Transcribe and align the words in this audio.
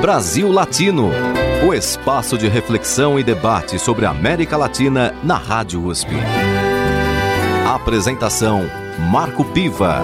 Brasil 0.00 0.50
Latino, 0.50 1.10
o 1.68 1.74
espaço 1.74 2.38
de 2.38 2.48
reflexão 2.48 3.18
e 3.18 3.22
debate 3.22 3.78
sobre 3.78 4.06
a 4.06 4.10
América 4.10 4.56
Latina 4.56 5.14
na 5.22 5.36
Rádio 5.36 5.84
USP. 5.84 6.08
Apresentação 7.68 8.62
Marco 9.10 9.44
Piva. 9.44 10.00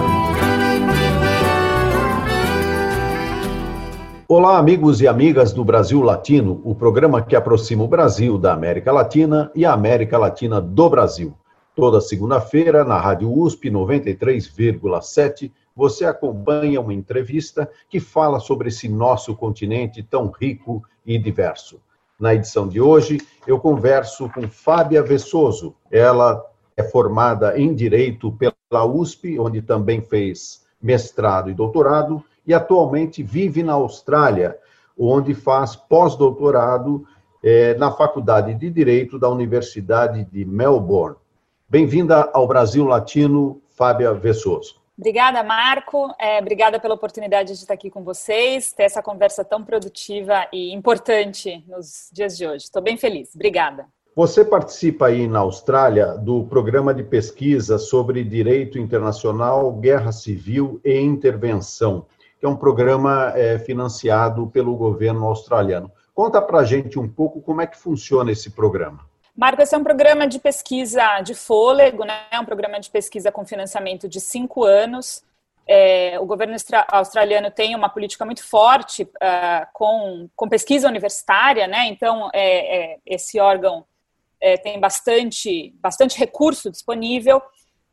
Olá, 4.27 4.59
amigos 4.59 5.01
e 5.01 5.07
amigas 5.07 5.51
do 5.51 5.65
Brasil 5.65 6.03
Latino, 6.03 6.61
o 6.63 6.75
programa 6.75 7.19
que 7.19 7.35
aproxima 7.35 7.83
o 7.83 7.87
Brasil 7.87 8.37
da 8.37 8.53
América 8.53 8.91
Latina 8.91 9.51
e 9.55 9.65
a 9.65 9.73
América 9.73 10.19
Latina 10.19 10.61
do 10.61 10.87
Brasil. 10.91 11.33
Toda 11.75 11.99
segunda-feira, 11.99 12.83
na 12.85 12.99
Rádio 12.99 13.35
USP 13.35 13.71
93,7, 13.71 15.51
você 15.77 16.05
acompanha 16.05 16.81
uma 16.81 16.91
entrevista 16.91 17.69
que 17.87 17.99
fala 17.99 18.39
sobre 18.39 18.69
esse 18.69 18.89
nosso 18.89 19.35
continente 19.35 20.01
tão 20.01 20.31
rico 20.31 20.81
e 21.05 21.19
diverso. 21.19 21.79
Na 22.19 22.33
edição 22.33 22.67
de 22.67 22.81
hoje, 22.81 23.21
eu 23.45 23.59
converso 23.59 24.27
com 24.29 24.47
Fábia 24.47 25.03
Vessoso. 25.03 25.75
Ela 25.91 26.43
é 26.75 26.81
formada 26.81 27.59
em 27.59 27.75
Direito 27.75 28.31
pela 28.31 28.85
USP, 28.85 29.37
onde 29.37 29.61
também 29.61 30.01
fez 30.01 30.65
mestrado 30.81 31.51
e 31.51 31.53
doutorado, 31.53 32.23
e 32.43 32.55
atualmente 32.55 33.21
vive 33.21 33.61
na 33.61 33.73
Austrália, 33.73 34.57
onde 34.97 35.35
faz 35.35 35.75
pós-doutorado 35.75 37.05
eh, 37.43 37.75
na 37.75 37.91
Faculdade 37.91 38.55
de 38.55 38.71
Direito 38.71 39.19
da 39.19 39.29
Universidade 39.29 40.25
de 40.25 40.43
Melbourne. 40.43 41.17
Bem-vinda 41.69 42.31
ao 42.33 42.47
Brasil 42.47 42.83
Latino, 42.83 43.61
Fábia 43.69 44.11
Vessoso. 44.11 44.86
Obrigada, 44.97 45.43
Marco. 45.43 46.11
É, 46.19 46.39
obrigada 46.39 46.79
pela 46.79 46.95
oportunidade 46.95 47.53
de 47.53 47.59
estar 47.59 47.73
aqui 47.75 47.89
com 47.89 48.03
vocês, 48.03 48.73
ter 48.73 48.83
essa 48.83 49.03
conversa 49.03 49.45
tão 49.45 49.63
produtiva 49.63 50.47
e 50.51 50.73
importante 50.73 51.63
nos 51.67 52.09
dias 52.11 52.35
de 52.35 52.47
hoje. 52.47 52.65
Estou 52.65 52.81
bem 52.81 52.97
feliz. 52.97 53.35
Obrigada. 53.35 53.85
Você 54.15 54.43
participa 54.43 55.05
aí 55.05 55.27
na 55.27 55.39
Austrália 55.39 56.17
do 56.17 56.43
programa 56.45 56.91
de 56.91 57.03
pesquisa 57.03 57.77
sobre 57.77 58.23
direito 58.23 58.79
internacional, 58.79 59.71
guerra 59.73 60.11
civil 60.11 60.81
e 60.83 60.99
intervenção, 60.99 62.07
que 62.39 62.45
é 62.47 62.49
um 62.49 62.55
programa 62.55 63.31
é, 63.35 63.59
financiado 63.59 64.47
pelo 64.47 64.75
governo 64.75 65.27
australiano. 65.27 65.91
Conta 66.15 66.41
para 66.41 66.63
gente 66.63 66.97
um 66.97 67.07
pouco 67.07 67.39
como 67.39 67.61
é 67.61 67.67
que 67.67 67.77
funciona 67.77 68.31
esse 68.31 68.49
programa. 68.49 69.06
Marco, 69.37 69.61
esse 69.61 69.75
é 69.75 69.77
um 69.77 69.83
programa 69.83 70.25
de 70.27 70.39
pesquisa 70.39 71.21
de 71.21 71.35
fôlego, 71.35 72.03
né? 72.03 72.25
É 72.31 72.39
um 72.39 72.45
programa 72.45 72.79
de 72.79 72.89
pesquisa 72.89 73.31
com 73.31 73.45
financiamento 73.45 74.09
de 74.09 74.19
cinco 74.19 74.63
anos. 74.63 75.23
É, 75.67 76.17
o 76.19 76.25
governo 76.25 76.55
australiano 76.87 77.51
tem 77.51 77.75
uma 77.75 77.87
política 77.87 78.25
muito 78.25 78.43
forte 78.43 79.03
uh, 79.03 79.67
com, 79.73 80.27
com 80.35 80.49
pesquisa 80.49 80.87
universitária, 80.87 81.67
né? 81.67 81.85
Então, 81.85 82.31
é, 82.33 82.93
é, 82.93 82.97
esse 83.05 83.39
órgão 83.39 83.85
é, 84.41 84.57
tem 84.57 84.79
bastante, 84.79 85.71
bastante 85.79 86.17
recurso 86.17 86.71
disponível. 86.71 87.39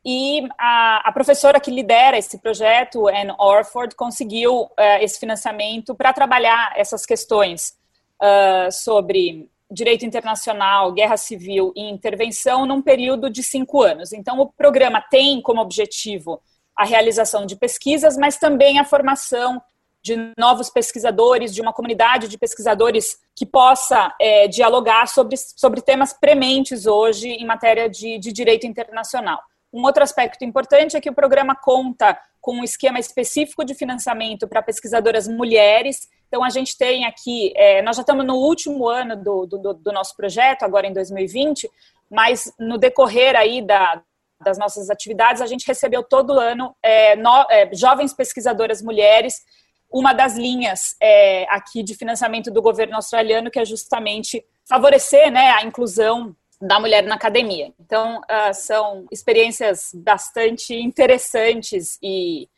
E 0.02 0.48
a, 0.58 1.08
a, 1.08 1.12
professora 1.12 1.60
que 1.60 1.70
lidera 1.70 2.16
esse 2.16 2.38
projeto, 2.38 3.06
Anne 3.06 3.34
Orford, 3.38 3.94
conseguiu 3.94 4.62
uh, 4.62 4.72
esse 5.02 5.20
financiamento 5.20 5.94
para 5.94 6.10
trabalhar 6.14 6.72
essas 6.74 7.04
questões 7.04 7.78
uh, 8.22 8.72
sobre 8.72 9.50
direito 9.74 10.06
internacional, 10.06 10.92
guerra 10.92 11.16
civil 11.16 11.72
e 11.76 11.82
intervenção 11.82 12.64
num 12.64 12.80
período 12.80 13.28
de 13.28 13.42
cinco 13.42 13.82
anos. 13.82 14.12
Então, 14.12 14.38
o 14.40 14.52
programa 14.52 15.02
tem 15.10 15.42
como 15.42 15.60
objetivo 15.60 16.40
a 16.76 16.84
realização 16.84 17.44
de 17.44 17.56
pesquisas, 17.56 18.16
mas 18.16 18.38
também 18.38 18.78
a 18.78 18.84
formação 18.84 19.60
de 20.02 20.32
novos 20.38 20.68
pesquisadores, 20.68 21.54
de 21.54 21.62
uma 21.62 21.72
comunidade 21.72 22.28
de 22.28 22.36
pesquisadores 22.36 23.18
que 23.34 23.46
possa 23.46 24.14
é, 24.20 24.46
dialogar 24.46 25.08
sobre, 25.08 25.34
sobre 25.36 25.80
temas 25.80 26.12
prementes 26.12 26.86
hoje 26.86 27.28
em 27.28 27.46
matéria 27.46 27.88
de, 27.88 28.18
de 28.18 28.30
direito 28.30 28.66
internacional. 28.66 29.40
Um 29.74 29.82
outro 29.82 30.04
aspecto 30.04 30.44
importante 30.44 30.96
é 30.96 31.00
que 31.00 31.10
o 31.10 31.14
programa 31.14 31.56
conta 31.56 32.16
com 32.40 32.58
um 32.60 32.62
esquema 32.62 33.00
específico 33.00 33.64
de 33.64 33.74
financiamento 33.74 34.46
para 34.46 34.62
pesquisadoras 34.62 35.26
mulheres. 35.26 36.08
Então, 36.28 36.44
a 36.44 36.48
gente 36.48 36.78
tem 36.78 37.04
aqui, 37.04 37.52
é, 37.56 37.82
nós 37.82 37.96
já 37.96 38.02
estamos 38.02 38.24
no 38.24 38.36
último 38.36 38.88
ano 38.88 39.16
do, 39.16 39.46
do, 39.46 39.74
do, 39.74 39.92
nosso 39.92 40.16
projeto, 40.16 40.62
agora 40.62 40.86
em 40.86 40.92
2020, 40.92 41.68
mas 42.08 42.52
no 42.56 42.78
decorrer 42.78 43.34
aí 43.34 43.60
da, 43.60 44.00
das 44.40 44.58
nossas 44.58 44.90
atividades, 44.90 45.42
a 45.42 45.46
gente 45.46 45.66
recebeu 45.66 46.04
todo 46.04 46.38
ano 46.38 46.76
é, 46.80 47.16
no, 47.16 47.44
é, 47.50 47.68
jovens 47.74 48.14
pesquisadoras 48.14 48.80
mulheres, 48.80 49.42
uma 49.90 50.12
das 50.12 50.36
linhas 50.36 50.94
é, 51.02 51.46
aqui 51.50 51.82
de 51.82 51.96
financiamento 51.96 52.48
do 52.48 52.62
governo 52.62 52.94
australiano, 52.94 53.50
que 53.50 53.58
é 53.58 53.64
justamente 53.64 54.44
favorecer 54.68 55.32
né, 55.32 55.50
a 55.50 55.64
inclusão 55.64 56.36
da 56.60 56.80
mulher 56.80 57.02
na 57.04 57.14
academia. 57.14 57.72
Então, 57.78 58.20
uh, 58.20 58.54
são 58.54 59.06
experiências 59.10 59.90
bastante 59.94 60.74
interessantes 60.74 61.98
e 62.02 62.48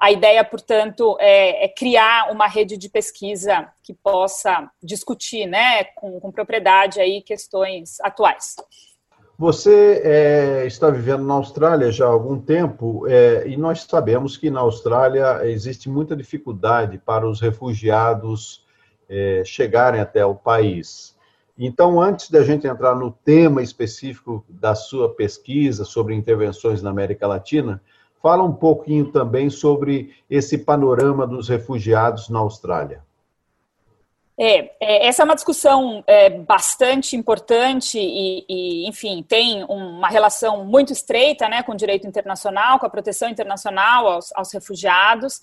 a 0.00 0.12
ideia, 0.12 0.44
portanto, 0.44 1.16
é, 1.18 1.64
é, 1.64 1.68
criar 1.68 2.30
uma 2.30 2.46
rede 2.46 2.76
de 2.76 2.88
pesquisa 2.88 3.68
que 3.82 3.92
possa 3.92 4.70
discutir, 4.82 5.46
né, 5.46 5.84
com, 5.96 6.20
com 6.20 6.30
propriedade 6.30 7.00
aí 7.00 7.20
questões 7.20 8.00
atuais. 8.00 8.54
Você 9.36 10.02
é, 10.04 10.66
está 10.66 10.90
vivendo 10.90 11.24
na 11.24 11.34
Austrália 11.34 11.92
já 11.92 12.06
há 12.06 12.08
algum 12.08 12.40
tempo 12.40 13.06
é, 13.08 13.46
e 13.46 13.56
nós 13.56 13.82
sabemos 13.82 14.36
que 14.36 14.50
na 14.50 14.60
Austrália 14.60 15.46
existe 15.46 15.88
muita 15.88 16.16
dificuldade 16.16 16.98
para 16.98 17.28
os 17.28 17.40
refugiados 17.40 18.64
é, 19.08 19.42
chegarem 19.44 20.00
até 20.00 20.24
o 20.26 20.34
país. 20.34 21.16
Então, 21.58 22.00
antes 22.00 22.30
da 22.30 22.44
gente 22.44 22.68
entrar 22.68 22.94
no 22.94 23.10
tema 23.10 23.60
específico 23.60 24.44
da 24.48 24.76
sua 24.76 25.12
pesquisa 25.12 25.84
sobre 25.84 26.14
intervenções 26.14 26.80
na 26.82 26.90
América 26.90 27.26
Latina, 27.26 27.82
fala 28.22 28.44
um 28.44 28.52
pouquinho 28.52 29.10
também 29.10 29.50
sobre 29.50 30.14
esse 30.30 30.58
panorama 30.58 31.26
dos 31.26 31.48
refugiados 31.48 32.28
na 32.28 32.38
Austrália. 32.38 33.02
É, 34.40 34.70
é, 34.78 35.08
essa 35.08 35.22
é 35.22 35.24
uma 35.24 35.34
discussão 35.34 36.04
é, 36.06 36.30
bastante 36.30 37.16
importante 37.16 37.98
e, 37.98 38.44
e, 38.48 38.88
enfim, 38.88 39.24
tem 39.26 39.64
uma 39.64 40.08
relação 40.08 40.64
muito 40.64 40.92
estreita 40.92 41.48
né, 41.48 41.64
com 41.64 41.72
o 41.72 41.76
direito 41.76 42.06
internacional, 42.06 42.78
com 42.78 42.86
a 42.86 42.90
proteção 42.90 43.28
internacional 43.28 44.06
aos, 44.06 44.32
aos 44.36 44.52
refugiados. 44.52 45.40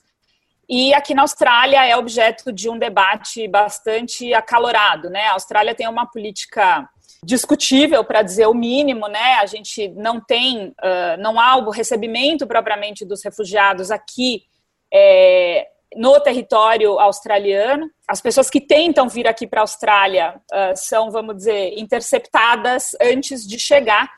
E 0.67 0.93
aqui 0.93 1.13
na 1.13 1.21
Austrália 1.21 1.85
é 1.85 1.95
objeto 1.95 2.51
de 2.51 2.69
um 2.69 2.77
debate 2.77 3.47
bastante 3.47 4.33
acalorado, 4.33 5.09
né? 5.09 5.27
A 5.27 5.33
Austrália 5.33 5.75
tem 5.75 5.87
uma 5.87 6.05
política 6.05 6.89
discutível, 7.23 8.03
para 8.03 8.21
dizer 8.21 8.47
o 8.47 8.53
mínimo, 8.53 9.07
né? 9.07 9.35
A 9.35 9.45
gente 9.45 9.89
não 9.89 10.19
tem, 10.19 10.67
uh, 10.67 11.17
não 11.19 11.39
há 11.39 11.55
o 11.57 11.69
recebimento 11.69 12.45
propriamente 12.45 13.05
dos 13.05 13.23
refugiados 13.23 13.89
aqui 13.91 14.43
é, 14.93 15.67
no 15.95 16.19
território 16.19 16.99
australiano. 16.99 17.89
As 18.07 18.21
pessoas 18.21 18.49
que 18.49 18.61
tentam 18.61 19.09
vir 19.09 19.27
aqui 19.27 19.47
para 19.47 19.61
a 19.61 19.63
Austrália 19.63 20.35
uh, 20.51 20.75
são, 20.75 21.09
vamos 21.09 21.37
dizer, 21.37 21.73
interceptadas 21.77 22.95
antes 23.01 23.45
de 23.45 23.57
chegar 23.57 24.09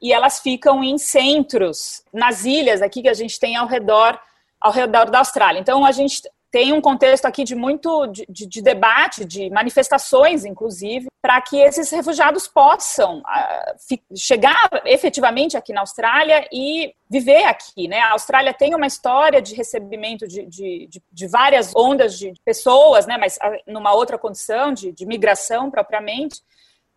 e 0.00 0.12
elas 0.12 0.40
ficam 0.40 0.82
em 0.82 0.98
centros, 0.98 2.02
nas 2.12 2.44
ilhas 2.44 2.82
aqui 2.82 3.02
que 3.02 3.08
a 3.08 3.14
gente 3.14 3.38
tem 3.38 3.56
ao 3.56 3.66
redor 3.66 4.18
ao 4.64 4.72
redor 4.72 5.10
da 5.10 5.18
Austrália. 5.18 5.60
Então, 5.60 5.84
a 5.84 5.92
gente 5.92 6.22
tem 6.50 6.72
um 6.72 6.80
contexto 6.80 7.26
aqui 7.26 7.44
de 7.44 7.54
muito 7.54 8.06
de, 8.06 8.24
de, 8.26 8.46
de 8.46 8.62
debate, 8.62 9.26
de 9.26 9.50
manifestações, 9.50 10.46
inclusive, 10.46 11.08
para 11.20 11.38
que 11.42 11.58
esses 11.58 11.90
refugiados 11.90 12.48
possam 12.48 13.18
uh, 13.18 14.16
chegar 14.16 14.70
efetivamente 14.86 15.54
aqui 15.54 15.72
na 15.74 15.80
Austrália 15.80 16.48
e 16.50 16.94
viver 17.10 17.44
aqui. 17.44 17.86
Né? 17.88 17.98
A 17.98 18.12
Austrália 18.12 18.54
tem 18.54 18.74
uma 18.74 18.86
história 18.86 19.42
de 19.42 19.54
recebimento 19.54 20.26
de, 20.26 20.46
de, 20.46 21.02
de 21.12 21.26
várias 21.26 21.76
ondas 21.76 22.18
de 22.18 22.32
pessoas, 22.42 23.04
né? 23.04 23.18
mas 23.18 23.36
uh, 23.36 23.70
numa 23.70 23.92
outra 23.92 24.16
condição, 24.16 24.72
de, 24.72 24.92
de 24.92 25.04
migração 25.04 25.70
propriamente. 25.70 26.40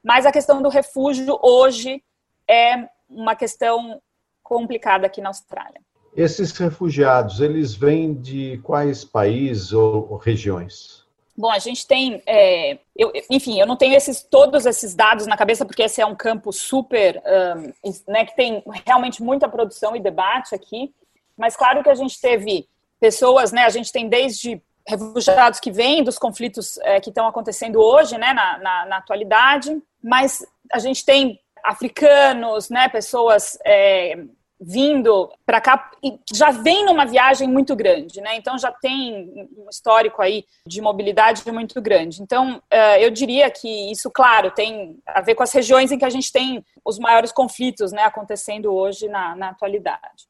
Mas 0.02 0.26
a 0.26 0.32
questão 0.32 0.62
do 0.62 0.70
refúgio 0.70 1.38
hoje 1.42 2.02
é 2.48 2.88
uma 3.10 3.36
questão 3.36 4.02
complicada 4.42 5.08
aqui 5.08 5.20
na 5.20 5.30
Austrália. 5.30 5.82
Esses 6.18 6.52
refugiados, 6.58 7.40
eles 7.40 7.76
vêm 7.76 8.16
de 8.16 8.60
quais 8.64 9.06
países 9.06 9.72
ou 9.72 10.18
regiões? 10.18 11.06
Bom, 11.38 11.52
a 11.52 11.60
gente 11.60 11.86
tem, 11.86 12.24
é, 12.26 12.80
eu, 12.96 13.14
enfim, 13.30 13.60
eu 13.60 13.68
não 13.68 13.76
tenho 13.76 13.94
esses, 13.94 14.24
todos 14.24 14.66
esses 14.66 14.96
dados 14.96 15.28
na 15.28 15.38
cabeça, 15.38 15.64
porque 15.64 15.84
esse 15.84 16.02
é 16.02 16.06
um 16.08 16.16
campo 16.16 16.52
super, 16.52 17.22
um, 17.56 18.12
né, 18.12 18.26
que 18.26 18.36
tem 18.36 18.64
realmente 18.84 19.22
muita 19.22 19.48
produção 19.48 19.96
e 19.96 20.00
debate 20.00 20.56
aqui, 20.56 20.92
mas 21.38 21.56
claro 21.56 21.84
que 21.84 21.90
a 21.90 21.94
gente 21.94 22.20
teve 22.20 22.68
pessoas, 23.00 23.52
né, 23.52 23.66
a 23.66 23.70
gente 23.70 23.92
tem 23.92 24.10
desde 24.10 24.60
refugiados 24.88 25.60
que 25.60 25.70
vêm 25.70 26.04
dos 26.04 26.18
conflitos 26.18 26.80
é, 26.80 27.00
que 27.00 27.10
estão 27.10 27.28
acontecendo 27.28 27.80
hoje, 27.80 28.18
né, 28.18 28.34
na, 28.34 28.58
na, 28.58 28.86
na, 28.88 28.98
atualidade, 28.98 29.80
mas 30.04 30.44
a 30.74 30.80
gente 30.80 31.06
tem 31.06 31.40
africanos, 31.64 32.72
né, 32.72 32.90
pessoas 32.90 33.60
é, 33.64 34.26
vindo 34.60 35.32
para 35.46 35.62
cá 35.62 35.92
já 36.34 36.50
vem 36.52 36.86
numa 36.86 37.06
viagem 37.06 37.48
muito 37.48 37.76
grande, 37.76 38.20
né? 38.22 38.36
Então 38.36 38.58
já 38.58 38.72
tem 38.72 39.48
um 39.56 39.70
histórico 39.70 40.22
aí 40.22 40.46
de 40.66 40.82
mobilidade 40.82 41.50
muito 41.52 41.80
grande. 41.82 42.22
Então 42.22 42.62
eh, 42.70 43.06
eu 43.06 43.12
diria 43.12 43.50
que 43.52 43.92
isso, 43.92 44.10
claro, 44.10 44.50
tem 44.52 44.98
a 45.06 45.22
ver 45.22 45.36
com 45.36 45.44
as 45.44 45.52
regiões 45.52 45.92
em 45.92 46.00
que 46.00 46.06
a 46.06 46.10
gente 46.10 46.32
tem 46.32 46.66
os 46.84 46.98
maiores 46.98 47.32
conflitos, 47.32 47.92
né, 47.92 48.04
acontecendo 48.04 48.74
hoje 48.74 49.08
na, 49.08 49.36
na 49.36 49.50
atualidade. 49.50 50.28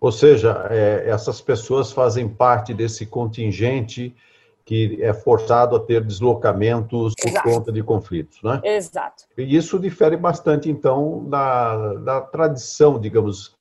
Ou 0.00 0.12
seja, 0.12 0.66
é, 0.70 1.04
essas 1.08 1.40
pessoas 1.40 1.92
fazem 1.92 2.28
parte 2.28 2.74
desse 2.74 3.06
contingente 3.06 4.14
que 4.64 4.98
é 5.02 5.12
forçado 5.12 5.76
a 5.76 5.80
ter 5.80 6.02
deslocamentos 6.02 7.14
por 7.20 7.28
Exato. 7.28 7.48
conta 7.48 7.72
de 7.72 7.82
conflitos, 7.82 8.42
né? 8.42 8.60
Exato. 8.64 9.24
E 9.36 9.54
isso 9.54 9.78
difere 9.78 10.16
bastante, 10.16 10.70
então, 10.70 11.24
da, 11.28 11.94
da 11.94 12.20
tradição, 12.22 12.98
digamos, 12.98 13.54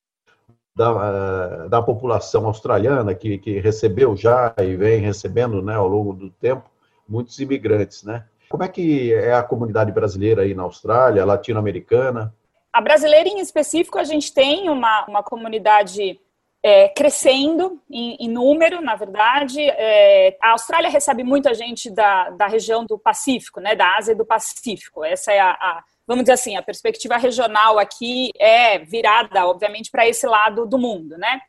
da, 0.76 1.68
da 1.68 1.82
população 1.82 2.46
australiana, 2.46 3.14
que, 3.14 3.38
que 3.38 3.60
recebeu 3.60 4.16
já 4.16 4.54
e 4.58 4.76
vem 4.76 5.02
recebendo, 5.02 5.62
né, 5.62 5.76
ao 5.76 5.88
longo 5.88 6.14
do 6.14 6.30
tempo, 6.30 6.70
muitos 7.08 7.38
imigrantes, 7.40 8.04
né? 8.04 8.26
Como 8.50 8.64
é 8.64 8.68
que 8.68 9.14
é 9.14 9.34
a 9.34 9.44
comunidade 9.44 9.92
brasileira 9.92 10.44
aí 10.44 10.54
na 10.54 10.64
Austrália, 10.64 11.26
latino-americana? 11.26 12.34
A 12.72 12.82
brasileira, 12.82 13.28
em 13.28 13.40
específico, 13.40 14.00
a 14.00 14.04
gente 14.04 14.34
tem 14.34 14.70
uma, 14.70 15.06
uma 15.08 15.24
comunidade 15.24 16.20
é, 16.64 16.88
crescendo 16.88 17.82
em, 17.92 18.16
em, 18.22 18.30
número, 18.30 18.82
na 18.82 18.96
verdade. 18.96 19.60
É, 19.62 20.38
a 20.42 20.52
Austrália 20.52 20.90
recebe 20.90 21.22
muita 21.22 21.54
gente 21.54 21.92
da, 21.92 22.30
da 22.30 22.48
região 22.48 22.86
do 22.86 22.98
Pacífico, 22.98 23.60
né, 23.60 23.76
da 23.76 23.98
Ásia 23.98 24.14
e 24.14 24.16
do 24.16 24.26
Pacífico. 24.26 25.04
Essa 25.04 25.34
é 25.34 25.42
a, 25.42 25.52
a 25.52 25.84
vamos 26.08 26.24
dizer 26.24 26.34
assim, 26.34 26.56
a 26.56 26.62
perspectiva 26.62 27.18
regional 27.18 27.78
aqui 27.78 28.32
é 28.40 28.80
virada, 28.80 29.46
obviamente, 29.46 29.92
para 29.92 30.08
esse 30.08 30.26
lado 30.26 30.66
do 30.66 30.78
mundo, 30.78 31.18
né? 31.18 31.42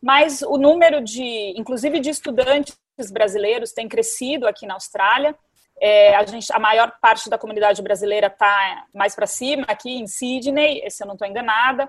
Mas 0.00 0.42
o 0.42 0.56
número 0.56 1.02
de, 1.02 1.54
inclusive 1.56 2.00
de 2.00 2.10
estudantes 2.10 2.76
brasileiros 3.10 3.72
tem 3.72 3.88
crescido 3.88 4.46
aqui 4.46 4.66
na 4.66 4.74
Austrália. 4.74 5.36
É, 5.78 6.14
a, 6.14 6.24
gente, 6.24 6.52
a 6.52 6.58
maior 6.58 6.92
parte 7.00 7.28
da 7.30 7.38
comunidade 7.38 7.82
brasileira 7.82 8.26
está 8.26 8.86
mais 8.94 9.14
para 9.14 9.26
cima, 9.26 9.64
aqui 9.68 9.90
em 9.90 10.06
Sydney, 10.06 10.82
se 10.90 11.02
eu 11.02 11.06
não 11.06 11.14
estou 11.14 11.28
enganada. 11.28 11.88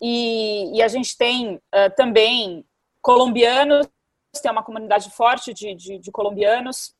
E, 0.00 0.76
e 0.76 0.82
a 0.82 0.88
gente 0.88 1.16
tem 1.16 1.56
uh, 1.56 1.94
também 1.96 2.64
colombianos, 3.02 3.86
tem 4.42 4.50
uma 4.50 4.62
comunidade 4.62 5.10
forte 5.10 5.52
de, 5.52 5.74
de, 5.74 5.98
de 5.98 6.10
colombianos, 6.10 6.94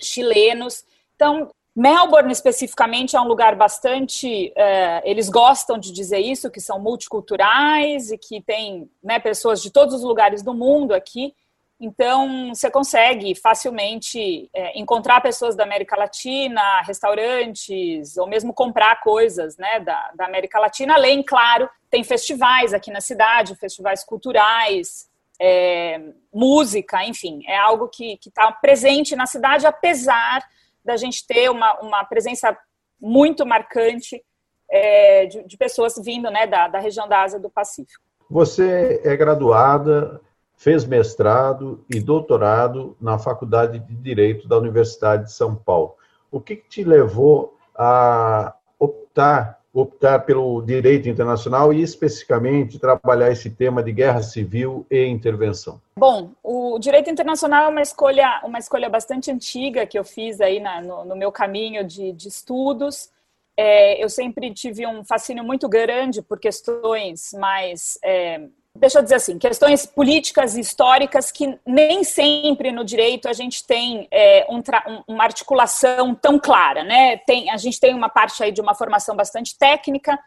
chilenos. 0.00 0.84
Então, 1.14 1.50
Melbourne, 1.74 2.30
especificamente, 2.30 3.16
é 3.16 3.20
um 3.20 3.26
lugar 3.26 3.56
bastante. 3.56 4.52
Uh, 4.56 5.00
eles 5.04 5.28
gostam 5.28 5.76
de 5.78 5.90
dizer 5.90 6.20
isso, 6.20 6.50
que 6.50 6.60
são 6.60 6.78
multiculturais 6.78 8.12
e 8.12 8.18
que 8.18 8.40
tem 8.40 8.88
né, 9.02 9.18
pessoas 9.18 9.60
de 9.60 9.70
todos 9.70 9.94
os 9.94 10.02
lugares 10.02 10.42
do 10.42 10.54
mundo 10.54 10.92
aqui. 10.92 11.34
Então, 11.80 12.54
você 12.54 12.70
consegue 12.70 13.34
facilmente 13.34 14.48
é, 14.54 14.78
encontrar 14.78 15.20
pessoas 15.20 15.56
da 15.56 15.64
América 15.64 15.96
Latina, 15.96 16.80
restaurantes, 16.82 18.16
ou 18.16 18.28
mesmo 18.28 18.54
comprar 18.54 19.00
coisas 19.00 19.56
né, 19.56 19.80
da, 19.80 20.12
da 20.14 20.26
América 20.26 20.60
Latina. 20.60 20.94
Além, 20.94 21.22
claro, 21.22 21.68
tem 21.90 22.04
festivais 22.04 22.72
aqui 22.72 22.90
na 22.90 23.00
cidade, 23.00 23.56
festivais 23.56 24.04
culturais, 24.04 25.08
é, 25.40 26.00
música, 26.32 27.04
enfim, 27.04 27.42
é 27.46 27.56
algo 27.56 27.88
que 27.88 28.18
está 28.24 28.52
presente 28.52 29.16
na 29.16 29.26
cidade, 29.26 29.66
apesar 29.66 30.42
da 30.84 30.96
gente 30.96 31.26
ter 31.26 31.50
uma, 31.50 31.80
uma 31.80 32.04
presença 32.04 32.56
muito 33.00 33.44
marcante 33.44 34.22
é, 34.70 35.26
de, 35.26 35.42
de, 35.44 35.56
pessoas 35.56 35.94
vindo 36.02 36.30
né, 36.30 36.46
da, 36.46 36.68
da 36.68 36.78
região 36.78 37.08
da 37.08 37.22
Ásia 37.22 37.40
do 37.40 37.50
Pacífico. 37.50 38.02
Você 38.30 39.00
é 39.04 39.16
graduada 39.16 40.20
fez 40.56 40.84
mestrado 40.84 41.84
e 41.92 42.00
doutorado 42.00 42.96
na 43.00 43.18
Faculdade 43.18 43.78
de 43.78 43.94
Direito 43.94 44.48
da 44.48 44.56
Universidade 44.56 45.24
de 45.24 45.32
São 45.32 45.54
Paulo. 45.54 45.94
O 46.30 46.40
que, 46.40 46.56
te 46.56 46.82
levou 46.82 47.56
a 47.74 48.54
optar 48.78 49.60
optar 49.74 50.20
pelo 50.20 50.62
direito 50.62 51.08
internacional 51.08 51.72
e 51.72 51.82
especificamente 51.82 52.78
trabalhar 52.78 53.32
esse 53.32 53.50
tema 53.50 53.82
de 53.82 53.90
guerra 53.90 54.22
civil 54.22 54.86
e 54.88 55.04
intervenção? 55.04 55.80
Bom, 55.98 56.30
o 56.44 56.78
direito 56.78 57.10
internacional 57.10 57.66
é 57.66 57.68
uma 57.68 57.82
escolha, 57.82 58.40
uma 58.44 58.60
escolha 58.60 58.88
bastante 58.88 59.32
antiga 59.32 59.84
que 59.84 59.98
eu 59.98 60.04
fiz 60.04 60.40
aí 60.40 60.60
na, 60.60 60.80
no, 60.80 61.04
no, 61.04 61.16
meu 61.16 61.32
caminho 61.32 61.82
de, 61.84 62.12
de 62.12 62.28
estudos. 62.28 63.10
É, 63.56 64.02
eu 64.02 64.08
sempre 64.08 64.54
tive 64.54 64.86
um 64.86 65.04
fascínio 65.04 65.42
muito 65.42 65.68
grande 65.68 66.22
por 66.22 66.38
questões 66.38 67.32
mais 67.34 67.98
é, 68.04 68.46
deixa 68.76 68.98
eu 68.98 69.02
dizer 69.02 69.14
assim, 69.14 69.38
questões 69.38 69.86
políticas 69.86 70.56
e 70.56 70.60
históricas 70.60 71.30
que 71.30 71.58
nem 71.64 72.02
sempre 72.02 72.72
no 72.72 72.84
direito 72.84 73.28
a 73.28 73.32
gente 73.32 73.64
tem 73.64 74.08
é, 74.10 74.46
um 74.48 74.62
uma 75.06 75.24
articulação 75.24 76.14
tão 76.14 76.38
clara, 76.38 76.82
né? 76.82 77.18
Tem, 77.18 77.50
a 77.50 77.56
gente 77.56 77.78
tem 77.78 77.94
uma 77.94 78.08
parte 78.08 78.42
aí 78.42 78.50
de 78.50 78.60
uma 78.60 78.74
formação 78.74 79.14
bastante 79.14 79.56
técnica. 79.56 80.18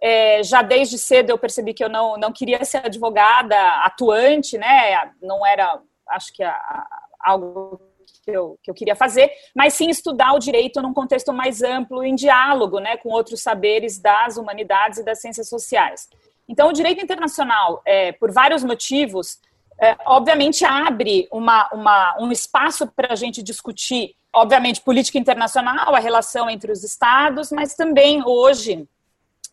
É, 0.00 0.44
já 0.44 0.62
desde 0.62 0.96
cedo 0.96 1.30
eu 1.30 1.38
percebi 1.38 1.74
que 1.74 1.82
eu 1.82 1.88
não, 1.88 2.16
não 2.16 2.32
queria 2.32 2.64
ser 2.64 2.78
advogada 2.78 3.56
atuante, 3.82 4.56
né? 4.56 5.10
Não 5.20 5.44
era, 5.44 5.80
acho 6.10 6.32
que, 6.32 6.42
a, 6.44 6.52
a, 6.52 6.86
algo 7.20 7.80
que 8.24 8.30
eu, 8.30 8.58
que 8.62 8.70
eu 8.70 8.74
queria 8.74 8.94
fazer, 8.94 9.30
mas 9.54 9.74
sim 9.74 9.88
estudar 9.88 10.34
o 10.34 10.38
direito 10.38 10.80
num 10.80 10.94
contexto 10.94 11.32
mais 11.32 11.62
amplo, 11.62 12.04
em 12.04 12.14
diálogo 12.14 12.78
né, 12.78 12.96
com 12.98 13.08
outros 13.08 13.42
saberes 13.42 13.98
das 13.98 14.36
humanidades 14.36 14.98
e 14.98 15.04
das 15.04 15.20
ciências 15.20 15.48
sociais. 15.48 16.08
Então, 16.48 16.68
o 16.68 16.72
direito 16.72 17.02
internacional, 17.02 17.82
é, 17.84 18.12
por 18.12 18.32
vários 18.32 18.64
motivos, 18.64 19.38
é, 19.80 19.96
obviamente 20.06 20.64
abre 20.64 21.28
uma, 21.30 21.68
uma, 21.72 22.16
um 22.18 22.32
espaço 22.32 22.86
para 22.86 23.12
a 23.12 23.16
gente 23.16 23.42
discutir, 23.42 24.14
obviamente, 24.32 24.80
política 24.80 25.18
internacional, 25.18 25.94
a 25.94 26.00
relação 26.00 26.48
entre 26.48 26.72
os 26.72 26.82
estados, 26.82 27.52
mas 27.52 27.74
também 27.74 28.22
hoje 28.24 28.88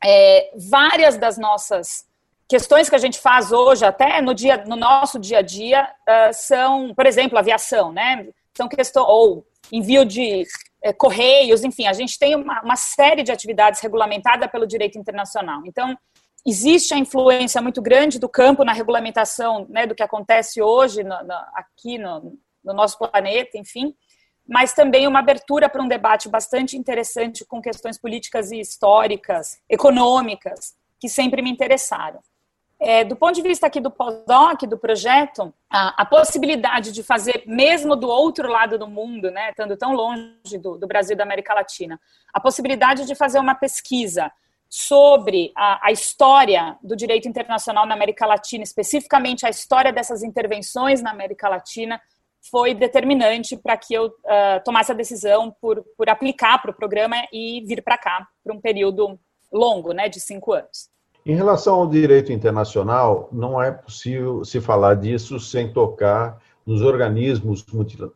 é, 0.04 0.52
várias 0.56 1.18
das 1.18 1.38
nossas 1.38 2.06
questões 2.48 2.90
que 2.90 2.96
a 2.96 3.00
gente 3.00 3.20
faz 3.20 3.52
hoje, 3.52 3.86
até 3.86 4.22
no, 4.22 4.34
dia, 4.34 4.64
no 4.66 4.76
nosso 4.76 5.20
dia 5.20 5.40
a 5.40 5.42
dia, 5.42 5.90
uh, 6.08 6.34
são, 6.34 6.94
por 6.94 7.06
exemplo, 7.06 7.38
aviação, 7.38 7.92
né? 7.92 8.28
São 8.56 8.68
questões, 8.68 9.08
ou 9.08 9.46
envio 9.72 10.06
de 10.06 10.46
é, 10.84 10.94
correios, 10.94 11.64
enfim, 11.64 11.88
a 11.88 11.94
gente 11.94 12.20
tem 12.20 12.36
uma, 12.36 12.62
uma 12.62 12.76
série 12.76 13.24
de 13.24 13.32
atividades 13.32 13.82
regulamentadas 13.82 14.50
pelo 14.52 14.68
direito 14.68 14.98
internacional. 15.00 15.62
Então, 15.66 15.98
existe 16.46 16.94
a 16.94 16.98
influência 16.98 17.62
muito 17.62 17.82
grande 17.82 18.20
do 18.20 18.30
campo 18.30 18.64
na 18.64 18.72
regulamentação 18.72 19.66
né, 19.68 19.88
do 19.88 19.96
que 19.96 20.04
acontece 20.04 20.62
hoje 20.62 21.04
no, 21.04 21.24
no, 21.24 21.34
aqui 21.56 21.98
no, 21.98 22.38
no, 22.64 22.74
nosso 22.74 22.98
planeta, 23.00 23.58
enfim, 23.58 23.96
mas 24.48 24.74
também 24.74 25.08
uma 25.08 25.20
abertura 25.20 25.68
para 25.68 25.82
um 25.82 25.88
debate 25.88 26.30
bastante 26.30 26.78
interessante 26.78 27.44
com 27.44 27.62
questões 27.62 27.98
políticas 27.98 28.52
e 28.52 28.60
históricas, 28.60 29.60
econômicas, 29.68 30.76
que 31.00 31.10
sempre 31.10 31.42
me 31.42 31.50
interessaram. 31.50 32.20
É, 32.80 33.04
do 33.04 33.16
ponto 33.16 33.34
de 33.34 33.42
vista 33.42 33.66
aqui 33.66 33.80
do 33.80 33.90
pós-doc, 33.90 34.64
do 34.64 34.78
projeto, 34.78 35.52
a, 35.70 36.02
a, 36.02 36.06
possibilidade 36.06 36.92
de 36.92 37.02
fazer, 37.02 37.44
mesmo 37.48 37.96
do 37.96 38.08
outro 38.08 38.50
lado 38.50 38.78
do 38.78 38.86
mundo, 38.86 39.32
né, 39.32 39.50
estando 39.50 39.78
tão 39.78 39.94
longe 39.94 40.58
do, 40.62 40.78
do 40.78 40.86
Brasil 40.86 41.14
e 41.14 41.18
da 41.18 41.24
América 41.24 41.54
Latina, 41.54 42.00
a 42.34 42.40
possibilidade 42.40 43.06
de 43.06 43.16
fazer 43.16 43.40
uma 43.40 43.56
pesquisa 43.56 44.32
sobre 44.70 45.52
a, 45.56 45.88
a, 45.88 45.92
história 45.92 46.78
do 46.84 46.96
direito 46.96 47.28
internacional 47.28 47.86
na 47.86 47.94
América 47.94 48.26
Latina, 48.26 48.64
especificamente 48.64 49.46
a 49.46 49.50
história 49.50 49.94
dessas 49.94 50.24
intervenções 50.24 51.02
na 51.02 51.12
América 51.12 51.48
Latina, 51.48 52.00
foi 52.52 52.74
determinante 52.74 53.58
para 53.58 53.78
que 53.78 53.94
eu 53.94 54.06
uh, 54.06 54.64
tomasse 54.64 54.92
a 54.92 54.96
decisão 54.96 55.56
por, 55.60 55.84
por 55.98 56.10
aplicar 56.10 56.62
para 56.62 56.72
o 56.72 56.76
programa 56.76 57.16
e 57.32 57.64
vir 57.66 57.82
para 57.82 57.98
cá 57.98 58.28
por 58.44 58.54
um 58.54 58.62
período 58.62 59.20
longo, 59.52 59.94
né, 59.94 60.10
de 60.10 60.20
cinco 60.20 60.54
anos. 60.54 60.90
Em 61.26 61.36
relação 61.36 61.76
ao 61.76 61.88
direito 61.88 62.32
internacional, 62.32 63.30
não 63.32 63.62
é 63.62 63.72
possível 63.72 64.46
se 64.46 64.62
falar 64.62 64.96
disso 64.96 65.40
sem 65.40 65.74
tocar 65.74 66.40
nos 66.66 66.82
organismos 66.82 67.66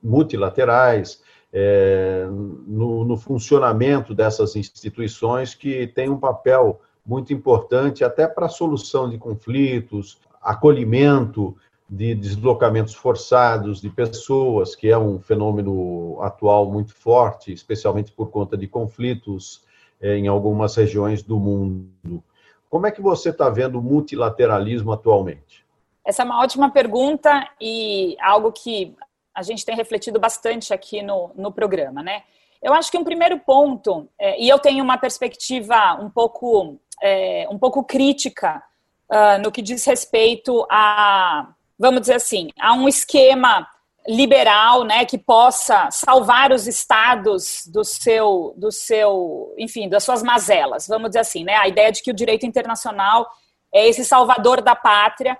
multilaterais, 0.03 1.21
é, 1.51 2.27
no, 2.29 3.03
no, 3.03 3.17
funcionamento 3.17 4.13
dessas 4.13 4.55
instituições 4.55 5.55
que 5.55 5.87
têm 5.87 6.09
um 6.09 6.19
papel 6.19 6.79
muito 7.05 7.33
importante 7.33 8.03
até 8.03 8.27
para 8.27 8.45
a 8.45 8.49
solução 8.49 9.09
de 9.09 9.17
conflitos, 9.17 10.19
acolhimento 10.41 11.55
de 11.89 12.13
deslocamentos 12.13 12.93
forçados 12.93 13.81
de 13.81 13.89
pessoas, 13.89 14.75
que 14.75 14.89
é 14.89 14.97
um 14.97 15.19
fenômeno 15.19 16.21
atual 16.21 16.71
muito 16.71 16.93
forte, 16.93 17.51
especialmente 17.51 18.11
por 18.11 18.29
conta 18.29 18.55
de 18.55 18.67
conflitos 18.67 19.63
é, 19.99 20.15
em 20.15 20.27
algumas 20.27 20.75
regiões 20.75 21.23
do 21.23 21.39
mundo. 21.39 22.23
Como 22.69 22.85
é 22.85 22.91
que 22.91 23.01
você 23.01 23.29
está 23.31 23.49
vendo 23.49 23.79
o 23.79 23.81
multilateralismo 23.81 24.91
atualmente? 24.91 25.65
Essa 26.05 26.21
é 26.21 26.25
uma 26.25 26.41
ótima 26.41 26.69
pergunta 26.69 27.49
e 27.59 28.15
algo 28.21 28.51
que 28.51 28.95
a 29.33 29.41
gente 29.41 29.65
tem 29.65 29.75
refletido 29.75 30.19
bastante 30.19 30.73
aqui 30.73 31.01
no, 31.01 31.31
no 31.35 31.51
programa, 31.51 32.03
né? 32.03 32.23
Eu 32.61 32.73
acho 32.73 32.91
que 32.91 32.97
um 32.97 33.03
primeiro 33.03 33.39
ponto, 33.39 34.09
é, 34.19 34.41
e 34.41 34.49
eu 34.49 34.59
tenho 34.59 34.83
uma 34.83 34.97
perspectiva 34.97 35.97
um 36.01 36.09
pouco, 36.09 36.77
é, 37.01 37.47
um 37.49 37.57
pouco 37.57 37.83
crítica 37.83 38.61
uh, 39.09 39.41
no 39.41 39.51
que 39.51 39.61
diz 39.61 39.85
respeito 39.85 40.65
a, 40.69 41.49
vamos 41.77 42.01
dizer 42.01 42.15
assim, 42.15 42.49
a 42.59 42.73
um 42.73 42.87
esquema 42.87 43.67
liberal, 44.07 44.83
né, 44.83 45.05
que 45.05 45.17
possa 45.17 45.89
salvar 45.91 46.51
os 46.51 46.67
estados 46.67 47.65
do 47.67 47.83
seu, 47.83 48.53
do 48.57 48.71
seu, 48.71 49.53
enfim, 49.57 49.87
das 49.87 50.03
suas 50.03 50.23
mazelas, 50.23 50.87
vamos 50.87 51.09
dizer 51.09 51.19
assim, 51.19 51.43
né, 51.43 51.55
a 51.55 51.67
ideia 51.67 51.91
de 51.91 52.01
que 52.01 52.09
o 52.09 52.13
direito 52.13 52.45
internacional 52.45 53.29
é 53.73 53.87
esse 53.87 54.03
salvador 54.03 54.61
da 54.61 54.75
pátria, 54.75 55.37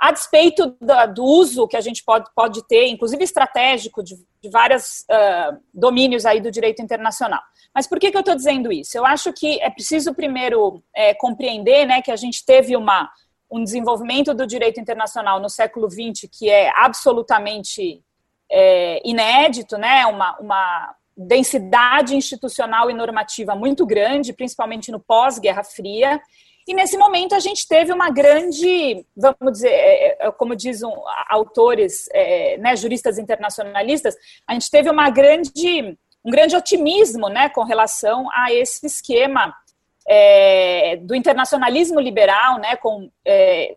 a 0.00 0.12
despeito 0.12 0.76
do, 0.80 1.14
do 1.14 1.24
uso 1.24 1.66
que 1.66 1.76
a 1.76 1.80
gente 1.80 2.04
pode, 2.04 2.30
pode 2.34 2.66
ter, 2.68 2.86
inclusive 2.86 3.24
estratégico, 3.24 4.02
de, 4.02 4.14
de 4.40 4.48
vários 4.48 5.04
uh, 5.10 5.58
domínios 5.74 6.24
aí 6.24 6.40
do 6.40 6.50
direito 6.50 6.80
internacional. 6.80 7.40
Mas 7.74 7.86
por 7.86 7.98
que, 7.98 8.10
que 8.10 8.16
eu 8.16 8.20
estou 8.20 8.36
dizendo 8.36 8.72
isso? 8.72 8.96
Eu 8.96 9.04
acho 9.04 9.32
que 9.32 9.60
é 9.60 9.68
preciso 9.70 10.14
primeiro 10.14 10.82
é, 10.94 11.14
compreender 11.14 11.84
né, 11.84 12.00
que 12.00 12.12
a 12.12 12.16
gente 12.16 12.44
teve 12.44 12.76
uma, 12.76 13.10
um 13.50 13.62
desenvolvimento 13.62 14.32
do 14.32 14.46
direito 14.46 14.80
internacional 14.80 15.40
no 15.40 15.48
século 15.48 15.90
XX 15.90 16.28
que 16.30 16.48
é 16.48 16.70
absolutamente 16.76 18.02
é, 18.50 19.00
inédito, 19.04 19.76
né, 19.76 20.06
uma, 20.06 20.38
uma 20.38 20.94
densidade 21.16 22.14
institucional 22.14 22.88
e 22.90 22.94
normativa 22.94 23.54
muito 23.54 23.84
grande, 23.84 24.32
principalmente 24.32 24.92
no 24.92 25.00
pós-Guerra 25.00 25.64
Fria, 25.64 26.20
e 26.68 26.74
nesse 26.74 26.98
momento 26.98 27.34
a 27.34 27.40
gente 27.40 27.66
teve 27.66 27.90
uma 27.92 28.10
grande, 28.10 29.06
vamos 29.16 29.52
dizer, 29.54 29.70
é, 29.70 30.16
é, 30.20 30.30
como 30.32 30.54
dizem 30.54 30.86
autores, 31.30 32.08
é, 32.12 32.58
né, 32.58 32.76
juristas 32.76 33.16
internacionalistas, 33.16 34.14
a 34.46 34.52
gente 34.52 34.70
teve 34.70 34.90
uma 34.90 35.08
grande, 35.08 35.96
um 36.22 36.30
grande 36.30 36.54
otimismo 36.54 37.30
né, 37.30 37.48
com 37.48 37.64
relação 37.64 38.28
a 38.34 38.52
esse 38.52 38.84
esquema 38.84 39.54
é, 40.06 40.96
do 40.96 41.14
internacionalismo 41.14 41.98
liberal, 41.98 42.58
né, 42.58 42.76
com 42.76 43.10
é, 43.24 43.74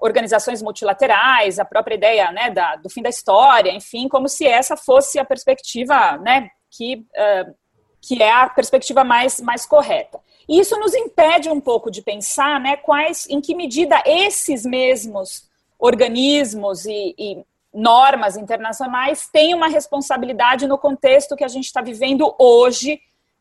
organizações 0.00 0.62
multilaterais, 0.62 1.58
a 1.58 1.64
própria 1.64 1.96
ideia 1.96 2.30
né, 2.30 2.50
da, 2.50 2.76
do 2.76 2.88
fim 2.88 3.02
da 3.02 3.08
história, 3.08 3.72
enfim, 3.72 4.06
como 4.08 4.28
se 4.28 4.46
essa 4.46 4.76
fosse 4.76 5.18
a 5.18 5.24
perspectiva 5.24 6.16
né, 6.18 6.50
que, 6.70 6.96
uh, 6.96 7.54
que 8.00 8.22
é 8.22 8.30
a 8.30 8.48
perspectiva 8.48 9.02
mais, 9.02 9.40
mais 9.40 9.66
correta. 9.66 10.20
E 10.48 10.58
isso 10.58 10.78
nos 10.78 10.94
impede 10.94 11.48
um 11.50 11.60
pouco 11.60 11.90
de 11.90 12.00
pensar 12.00 12.58
né, 12.58 12.76
quais, 12.76 13.26
em 13.28 13.40
que 13.40 13.54
medida 13.54 14.02
esses 14.06 14.64
mesmos 14.64 15.46
organismos 15.78 16.86
e, 16.86 17.14
e 17.18 17.44
normas 17.72 18.36
internacionais 18.36 19.28
têm 19.30 19.54
uma 19.54 19.68
responsabilidade 19.68 20.66
no 20.66 20.78
contexto 20.78 21.36
que 21.36 21.44
a 21.44 21.48
gente 21.48 21.66
está 21.66 21.82
vivendo 21.82 22.34
hoje 22.38 23.00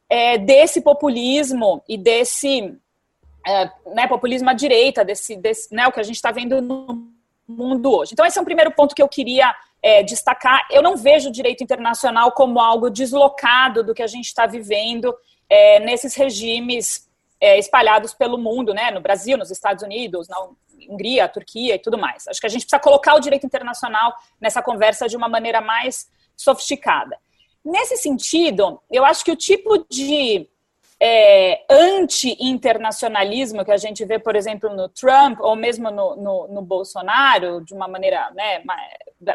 é, 0.10 0.38
desse 0.38 0.82
populismo 0.82 1.82
e 1.88 1.98
desse 1.98 2.76
é, 3.46 3.72
né, 3.94 4.08
populismo 4.08 4.50
à 4.50 4.54
direita, 4.54 5.06
desse, 5.06 5.36
desse, 5.38 5.74
né, 5.74 5.88
o 5.88 5.92
que 5.92 6.00
a 6.00 6.04
gente 6.04 6.18
está 6.18 6.32
vendo 6.32 6.62
no 6.62 7.10
mundo 7.48 7.92
hoje. 7.92 8.12
Então, 8.14 8.26
esse 8.26 8.38
é 8.38 8.42
um 8.42 8.46
primeiro 8.46 8.72
ponto 8.72 8.94
que 8.94 9.02
eu 9.02 9.08
queria 9.08 9.56
é, 9.82 10.04
destacar. 10.04 10.68
Eu 10.70 10.82
não 10.82 10.98
vejo 10.98 11.30
o 11.30 11.32
direito 11.32 11.64
internacional 11.64 12.34
como 12.34 12.60
algo 12.60 12.90
deslocado 12.90 13.84
do 13.84 13.94
que 13.94 14.04
a 14.04 14.08
gente 14.08 14.26
está 14.26 14.46
vivendo 14.46 15.16
é, 15.50 15.80
nesses 15.80 16.16
regimes 16.16 17.08
é, 17.40 17.58
espalhados 17.58 18.14
pelo 18.14 18.38
mundo, 18.38 18.74
né, 18.74 18.92
no 18.92 19.02
Brasil, 19.02 19.38
nos 19.38 19.52
Estados 19.52 19.84
Unidos, 19.84 20.28
na 20.28 20.38
Hungria, 20.90 21.28
Turquia 21.28 21.76
e 21.76 21.80
tudo 21.80 21.98
mais. 21.98 22.28
Acho 22.28 22.40
que 22.40 22.48
a 22.48 22.50
gente 22.50 22.62
precisa 22.62 22.80
colocar 22.80 23.16
o 23.16 23.20
direito 23.20 23.46
internacional 23.46 24.14
nessa 24.40 24.62
conversa 24.62 25.08
de 25.08 25.16
uma 25.16 25.30
maneira 25.30 25.62
mais 25.62 26.08
sofisticada. 26.36 27.18
Nesse 27.64 27.98
sentido, 27.98 28.82
eu 28.90 29.04
acho 29.04 29.26
que 29.26 29.32
o 29.32 29.36
tipo 29.36 29.86
de 29.90 30.48
é, 31.00 31.64
anti-internacionalismo 31.70 33.64
que 33.64 33.72
a 33.72 33.78
gente 33.78 34.04
vê, 34.06 34.18
por 34.18 34.36
exemplo, 34.36 34.74
no 34.74 34.90
Trump 34.90 35.40
ou 35.42 35.56
mesmo 35.56 35.92
no, 35.92 36.16
no, 36.16 36.48
no 36.48 36.62
Bolsonaro, 36.62 37.64
de 37.64 37.74
uma 37.74 37.88
maneira 37.88 38.32
né, 38.32 38.64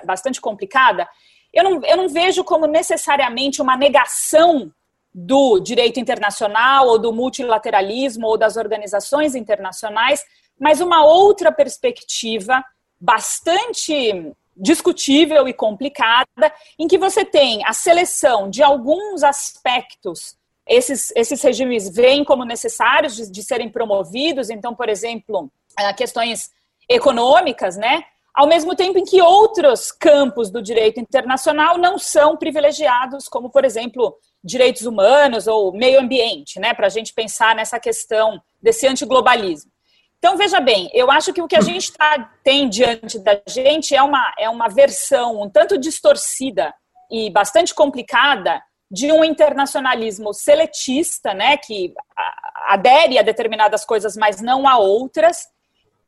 bastante 0.04 0.40
complicada, 0.40 1.08
eu 1.52 1.62
não, 1.62 1.84
eu 1.84 1.96
não 1.96 2.08
vejo 2.08 2.42
como 2.42 2.66
necessariamente 2.66 3.60
uma 3.60 3.76
negação 3.76 4.72
do 5.14 5.60
direito 5.60 6.00
internacional 6.00 6.88
ou 6.88 6.98
do 6.98 7.12
multilateralismo 7.12 8.26
ou 8.26 8.38
das 8.38 8.56
organizações 8.56 9.34
internacionais, 9.34 10.24
mas 10.58 10.80
uma 10.80 11.04
outra 11.04 11.52
perspectiva 11.52 12.64
bastante 13.00 14.32
discutível 14.56 15.48
e 15.48 15.52
complicada, 15.52 16.52
em 16.78 16.86
que 16.86 16.98
você 16.98 17.24
tem 17.24 17.64
a 17.66 17.72
seleção 17.72 18.48
de 18.48 18.62
alguns 18.62 19.22
aspectos. 19.22 20.36
Esses, 20.66 21.12
esses 21.16 21.42
regimes 21.42 21.92
veem 21.92 22.24
como 22.24 22.44
necessários 22.44 23.16
de, 23.16 23.30
de 23.30 23.42
serem 23.42 23.68
promovidos, 23.68 24.50
então, 24.50 24.74
por 24.74 24.88
exemplo, 24.88 25.50
eh, 25.78 25.92
questões 25.94 26.50
econômicas, 26.88 27.76
né? 27.76 28.04
Ao 28.34 28.46
mesmo 28.46 28.74
tempo 28.74 28.98
em 28.98 29.04
que 29.04 29.20
outros 29.20 29.90
campos 29.90 30.50
do 30.50 30.62
direito 30.62 31.00
internacional 31.00 31.76
não 31.76 31.98
são 31.98 32.36
privilegiados, 32.36 33.28
como, 33.28 33.50
por 33.50 33.64
exemplo, 33.64 34.16
direitos 34.42 34.82
humanos 34.82 35.46
ou 35.46 35.72
meio 35.72 36.00
ambiente, 36.00 36.58
né, 36.58 36.74
para 36.74 36.86
a 36.86 36.90
gente 36.90 37.12
pensar 37.12 37.54
nessa 37.54 37.78
questão 37.78 38.42
desse 38.60 38.86
antiglobalismo. 38.86 39.70
Então, 40.18 40.36
veja 40.36 40.60
bem, 40.60 40.88
eu 40.94 41.10
acho 41.10 41.32
que 41.32 41.42
o 41.42 41.48
que 41.48 41.56
a 41.56 41.60
gente 41.60 41.92
tá, 41.92 42.30
tem 42.44 42.68
diante 42.68 43.18
da 43.18 43.40
gente 43.46 43.94
é 43.94 44.02
uma, 44.02 44.32
é 44.38 44.48
uma 44.48 44.68
versão 44.68 45.42
um 45.42 45.50
tanto 45.50 45.76
distorcida 45.76 46.72
e 47.10 47.28
bastante 47.28 47.74
complicada 47.74 48.62
de 48.90 49.10
um 49.10 49.24
internacionalismo 49.24 50.32
seletista, 50.32 51.32
né, 51.34 51.56
que 51.56 51.94
adere 52.68 53.18
a 53.18 53.22
determinadas 53.22 53.84
coisas, 53.84 54.16
mas 54.16 54.40
não 54.40 54.68
a 54.68 54.78
outras, 54.78 55.48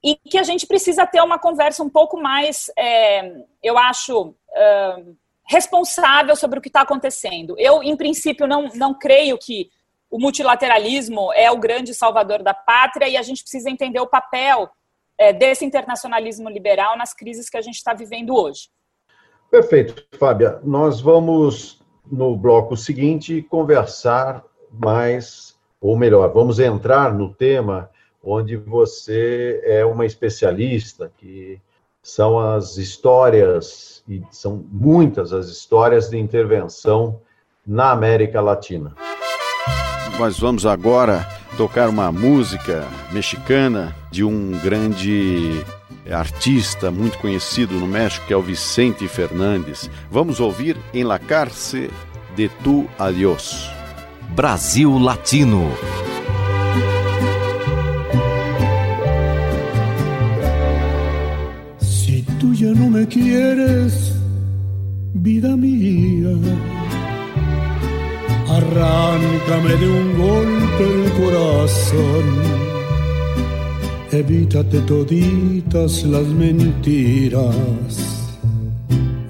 e 0.05 0.17
que 0.17 0.37
a 0.37 0.43
gente 0.43 0.67
precisa 0.67 1.07
ter 1.07 1.23
uma 1.23 1.39
conversa 1.39 1.83
um 1.83 1.89
pouco 1.89 2.21
mais, 2.21 2.71
é, 2.79 3.33
eu 3.63 3.79
acho, 3.79 4.29
uh, 4.29 5.17
responsável 5.47 6.35
sobre 6.35 6.59
o 6.59 6.63
que 6.63 6.69
está 6.69 6.81
acontecendo. 6.83 7.55
Eu, 7.59 7.83
em 7.83 7.97
princípio, 7.97 8.47
não, 8.47 8.69
não 8.75 8.95
creio 8.95 9.39
que 9.39 9.71
o 10.11 10.19
multilateralismo 10.19 11.33
é 11.33 11.51
o 11.51 11.59
grande 11.59 11.95
salvador 11.95 12.43
da 12.43 12.55
pátria 12.55 13.09
e 13.09 13.17
a 13.17 13.23
gente 13.23 13.43
precisa 13.43 13.69
entender 13.69 14.01
o 14.01 14.07
papel 14.07 14.71
é, 15.19 15.33
desse 15.33 15.65
internacionalismo 15.65 16.49
liberal 16.49 16.97
nas 16.97 17.13
crises 17.13 17.51
que 17.51 17.57
a 17.57 17.63
gente 17.63 17.77
está 17.77 17.93
vivendo 17.93 18.35
hoje. 18.35 18.69
Perfeito, 19.51 20.07
Fábia. 20.19 20.61
Nós 20.65 21.01
vamos, 21.01 21.81
no 22.11 22.37
bloco 22.37 22.77
seguinte, 22.77 23.43
conversar 23.43 24.45
mais, 24.71 25.57
ou 25.81 25.97
melhor, 25.97 26.33
vamos 26.33 26.59
entrar 26.59 27.13
no 27.13 27.33
tema 27.33 27.91
onde 28.23 28.57
você 28.57 29.61
é 29.65 29.85
uma 29.85 30.07
especialista, 30.07 31.13
que 31.17 31.61
são 32.05 32.39
as 32.39 32.77
histórias, 32.77 34.05
e 34.07 34.23
são 34.31 34.63
muitas 34.71 35.33
as 35.33 35.49
histórias 35.49 36.11
de 36.11 36.19
intervenção 36.19 37.19
na 37.67 37.91
América 37.91 38.43
Latina. 38.43 38.95
Nós 40.19 40.39
vamos 40.39 40.67
agora 40.67 41.27
tocar 41.57 41.89
uma 41.89 42.13
música 42.13 42.87
mexicana 43.11 43.97
de 44.11 44.23
um 44.23 44.53
grande 44.63 45.65
artista 46.13 46.91
muito 46.91 47.19
conhecido 47.19 47.75
no 47.75 47.87
México, 47.87 48.27
que 48.27 48.35
é 48.35 48.37
o 48.37 48.43
Vicente 48.43 49.09
Fernandes. 49.09 49.91
Vamos 50.11 50.41
ouvir 50.41 50.77
Em 50.93 51.05
La 51.05 51.19
Cárcel 51.19 51.91
de 52.37 52.51
Tu 52.63 52.87
Adiós. 52.99 53.71
Brasil 54.35 54.99
Latino. 54.99 55.71
Vida 65.25 65.57
mía. 65.57 66.37
Arráncame 68.59 69.75
de 69.83 69.89
un 69.89 70.09
golpe 70.19 70.83
el 70.97 71.05
corazón. 71.21 72.27
Evítate 74.13 74.81
toditas 74.81 76.05
las 76.05 76.27
mentiras. 76.27 77.57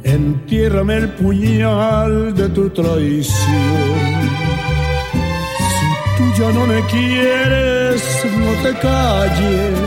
Entiérrame 0.02 0.96
el 0.96 1.08
puñal 1.10 2.34
de 2.34 2.48
tu 2.48 2.68
traición. 2.70 4.14
Si 5.76 5.88
tú 6.16 6.24
ya 6.40 6.50
no 6.52 6.66
me 6.66 6.80
quieres, 6.94 8.02
no 8.42 8.50
te 8.64 8.72
calles, 8.80 9.78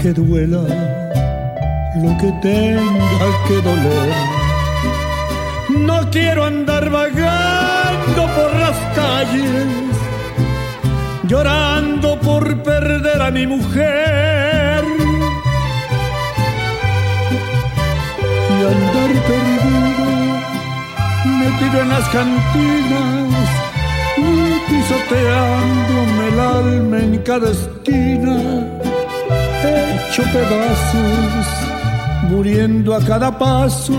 que 0.00 0.12
duela 0.14 0.64
lo 2.02 2.10
que 2.18 2.30
tenga 2.40 3.28
que 3.46 3.54
doler. 3.62 4.35
No 5.84 6.10
quiero 6.10 6.44
andar 6.44 6.88
vagando 6.90 8.22
por 8.36 8.54
las 8.58 8.76
calles, 8.94 9.66
llorando 11.24 12.18
por 12.20 12.62
perder 12.62 13.22
a 13.22 13.30
mi 13.30 13.46
mujer. 13.46 14.84
Y 18.54 18.64
andar 18.74 19.10
perdido, 19.28 20.06
metido 21.42 21.82
en 21.82 21.88
las 21.88 22.08
cantinas, 22.08 23.48
y 24.16 24.70
pisoteándome 24.70 26.28
el 26.28 26.40
alma 26.40 26.98
en 26.98 27.18
cada 27.18 27.50
esquina 27.50 28.76
hecho 30.16 30.22
pedazos, 30.32 31.46
muriendo 32.30 32.94
a 32.94 33.00
cada 33.00 33.36
paso, 33.38 33.94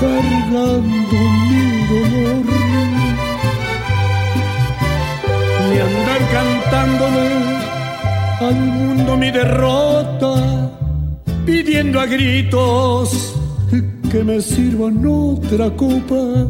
cargando 0.00 1.18
mi 1.48 1.64
dolor. 1.90 2.44
Ni 5.68 5.76
andar 5.88 6.22
cantándole 6.36 7.28
al 8.40 8.54
mundo 8.54 9.16
mi 9.16 9.30
derrota, 9.30 10.34
pidiendo 11.44 12.00
a 12.00 12.06
gritos 12.06 13.34
que 14.10 14.22
me 14.22 14.40
sirvan 14.40 15.04
otra 15.06 15.70
copa, 15.70 16.46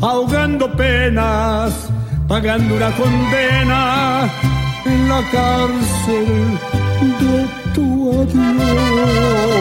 ahogando 0.00 0.70
penas, 0.76 1.88
pagando 2.26 2.74
una 2.74 2.90
condena 2.92 4.28
en 4.84 5.08
la 5.08 5.20
cárcel 5.30 6.58
de 7.20 7.46
tu 7.74 8.12
adiós. 8.22 9.56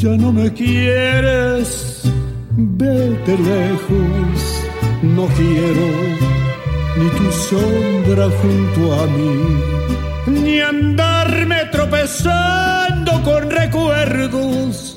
Ya 0.00 0.16
no 0.16 0.32
me 0.32 0.50
quieres, 0.52 2.02
vete 2.56 3.36
lejos. 3.36 4.64
No 5.02 5.26
quiero 5.36 5.88
ni 6.96 7.08
tu 7.18 7.32
sombra 7.32 8.28
junto 8.40 8.80
a 9.00 9.06
mí, 9.06 9.32
ni 10.26 10.60
andarme 10.60 11.66
tropezando 11.70 13.22
con 13.22 13.50
recuerdos, 13.50 14.96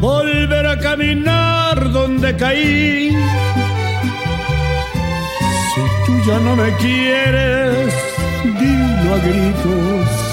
volver 0.00 0.66
a 0.66 0.78
caminar 0.78 1.90
donde 1.92 2.36
caí. 2.36 3.10
Si 5.74 5.82
tú 6.06 6.12
ya 6.26 6.38
no 6.38 6.54
me 6.56 6.70
quieres, 6.76 7.94
dilo 8.60 9.14
a 9.14 9.18
gritos, 9.26 10.27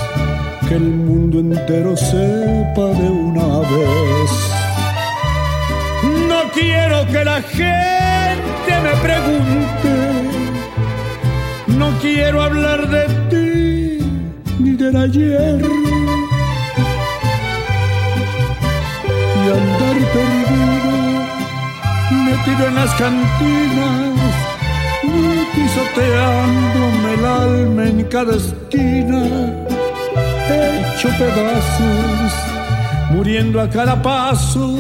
que 0.68 0.76
el 0.76 0.90
mundo 0.90 1.40
entero 1.40 1.96
sepa 1.96 2.86
de 3.00 3.10
una 3.10 3.60
vez. 3.72 4.32
No 6.30 6.40
quiero 6.54 7.06
que 7.08 7.24
la 7.24 7.42
gente 7.42 8.72
me 8.86 8.94
pregunte, 9.08 9.94
no 11.68 11.90
quiero 12.02 12.42
hablar 12.42 12.88
de 12.90 13.04
ti 13.30 14.00
ni 14.60 14.72
del 14.72 14.96
ayer. 14.96 15.62
Y 19.38 19.48
andar 19.60 19.98
perdido, 20.16 20.94
metido 22.28 22.68
en 22.70 22.76
las 22.76 22.92
cantinas, 22.96 24.20
pisoteándome 25.54 27.14
el 27.14 27.26
alma 27.26 27.84
en 27.88 28.04
cada 28.06 28.36
esquina, 28.36 29.65
hecho 30.50 31.10
pedazos, 31.18 32.34
muriendo 33.12 33.60
a 33.60 33.70
cada 33.70 34.02
paso 34.02 34.76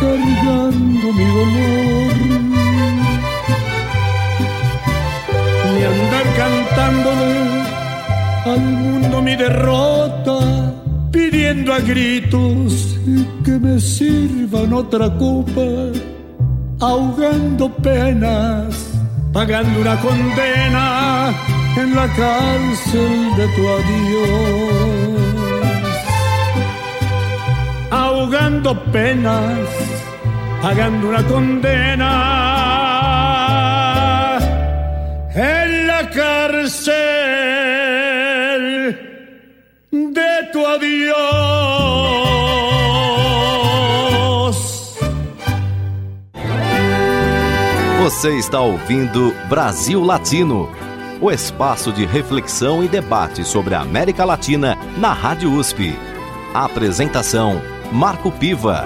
cargando 0.00 1.12
mi 1.12 1.24
dolor. 1.36 2.14
Ni 5.72 5.82
andar 5.84 6.26
cantándole 6.36 7.34
al 8.46 8.60
mundo 8.60 9.22
mi 9.22 9.36
derrota, 9.36 10.38
pidiendo 11.10 11.72
a 11.72 11.80
gritos 11.80 12.96
que 13.44 13.58
me 13.58 13.80
sirvan 13.80 14.72
otra 14.72 15.10
copa, 15.16 15.68
ahogando 16.80 17.68
penas, 17.76 18.74
pagando 19.32 19.80
una 19.80 19.96
condena 20.00 21.32
en 21.76 21.94
la 21.94 22.06
cárcel 22.08 23.34
de 23.36 23.46
tu 23.54 23.68
adiós. 23.68 25.24
Ahogando 27.90 28.74
penas, 28.92 29.68
pagando 30.62 31.08
una 31.08 31.22
condena. 31.26 32.10
En 35.34 35.86
la 35.86 36.10
cárcel 36.10 36.84
de 39.90 40.48
tu 40.52 40.66
adiós. 40.66 41.94
Você 48.04 48.38
está 48.38 48.60
ouvindo 48.60 49.34
Brasil 49.48 50.06
Latino, 50.06 50.68
o 51.20 51.30
espaço 51.30 51.92
de 51.92 52.04
reflexão 52.04 52.82
e 52.82 52.88
debate 52.88 53.44
sobre 53.44 53.74
a 53.74 53.80
América 53.80 54.24
Latina 54.24 54.76
na 54.98 55.12
Rádio 55.12 55.52
USP. 55.52 55.94
A 56.52 56.64
apresentação 56.64 57.60
Marco 57.92 58.30
Piva. 58.32 58.84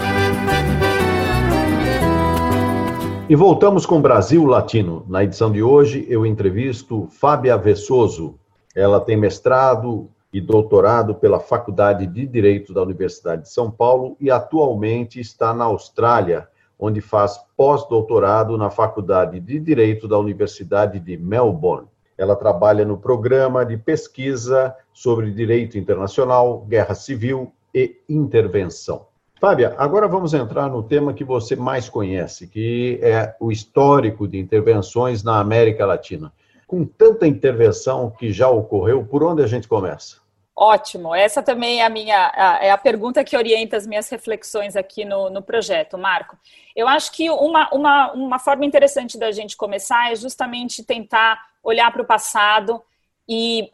E 3.29 3.35
voltamos 3.35 3.87
com 3.87 4.01
Brasil 4.01 4.45
Latino. 4.45 5.05
Na 5.09 5.25
edição 5.25 5.51
de 5.51 5.63
hoje, 5.63 6.07
eu 6.09 6.25
entrevisto 6.25 7.09
Fábia 7.11 7.57
Vessoso. 7.57 8.39
Ela 8.75 9.01
tem 9.01 9.17
mestrado 9.17 10.09
e 10.33 10.41
doutorado 10.41 11.15
pela 11.15 11.41
Faculdade 11.41 12.07
de 12.07 12.27
Direito 12.27 12.73
da 12.73 12.83
Universidade 12.83 13.43
de 13.43 13.51
São 13.51 13.71
Paulo 13.71 14.17
e 14.21 14.31
atualmente 14.31 15.19
está 15.19 15.55
na 15.55 15.65
Austrália, 15.65 16.47
onde 16.79 17.01
faz 17.01 17.41
pós-doutorado 17.57 18.57
na 18.57 18.71
Faculdade 18.71 19.41
de 19.41 19.59
Direito 19.59 20.07
da 20.07 20.19
Universidade 20.19 21.01
de 21.01 21.17
Melbourne. 21.17 21.89
Ela 22.19 22.35
trabalha 22.35 22.85
no 22.85 22.99
programa 22.99 23.65
de 23.65 23.77
pesquisa 23.77 24.75
sobre 24.93 25.31
direito 25.31 25.79
internacional, 25.79 26.67
guerra 26.69 26.95
civil 26.95 27.53
e 27.73 27.97
intervenção. 28.09 29.07
Fábia, 29.41 29.77
agora 29.79 30.09
vamos 30.09 30.35
entrar 30.35 30.69
no 30.69 30.83
tema 30.83 31.15
que 31.15 31.23
você 31.23 31.55
mais 31.55 31.89
conhece, 31.89 32.49
que 32.49 32.99
é 33.01 33.37
o 33.39 33.53
histórico 33.53 34.27
de 34.27 34.37
intervenções 34.37 35.23
na 35.23 35.39
América 35.39 35.87
Latina. 35.87 36.33
Com 36.67 36.85
tanta 36.85 37.25
intervenção 37.25 38.11
que 38.11 38.33
já 38.33 38.49
ocorreu, 38.49 39.05
por 39.05 39.23
onde 39.23 39.43
a 39.43 39.47
gente 39.47 39.69
começa? 39.69 40.17
Ótimo. 40.61 41.15
Essa 41.15 41.41
também 41.41 41.83
é 41.83 41.87
a 41.87 41.89
minha 41.89 42.59
é 42.61 42.73
a 42.73 42.77
pergunta 42.77 43.23
que 43.23 43.37
orienta 43.37 43.77
as 43.77 43.87
minhas 43.87 44.09
reflexões 44.09 44.75
aqui 44.75 45.05
no, 45.05 45.31
no 45.31 45.41
projeto, 45.41 45.97
Marco. 45.97 46.37
Eu 46.75 46.89
acho 46.89 47.13
que 47.13 47.31
uma, 47.31 47.73
uma, 47.73 48.13
uma 48.13 48.39
forma 48.41 48.67
interessante 48.67 49.17
da 49.17 49.31
gente 49.31 49.57
começar 49.57 50.11
é 50.11 50.17
justamente 50.17 50.83
tentar 50.83 51.41
olhar 51.63 51.93
para 51.93 52.03
o 52.03 52.07
passado 52.07 52.83
e 53.29 53.71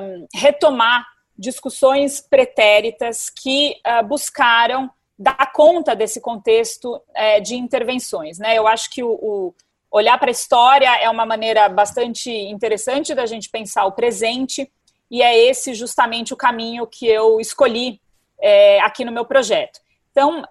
um, 0.00 0.26
retomar 0.34 1.06
discussões 1.36 2.20
pretéritas 2.20 3.28
que 3.28 3.76
uh, 3.86 4.06
buscaram 4.06 4.90
dar 5.18 5.52
conta 5.52 5.94
desse 5.94 6.20
contexto 6.20 6.94
uh, 6.96 7.42
de 7.42 7.56
intervenções. 7.56 8.38
Né? 8.38 8.56
Eu 8.56 8.66
acho 8.66 8.90
que 8.90 9.02
o, 9.02 9.10
o 9.10 9.54
olhar 9.90 10.18
para 10.18 10.30
a 10.30 10.32
história 10.32 10.96
é 10.96 11.08
uma 11.10 11.26
maneira 11.26 11.68
bastante 11.68 12.30
interessante 12.30 13.14
da 13.14 13.26
gente 13.26 13.48
pensar 13.48 13.84
o 13.84 13.92
presente, 13.92 14.70
e 15.10 15.22
é 15.22 15.38
esse 15.38 15.74
justamente 15.74 16.32
o 16.32 16.36
caminho 16.36 16.86
que 16.86 17.06
eu 17.06 17.40
escolhi 17.40 18.00
é, 18.40 18.80
aqui 18.80 19.04
no 19.04 19.12
meu 19.12 19.24
projeto. 19.24 19.80
Então, 20.10 20.42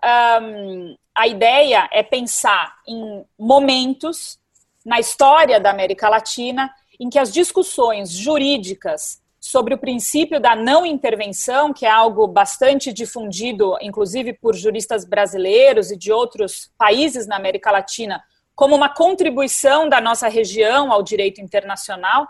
um, 0.41 0.95
a 1.15 1.27
ideia 1.27 1.89
é 1.91 2.03
pensar 2.03 2.75
em 2.87 3.25
momentos 3.37 4.39
na 4.85 4.99
história 4.99 5.59
da 5.59 5.69
América 5.69 6.09
Latina 6.09 6.73
em 6.99 7.09
que 7.09 7.19
as 7.19 7.31
discussões 7.31 8.11
jurídicas 8.11 9.21
sobre 9.39 9.73
o 9.73 9.77
princípio 9.77 10.39
da 10.39 10.55
não 10.55 10.85
intervenção, 10.85 11.73
que 11.73 11.85
é 11.85 11.89
algo 11.89 12.25
bastante 12.27 12.93
difundido, 12.93 13.75
inclusive 13.81 14.31
por 14.31 14.55
juristas 14.55 15.03
brasileiros 15.03 15.91
e 15.91 15.97
de 15.97 16.13
outros 16.13 16.71
países 16.77 17.27
na 17.27 17.35
América 17.35 17.69
Latina, 17.69 18.23
como 18.55 18.73
uma 18.73 18.87
contribuição 18.87 19.89
da 19.89 19.99
nossa 19.99 20.29
região 20.29 20.91
ao 20.93 21.03
direito 21.03 21.41
internacional. 21.41 22.27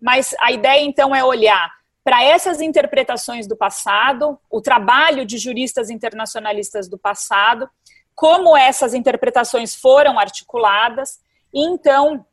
Mas 0.00 0.34
a 0.38 0.52
ideia, 0.52 0.80
então, 0.82 1.14
é 1.14 1.24
olhar 1.24 1.72
para 2.04 2.22
essas 2.22 2.60
interpretações 2.60 3.48
do 3.48 3.56
passado, 3.56 4.38
o 4.48 4.60
trabalho 4.60 5.24
de 5.24 5.38
juristas 5.38 5.90
internacionalistas 5.90 6.88
do 6.88 6.98
passado, 6.98 7.68
como 8.14 8.56
essas 8.56 8.94
interpretações 8.94 9.74
foram 9.74 10.20
articuladas, 10.20 11.18
e 11.54 11.64
então 11.64 12.26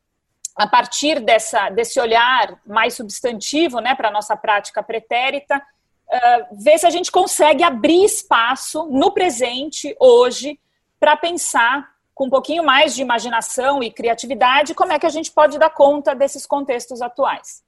a 0.55 0.67
partir 0.67 1.19
dessa, 1.21 1.69
desse 1.69 1.99
olhar 1.99 2.59
mais 2.65 2.93
substantivo 2.93 3.79
né, 3.79 3.95
para 3.95 4.09
a 4.09 4.11
nossa 4.11 4.35
prática 4.35 4.83
pretérita, 4.83 5.57
uh, 5.57 6.63
ver 6.63 6.77
se 6.77 6.85
a 6.85 6.89
gente 6.89 7.11
consegue 7.11 7.63
abrir 7.63 8.03
espaço 8.03 8.85
no 8.87 9.11
presente, 9.11 9.95
hoje, 9.99 10.59
para 10.99 11.15
pensar 11.15 11.89
com 12.13 12.25
um 12.25 12.29
pouquinho 12.29 12.63
mais 12.63 12.93
de 12.93 13.01
imaginação 13.01 13.81
e 13.81 13.89
criatividade, 13.89 14.75
como 14.75 14.91
é 14.91 14.99
que 14.99 15.05
a 15.05 15.09
gente 15.09 15.31
pode 15.31 15.57
dar 15.57 15.69
conta 15.69 16.13
desses 16.13 16.45
contextos 16.45 17.01
atuais. 17.01 17.63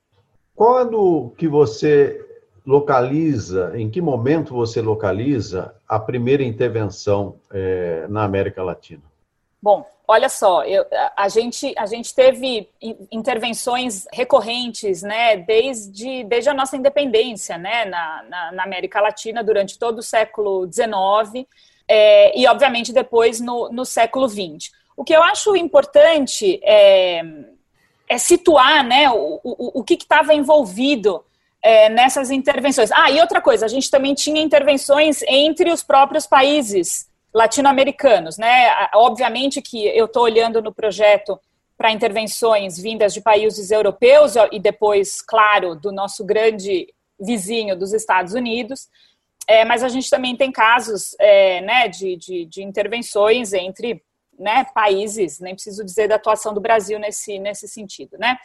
Quando 0.54 1.34
que 1.38 1.48
você 1.48 2.24
localiza, 2.66 3.74
em 3.76 3.90
que 3.90 4.00
momento 4.00 4.54
você 4.54 4.82
localiza 4.82 5.74
a 5.88 6.00
primeira 6.00 6.44
intervenção 6.44 7.40
é, 7.52 8.06
na 8.08 8.24
América 8.24 8.62
Latina? 8.62 9.13
Bom, 9.64 9.90
olha 10.06 10.28
só, 10.28 10.66
eu, 10.66 10.86
a, 11.16 11.30
gente, 11.30 11.74
a 11.78 11.86
gente 11.86 12.14
teve 12.14 12.68
intervenções 13.10 14.06
recorrentes, 14.12 15.02
né, 15.02 15.38
desde, 15.38 16.26
desde 16.26 16.50
a 16.50 16.54
nossa 16.54 16.76
independência, 16.76 17.58
né, 17.58 17.86
na, 17.86 18.24
na, 18.24 18.52
na 18.52 18.64
América 18.64 19.00
Latina 19.00 19.42
durante 19.42 19.80
todo 19.80 20.00
o 20.00 20.04
século 20.04 20.70
XIX 20.70 21.48
é, 21.88 22.38
e, 22.38 22.46
obviamente, 22.46 22.92
depois 22.92 23.40
no, 23.40 23.70
no 23.70 23.86
século 23.86 24.28
XX. 24.28 24.70
O 24.98 25.04
que 25.06 25.16
eu 25.16 25.24
acho 25.24 25.56
importante 25.56 26.60
é, 26.62 27.22
é 28.10 28.18
situar, 28.18 28.84
né, 28.84 29.10
o, 29.12 29.40
o, 29.46 29.80
o 29.80 29.84
que 29.86 29.94
estava 29.94 30.34
envolvido 30.34 31.24
é, 31.62 31.88
nessas 31.88 32.32
intervenções. 32.32 32.92
Ah, 32.92 33.10
e 33.10 33.22
outra 33.22 33.40
coisa, 33.40 33.66
a 33.66 33.70
gente 33.70 33.90
também 33.90 34.14
tinha 34.14 34.42
intervenções 34.42 35.22
entre 35.22 35.72
os 35.72 35.82
próprios 35.82 36.28
países 36.28 37.13
latino-americanos, 37.34 38.38
né? 38.38 38.72
Obviamente 38.94 39.62
que 39.62 39.88
eu 39.88 40.06
estou 40.06 40.24
olhando 40.24 40.62
no 40.62 40.74
projeto 40.74 41.40
para 41.78 41.92
intervenções 41.92 42.78
vindas 42.78 43.14
de 43.14 43.22
países 43.22 43.72
europeus 43.72 44.36
e 44.52 44.60
depois, 44.60 45.22
claro, 45.22 45.76
do 45.76 45.92
nosso 45.92 46.24
grande 46.24 46.88
vizinho 47.20 47.76
dos 47.76 47.94
Estados 47.94 48.34
Unidos, 48.34 48.88
é, 49.48 49.66
mas 49.66 49.84
a 49.84 49.90
gente 49.90 50.10
também 50.10 50.36
tem 50.36 50.52
casos 50.52 51.16
é, 51.20 51.62
né, 51.62 51.88
de, 51.88 52.16
de, 52.16 52.46
de, 52.46 52.64
intervenções 52.64 53.54
entre 53.54 54.02
né, 54.40 54.66
países, 54.74 55.40
nem 55.40 55.54
preciso 55.54 55.84
dizer 55.84 56.08
da 56.08 56.16
atuação 56.16 56.54
do 56.54 56.62
Brasil 56.62 56.98
nesse, 56.98 57.38
nesse 57.40 57.68
sentido, 57.68 58.18
né? 58.18 58.38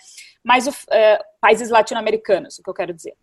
Mas 0.43 0.67
o, 0.67 0.75
é, 0.91 1.19
países 1.41 1.71
latino-americanos, 1.71 2.59
o 2.59 2.63
que 2.63 2.71
eu 2.71 2.75
quero 2.75 2.93
dizer. 2.93 3.15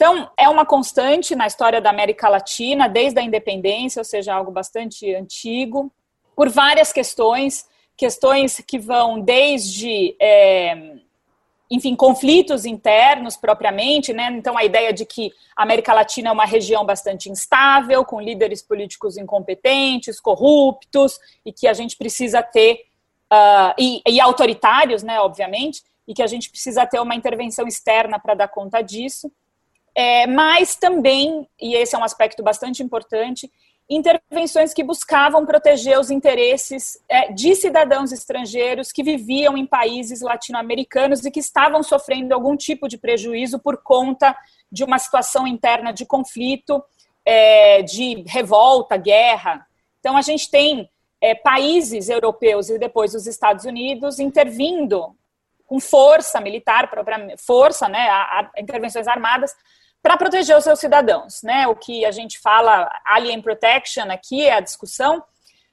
Então, 0.00 0.30
é 0.34 0.48
uma 0.48 0.64
constante 0.64 1.36
na 1.36 1.46
história 1.46 1.78
da 1.78 1.90
América 1.90 2.26
Latina, 2.26 2.88
desde 2.88 3.20
a 3.20 3.22
independência, 3.22 4.00
ou 4.00 4.04
seja, 4.04 4.32
algo 4.32 4.50
bastante 4.50 5.14
antigo, 5.14 5.92
por 6.34 6.48
várias 6.48 6.90
questões, 6.90 7.68
questões 7.98 8.62
que 8.66 8.78
vão 8.78 9.20
desde 9.20 10.16
é, 10.18 10.94
enfim, 11.70 11.94
conflitos 11.94 12.64
internos 12.64 13.36
propriamente, 13.36 14.14
né? 14.14 14.32
Então 14.32 14.56
a 14.56 14.64
ideia 14.64 14.90
de 14.90 15.04
que 15.04 15.32
a 15.54 15.64
América 15.64 15.92
Latina 15.92 16.30
é 16.30 16.32
uma 16.32 16.46
região 16.46 16.82
bastante 16.82 17.28
instável, 17.28 18.02
com 18.02 18.22
líderes 18.22 18.62
políticos 18.62 19.18
incompetentes, 19.18 20.18
corruptos, 20.18 21.18
e 21.44 21.52
que 21.52 21.68
a 21.68 21.74
gente 21.74 21.98
precisa 21.98 22.42
ter 22.42 22.86
uh, 23.30 23.74
e, 23.78 24.00
e, 24.08 24.18
autoritários, 24.18 25.02
né? 25.02 25.20
Obviamente, 25.20 25.82
e 26.08 26.14
que 26.14 26.22
a 26.22 26.26
gente 26.26 26.48
precisa 26.48 26.86
ter 26.86 27.00
uma 27.00 27.14
intervenção 27.14 27.68
externa 27.68 28.18
para 28.18 28.32
dar 28.32 28.48
conta 28.48 28.80
disso. 28.80 29.30
É, 29.94 30.26
mas 30.26 30.76
também, 30.76 31.48
e 31.60 31.74
esse 31.74 31.94
é 31.94 31.98
um 31.98 32.04
aspecto 32.04 32.42
bastante 32.42 32.82
importante, 32.82 33.50
intervenções 33.90 34.72
que 34.72 34.84
buscavam 34.84 35.44
proteger 35.44 35.98
os 35.98 36.12
interesses 36.12 36.96
é, 37.08 37.32
de 37.32 37.56
cidadãos 37.56 38.12
estrangeiros 38.12 38.92
que 38.92 39.02
viviam 39.02 39.56
em 39.56 39.66
países 39.66 40.20
latino-americanos 40.20 41.24
e 41.24 41.30
que 41.30 41.40
estavam 41.40 41.82
sofrendo 41.82 42.32
algum 42.32 42.56
tipo 42.56 42.86
de 42.86 42.96
prejuízo 42.96 43.58
por 43.58 43.82
conta 43.82 44.36
de 44.70 44.84
uma 44.84 44.96
situação 44.96 45.44
interna 45.44 45.92
de 45.92 46.06
conflito, 46.06 46.80
é, 47.24 47.82
de 47.82 48.22
revolta, 48.28 48.96
guerra. 48.96 49.66
Então, 49.98 50.16
a 50.16 50.22
gente 50.22 50.48
tem 50.48 50.88
é, 51.20 51.34
países 51.34 52.08
europeus 52.08 52.70
e 52.70 52.78
depois 52.78 53.12
os 53.12 53.26
Estados 53.26 53.64
Unidos 53.64 54.20
intervindo 54.20 55.16
com 55.66 55.80
força 55.80 56.40
militar, 56.40 56.90
força, 57.38 57.88
né, 57.88 58.08
a, 58.08 58.50
a 58.56 58.60
intervenções 58.60 59.06
armadas, 59.06 59.54
para 60.02 60.16
proteger 60.16 60.56
os 60.56 60.64
seus 60.64 60.78
cidadãos, 60.78 61.42
né? 61.42 61.66
O 61.66 61.74
que 61.74 62.04
a 62.04 62.10
gente 62.10 62.38
fala 62.40 62.90
alien 63.04 63.42
protection 63.42 64.10
aqui 64.10 64.46
é 64.46 64.54
a 64.54 64.60
discussão, 64.60 65.22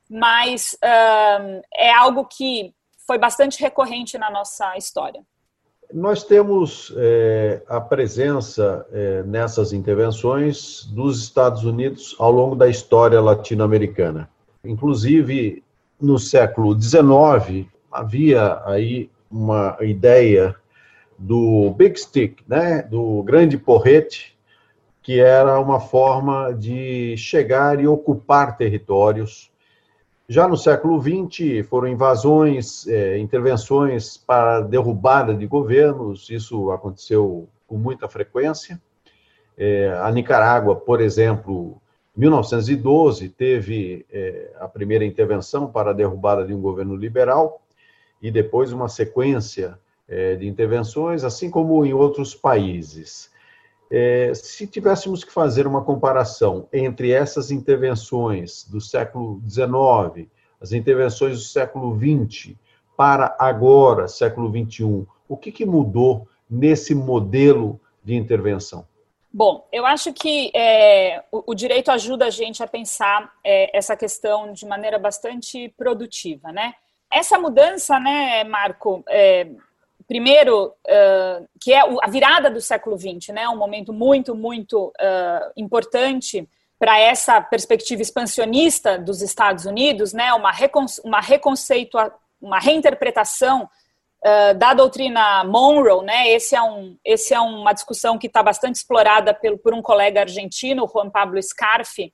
mas 0.10 0.78
é 0.82 1.94
algo 1.94 2.26
que 2.26 2.74
foi 3.06 3.18
bastante 3.18 3.62
recorrente 3.62 4.18
na 4.18 4.30
nossa 4.30 4.78
história. 4.78 5.22
Nós 5.94 6.24
temos 6.26 6.94
é, 6.98 7.62
a 7.70 7.80
presença 7.80 8.86
é, 8.92 9.24
nessas 9.24 9.72
intervenções 9.72 10.84
dos 10.84 11.24
Estados 11.24 11.64
Unidos 11.64 12.14
ao 12.20 12.30
longo 12.30 12.56
da 12.56 12.68
história 12.68 13.22
latino-americana. 13.22 14.30
Inclusive, 14.66 15.64
no 16.00 16.20
século 16.20 16.78
XIX, 16.80 17.66
havia 17.90 18.62
aí 18.66 19.10
uma 19.32 19.78
ideia 19.80 20.54
do 21.18 21.72
Big 21.72 22.00
Stick, 22.00 22.42
né, 22.48 22.84
do 22.84 23.24
grande 23.24 23.58
porrete, 23.58 24.38
que 25.02 25.20
era 25.20 25.60
uma 25.60 25.80
forma 25.80 26.54
de 26.54 27.16
chegar 27.18 27.80
e 27.80 27.88
ocupar 27.88 28.58
territórios. 28.58 29.52
Já 30.30 30.48
no 30.48 30.58
século 30.58 31.02
XX, 31.02 31.66
foram 31.68 31.88
invasões, 31.88 32.86
é, 32.88 33.18
intervenções 33.18 34.18
para 34.18 34.60
derrubada 34.60 35.34
de 35.34 35.48
governos, 35.48 36.30
isso 36.30 36.72
aconteceu 36.72 37.48
com 37.66 37.78
muita 37.78 38.10
frequência. 38.10 38.82
É, 39.58 39.98
a 40.02 40.12
Nicarágua, 40.12 40.76
por 40.76 41.00
exemplo, 41.00 41.82
em 42.16 42.22
1912, 42.22 43.30
teve 43.30 44.06
é, 44.12 44.52
a 44.60 44.68
primeira 44.68 45.06
intervenção 45.06 45.68
para 45.68 45.92
a 45.92 45.94
derrubada 45.94 46.46
de 46.46 46.54
um 46.54 46.60
governo 46.60 46.96
liberal, 46.96 47.62
e 48.22 48.30
depois 48.30 48.74
uma 48.74 48.90
sequência 48.90 49.80
é, 50.08 50.36
de 50.36 50.48
intervenções, 50.48 51.24
assim 51.24 51.50
como 51.50 51.86
em 51.86 51.94
outros 51.94 52.34
países. 52.34 53.32
É, 53.90 54.34
se 54.34 54.68
tivéssemos 54.68 55.24
que 55.24 55.32
fazer 55.32 55.66
uma 55.66 55.84
comparação 55.84 56.68
entre 56.74 57.12
essas 57.12 57.52
intervenções 57.52 58.66
do 58.66 58.82
século 58.82 59.42
XIX, 59.50 60.28
as 60.60 60.74
intervenções 60.74 61.38
do 61.38 61.44
século 61.44 61.98
XX, 61.98 62.56
para 62.98 63.36
agora, 63.40 64.08
século 64.08 64.50
XXI, 64.50 65.06
o 65.28 65.38
que, 65.38 65.52
que 65.52 65.66
mudou 65.66 66.28
nesse 66.50 66.96
modelo 66.96 67.80
de 68.04 68.16
intervenção? 68.16 68.86
Bom, 69.32 69.68
eu 69.72 69.86
acho 69.86 70.12
que 70.14 70.50
é, 70.56 71.24
o, 71.32 71.52
o, 71.52 71.54
direito 71.54 71.92
ajuda 71.92 72.26
a 72.26 72.30
gente 72.30 72.64
a 72.64 72.68
pensar 72.68 73.32
é, 73.44 73.78
essa 73.78 73.96
questão 73.96 74.52
de 74.52 74.66
maneira 74.66 74.98
bastante 74.98 75.72
produtiva, 75.78 76.52
né? 76.52 76.74
Essa 77.12 77.38
mudança, 77.38 78.00
né, 78.00 78.44
Marco, 78.44 79.04
é, 79.08 79.48
primeiro, 80.08 80.68
uh, 80.68 81.48
que 81.62 81.74
é 81.74 81.82
a 81.82 82.10
virada 82.10 82.50
do 82.50 82.62
século 82.62 82.98
XX, 82.98 83.34
né, 83.34 83.48
um 83.50 83.58
momento 83.58 83.92
muito, 83.92 84.34
muito 84.34 84.88
uh, 84.88 85.52
importante 85.58 86.48
para 86.80 86.98
essa 87.00 87.42
perspectiva 87.42 88.02
expansionista 88.02 88.98
dos 88.98 89.22
Estados 89.22 89.66
Unidos, 89.66 90.14
né, 90.14 90.34
uma, 90.34 90.52
recon 90.52 90.86
uma 91.04 91.20
reconceitua 91.20 92.14
uma 92.40 92.60
reinterpretação 92.60 93.68
uh, 94.24 94.54
da 94.58 94.74
doutrina 94.74 95.44
Monroe, 95.44 96.06
né, 96.06 96.30
esse 96.30 96.56
é, 96.56 96.62
um, 96.62 96.96
esse 97.04 97.34
é 97.34 97.40
uma 97.40 97.74
discussão 97.74 98.18
que 98.18 98.28
está 98.28 98.42
bastante 98.42 98.76
explorada 98.76 99.34
pelo, 99.34 99.58
por 99.58 99.74
um 99.74 99.82
colega 99.82 100.22
argentino, 100.22 100.88
Juan 100.88 101.10
Pablo 101.10 101.42
Scarfi, 101.42 102.14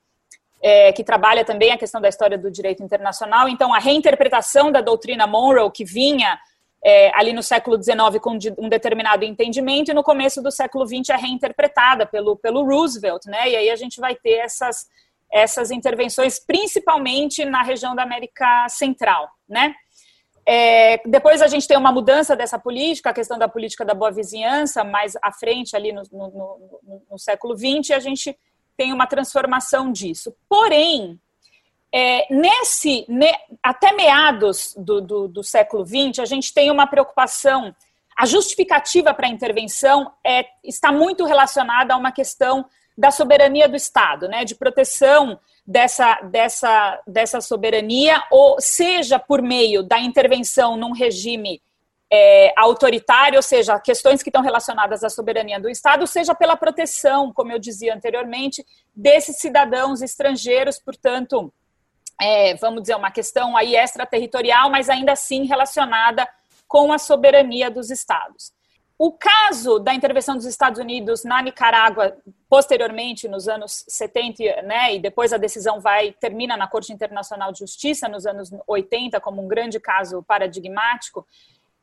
é, 0.61 0.93
que 0.93 1.03
trabalha 1.03 1.43
também 1.43 1.71
a 1.73 1.77
questão 1.77 1.99
da 1.99 2.07
história 2.07 2.37
do 2.37 2.49
direito 2.49 2.81
internacional. 2.81 3.49
Então, 3.49 3.73
a 3.73 3.79
reinterpretação 3.79 4.71
da 4.71 4.79
doutrina 4.79 5.27
Monroe, 5.27 5.69
que 5.69 5.83
vinha 5.83 6.39
é, 6.83 7.11
ali 7.17 7.31
no 7.31 7.41
século 7.41 7.81
XIX 7.81 8.19
com 8.21 8.37
um 8.57 8.67
determinado 8.67 9.23
entendimento 9.23 9.89
e 9.89 9.93
no 9.93 10.03
começo 10.03 10.41
do 10.41 10.51
século 10.51 10.85
XX 10.85 11.09
é 11.09 11.15
reinterpretada 11.15 12.05
pelo, 12.05 12.35
pelo 12.35 12.65
Roosevelt, 12.65 13.25
né? 13.25 13.49
E 13.49 13.55
aí 13.55 13.69
a 13.69 13.75
gente 13.75 14.01
vai 14.01 14.15
ter 14.15 14.39
essas, 14.39 14.87
essas 15.31 15.71
intervenções, 15.71 16.39
principalmente 16.39 17.45
na 17.45 17.63
região 17.63 17.95
da 17.95 18.03
América 18.03 18.67
Central, 18.67 19.29
né? 19.47 19.73
É, 20.45 21.01
depois 21.07 21.41
a 21.41 21.47
gente 21.47 21.65
tem 21.65 21.77
uma 21.77 21.91
mudança 21.91 22.35
dessa 22.35 22.59
política, 22.59 23.11
a 23.11 23.13
questão 23.13 23.39
da 23.39 23.47
política 23.47 23.85
da 23.85 23.93
boa 23.93 24.11
vizinhança, 24.11 24.83
mais 24.83 25.15
à 25.21 25.31
frente 25.31 25.73
ali 25.73 25.93
no, 25.93 26.03
no, 26.11 26.27
no, 26.83 27.01
no 27.11 27.17
século 27.17 27.57
XX, 27.57 27.91
a 27.91 27.99
gente 27.99 28.37
tem 28.75 28.91
uma 28.91 29.07
transformação 29.07 29.89
disso. 29.89 30.35
Porém, 30.49 31.17
é, 31.93 32.25
nesse, 32.33 33.05
ne, 33.07 33.31
até 33.61 33.93
meados 33.93 34.73
do, 34.75 34.99
do, 34.99 35.27
do 35.27 35.43
século 35.43 35.85
XX, 35.85 36.19
a 36.19 36.25
gente 36.25 36.51
tem 36.51 36.71
uma 36.71 36.87
preocupação. 36.87 37.73
A 38.17 38.25
justificativa 38.25 39.13
para 39.13 39.27
a 39.27 39.29
intervenção 39.29 40.11
é, 40.25 40.45
está 40.63 40.91
muito 40.91 41.23
relacionada 41.23 41.93
a 41.93 41.97
uma 41.97 42.11
questão 42.11 42.65
da 42.97 43.11
soberania 43.11 43.69
do 43.69 43.75
Estado, 43.75 44.27
né, 44.27 44.43
de 44.43 44.55
proteção 44.55 45.39
dessa, 45.65 46.19
dessa, 46.23 46.99
dessa 47.07 47.41
soberania, 47.41 48.23
ou 48.31 48.59
seja 48.59 49.19
por 49.19 49.41
meio 49.41 49.83
da 49.83 49.99
intervenção 49.99 50.75
num 50.75 50.93
regime 50.93 51.61
é, 52.11 52.53
autoritário, 52.57 53.37
ou 53.37 53.41
seja, 53.41 53.79
questões 53.79 54.21
que 54.21 54.29
estão 54.29 54.41
relacionadas 54.41 55.03
à 55.03 55.09
soberania 55.09 55.59
do 55.59 55.69
Estado, 55.69 56.05
seja 56.05 56.35
pela 56.35 56.55
proteção, 56.55 57.31
como 57.33 57.51
eu 57.51 57.59
dizia 57.59 57.95
anteriormente, 57.95 58.65
desses 58.95 59.37
cidadãos 59.37 60.01
estrangeiros, 60.01 60.79
portanto, 60.79 61.51
é, 62.21 62.55
vamos 62.55 62.81
dizer, 62.81 62.95
uma 62.95 63.11
questão 63.11 63.55
aí 63.55 63.75
extraterritorial, 63.75 64.69
mas 64.69 64.89
ainda 64.89 65.11
assim 65.11 65.45
relacionada 65.45 66.27
com 66.67 66.91
a 66.91 66.97
soberania 66.97 67.69
dos 67.69 67.89
estados. 67.89 68.51
O 68.97 69.11
caso 69.11 69.79
da 69.79 69.93
intervenção 69.93 70.35
dos 70.35 70.45
Estados 70.45 70.79
Unidos 70.79 71.23
na 71.23 71.41
Nicarágua, 71.41 72.15
posteriormente, 72.47 73.27
nos 73.27 73.47
anos 73.47 73.83
70, 73.87 74.61
né, 74.61 74.95
e 74.95 74.99
depois 74.99 75.33
a 75.33 75.37
decisão 75.37 75.79
vai 75.79 76.13
termina 76.13 76.55
na 76.55 76.67
Corte 76.67 76.93
Internacional 76.93 77.51
de 77.51 77.59
Justiça, 77.59 78.07
nos 78.07 78.25
anos 78.25 78.51
80, 78.67 79.19
como 79.19 79.43
um 79.43 79.47
grande 79.47 79.79
caso 79.79 80.23
paradigmático, 80.23 81.25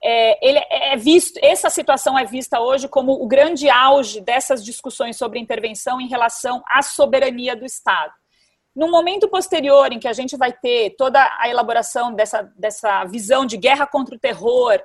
é, 0.03 0.47
ele 0.47 0.59
é 0.71 0.97
visto, 0.97 1.39
essa 1.43 1.69
situação 1.69 2.19
é 2.19 2.25
vista 2.25 2.59
hoje 2.59 2.89
como 2.89 3.13
o 3.13 3.27
grande 3.27 3.69
auge 3.69 4.21
dessas 4.21 4.65
discussões 4.65 5.17
sobre 5.17 5.39
intervenção 5.39 6.01
em 6.01 6.09
relação 6.09 6.63
à 6.67 6.81
soberania 6.81 7.55
do 7.55 7.67
Estado. 7.67 8.13
No 8.81 8.91
momento 8.91 9.29
posterior, 9.29 9.93
em 9.93 9.99
que 9.99 10.09
a 10.09 10.13
gente 10.15 10.39
vai 10.39 10.55
ter 10.55 10.97
toda 10.97 11.21
a 11.39 11.51
elaboração 11.51 12.15
dessa, 12.15 12.51
dessa 12.57 13.05
visão 13.05 13.45
de 13.45 13.59
guerra 13.59 13.87
contra 13.87 14.15
o 14.15 14.19
terror 14.19 14.81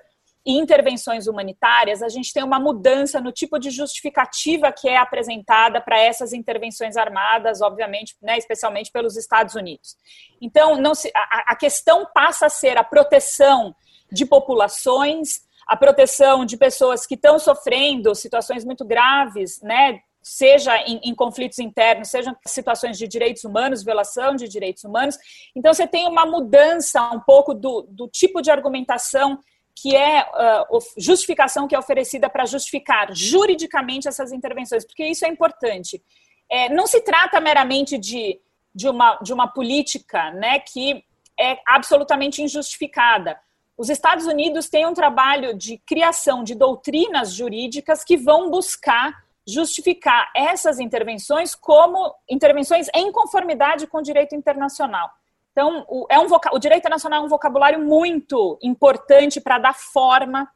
e 0.46 0.52
intervenções 0.52 1.28
humanitárias, 1.28 2.04
a 2.04 2.10
gente 2.10 2.34
tem 2.34 2.44
uma 2.44 2.60
mudança 2.60 3.22
no 3.22 3.32
tipo 3.32 3.58
de 3.58 3.70
justificativa 3.70 4.70
que 4.70 4.90
é 4.90 4.98
apresentada 4.98 5.80
para 5.80 5.98
essas 5.98 6.34
intervenções 6.34 6.98
armadas, 6.98 7.62
obviamente, 7.62 8.18
né, 8.22 8.38
especialmente 8.38 8.92
pelos 8.92 9.16
Estados 9.16 9.56
Unidos. 9.56 9.96
Então, 10.42 10.76
não 10.76 10.94
se, 10.94 11.10
a, 11.16 11.54
a 11.54 11.56
questão 11.56 12.06
passa 12.14 12.48
a 12.48 12.50
ser 12.50 12.78
a 12.78 12.84
proteção 12.84 13.74
de 14.12 14.26
populações, 14.26 15.40
a 15.66 15.78
proteção 15.78 16.44
de 16.44 16.58
pessoas 16.58 17.08
que 17.08 17.16
estão 17.16 17.40
sofrendo 17.40 18.14
situações 18.14 18.66
muito 18.66 18.84
graves, 18.84 19.62
né, 19.62 20.02
seja 20.28 20.76
em, 20.88 21.00
em, 21.04 21.14
conflitos 21.14 21.60
internos, 21.60 22.08
seja 22.08 22.36
situações 22.48 22.98
de 22.98 23.08
direitos 23.08 23.44
humanos, 23.44 23.84
violação 23.84 24.36
de 24.36 24.48
direitos 24.48 24.84
humanos. 24.84 25.16
Então, 25.56 25.72
você 25.72 25.86
tem 25.86 26.08
uma 26.08 26.26
mudança 26.26 27.00
um 27.12 27.20
pouco 27.20 27.54
do, 27.54 27.84
do 27.84 28.08
tipo 28.08 28.42
de 28.42 28.50
argumentação 28.50 29.40
que 29.76 29.96
é 29.96 30.24
uh, 30.24 30.80
justificação 30.98 31.68
que 31.68 31.76
é 31.76 31.80
oferecida 31.80 32.28
para 32.28 32.46
justificar 32.46 33.14
juridicamente 33.14 34.08
essas 34.08 34.32
intervenções, 34.32 34.84
porque 34.84 35.06
isso 35.06 35.26
é 35.26 35.30
importante. 35.30 36.02
É, 36.50 36.70
não 36.70 36.88
se 36.88 37.02
trata 37.02 37.40
meramente 37.40 37.96
de, 37.96 38.42
de, 38.74 38.90
uma, 38.90 39.18
de 39.18 39.32
uma 39.32 39.48
política 39.48 40.32
né, 40.32 40.58
que 40.58 41.04
é 41.40 41.60
absolutamente 41.68 42.42
injustificada. 42.42 43.40
Os 43.78 43.90
Estados 43.90 44.26
Unidos 44.26 44.70
têm 44.70 44.88
um 44.88 44.94
trabalho 44.94 45.56
de 45.56 45.78
criação 45.86 46.44
de 46.44 46.56
doutrinas 46.56 47.32
jurídicas 47.32 48.04
que 48.04 48.18
vão 48.18 48.50
buscar 48.50 49.25
justificar 49.46 50.32
essas 50.36 50.80
intervenções 50.80 51.54
como 51.54 52.14
intervenções 52.30 52.88
em 52.94 53.12
conformidade 53.12 53.88
com 53.88 54.00
o 54.00 54.02
direito 54.02 54.36
internacional. 54.36 55.10
Então, 55.52 55.86
o, 55.88 56.06
é 56.10 56.20
um 56.20 56.28
o 56.52 56.60
direito 56.60 56.82
internacional 56.82 57.22
é 57.22 57.26
um 57.26 57.30
vocabulário 57.30 57.80
muito 57.80 58.60
importante 58.62 59.40
para 59.40 59.58
dar 59.58 59.74
forma 59.74 60.50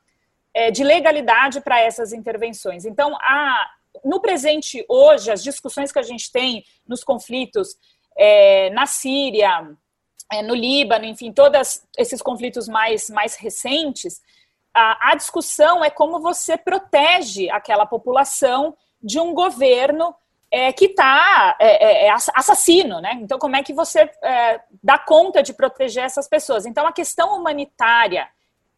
é, 0.54 0.72
de 0.72 0.84
legalidade 0.84 1.62
para 1.62 1.80
essas 1.80 2.12
intervenções. 2.12 2.84
Então, 2.84 3.16
a, 3.22 3.70
no 4.04 4.20
presente, 4.20 4.84
hoje, 4.90 5.32
as 5.32 5.44
discussões 5.44 5.92
que 5.92 6.00
a 6.00 6.04
gente 6.04 6.32
tem 6.32 6.66
nos 6.88 7.04
conflitos 7.04 7.78
é, 8.18 8.70
na 8.72 8.86
Síria, 8.86 9.70
é, 10.32 10.42
no 10.42 10.54
Líbano, 10.54 11.06
enfim, 11.06 11.32
todos 11.32 11.82
esses 11.98 12.22
conflitos 12.22 12.68
mais, 12.68 13.10
mais 13.10 13.36
recentes, 13.36 14.22
a, 14.74 15.12
a 15.12 15.16
discussão 15.16 15.84
é 15.84 15.90
como 15.90 16.20
você 16.20 16.58
protege 16.58 17.50
aquela 17.50 17.86
população 17.86 18.76
de 19.02 19.20
um 19.20 19.34
governo 19.34 20.16
é, 20.52 20.72
que 20.74 20.86
está 20.86 21.56
é, 21.60 22.06
é, 22.06 22.08
é 22.08 22.12
assassino, 22.12 23.00
né? 23.00 23.20
Então, 23.22 23.38
como 23.38 23.56
é 23.56 23.64
que 23.64 23.74
você 23.74 24.10
é, 24.24 24.60
dá 24.84 24.98
conta 24.98 25.44
de 25.44 25.54
proteger 25.54 26.04
essas 26.04 26.28
pessoas? 26.28 26.66
Então, 26.66 26.88
a 26.88 26.92
questão 26.92 27.38
humanitária, 27.38 28.28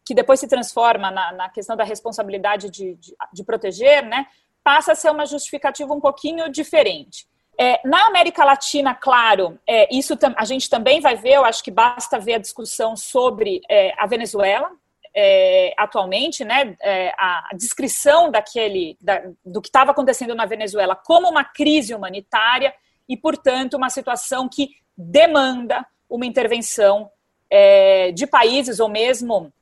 que 0.04 0.14
depois 0.14 0.38
se 0.38 0.48
transforma 0.48 1.10
na, 1.10 1.32
na 1.32 1.48
questão 1.48 1.76
da 1.76 1.84
responsabilidade 1.84 2.68
de, 2.68 2.94
de, 2.96 3.14
de, 3.32 3.44
proteger, 3.44 4.04
né? 4.04 4.26
Passa 4.62 4.92
a 4.92 4.94
ser 4.94 5.10
uma 5.10 5.24
justificativa 5.24 5.92
um 5.94 6.00
pouquinho 6.00 6.50
diferente. 6.50 7.26
É, 7.58 7.80
na 7.86 8.06
América 8.06 8.44
Latina, 8.44 8.94
claro, 8.94 9.58
isso 9.90 10.18
a 10.36 10.44
gente 10.44 10.70
também 10.70 11.00
vai 11.00 11.16
ver, 11.16 11.34
eu 11.34 11.44
acho 11.44 11.62
que 11.62 11.70
basta 11.70 12.18
ver 12.18 12.34
a 12.34 12.38
discussão 12.38 12.96
sobre 12.96 13.60
a 13.98 14.06
Venezuela, 14.06 14.70
é, 15.14 15.74
atualmente, 15.76 16.44
né, 16.44 16.76
é, 16.80 17.12
a 17.18 17.50
descrição 17.54 18.30
daquele, 18.30 18.96
da, 19.00 19.22
do 19.44 19.60
que 19.60 19.68
estava 19.68 19.90
acontecendo 19.90 20.34
na 20.34 20.46
Venezuela 20.46 20.96
como 20.96 21.28
uma 21.28 21.44
crise 21.44 21.94
humanitária 21.94 22.74
e, 23.08 23.16
portanto, 23.16 23.74
uma 23.74 23.90
situação 23.90 24.48
que 24.48 24.70
demanda 24.96 25.86
uma 26.08 26.26
intervenção 26.26 27.10
é, 27.50 28.12
de 28.12 28.26
países 28.26 28.80
ou 28.80 28.88
mesmo 28.88 29.52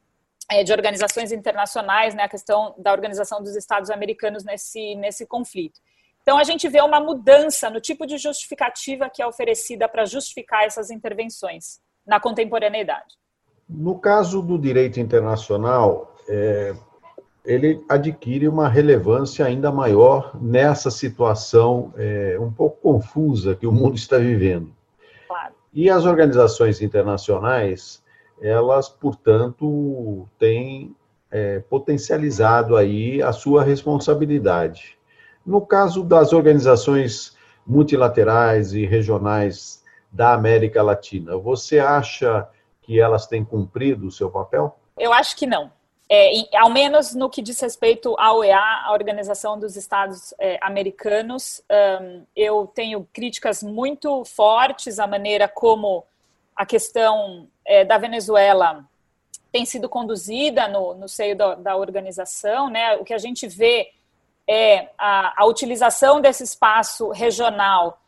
é, 0.51 0.63
de 0.63 0.73
organizações 0.73 1.33
internacionais, 1.33 2.15
né, 2.15 2.25
a 2.25 2.29
questão 2.29 2.75
da 2.79 2.93
Organização 2.93 3.43
dos 3.43 3.57
Estados 3.57 3.91
Americanos 3.91 4.45
nesse, 4.45 4.95
nesse 4.97 5.27
conflito. 5.27 5.81
Então, 6.23 6.39
a 6.39 6.45
gente 6.45 6.69
vê 6.69 6.81
uma 6.81 7.01
mudança 7.01 7.71
no 7.71 7.81
tipo 7.81 8.07
de 8.07 8.19
justificativa 8.19 9.09
que 9.09 9.23
é 9.23 9.27
oferecida 9.27 9.89
para 9.89 10.05
justificar 10.05 10.65
essas 10.65 10.91
intervenções 10.91 11.81
na 12.07 12.21
contemporaneidade. 12.21 13.17
No 13.73 14.01
caso 14.01 14.43
do 14.43 14.59
direito 14.59 14.99
internacional, 14.99 16.17
é, 16.29 16.75
ele 17.45 17.81
adquire 17.89 18.49
uma 18.49 18.69
relevância 18.69 19.47
ainda 19.47 19.71
maior 19.71 20.37
nessa 20.43 20.91
situação 20.91 21.95
é, 21.97 22.37
um 22.41 22.51
pouco 22.51 22.81
confusa 22.83 23.55
que 23.55 23.69
o 23.69 23.73
mundo 23.73 23.95
está 23.95 24.19
vivendo. 24.19 24.73
Claro. 25.29 25.55
E 25.73 25.89
as 25.89 26.05
organizações 26.05 26.83
internacionais, 26.83 28.03
elas, 28.43 28.89
portanto, 28.89 30.29
têm 30.37 30.93
é, 31.31 31.61
potencializado 31.61 32.77
aí 32.77 33.23
a 33.23 33.31
sua 33.31 33.63
responsabilidade. 33.63 34.99
No 35.47 35.61
caso 35.61 36.03
das 36.03 36.33
organizações 36.33 37.37
multilaterais 37.65 38.73
e 38.73 38.85
regionais 38.85 39.85
da 40.11 40.35
América 40.35 40.83
Latina, 40.83 41.37
você 41.37 41.79
acha 41.79 42.49
que 42.91 43.01
elas 43.01 43.25
têm 43.25 43.45
cumprido 43.45 44.09
o 44.09 44.11
seu 44.11 44.29
papel? 44.29 44.77
Eu 44.99 45.13
acho 45.13 45.37
que 45.37 45.47
não. 45.47 45.71
É, 46.09 46.33
ao 46.57 46.69
menos 46.69 47.15
no 47.15 47.31
que 47.31 47.41
diz 47.41 47.61
respeito 47.61 48.17
à 48.19 48.33
OEA, 48.33 48.59
a 48.59 48.93
Organização 48.93 49.57
dos 49.57 49.77
Estados 49.77 50.35
é, 50.41 50.59
Americanos, 50.61 51.63
um, 51.71 52.25
eu 52.35 52.67
tenho 52.75 53.09
críticas 53.13 53.63
muito 53.63 54.25
fortes 54.25 54.99
à 54.99 55.07
maneira 55.07 55.47
como 55.47 56.05
a 56.57 56.67
questão 56.67 57.47
é, 57.65 57.85
da 57.85 57.97
Venezuela 57.97 58.85
tem 59.53 59.65
sido 59.65 59.89
conduzida 59.89 60.67
no, 60.67 60.95
no 60.95 61.09
seio 61.09 61.37
da, 61.37 61.55
da, 61.55 61.77
organização. 61.77 62.69
Né? 62.69 62.97
O 62.97 63.05
que 63.05 63.15
a 63.15 63.19
gente 63.19 63.47
vê 63.47 63.93
é 64.49 64.89
a, 64.99 65.45
a 65.45 65.47
utilização 65.47 66.21
desse 66.21 66.43
espaço 66.43 67.11
regional 67.11 68.00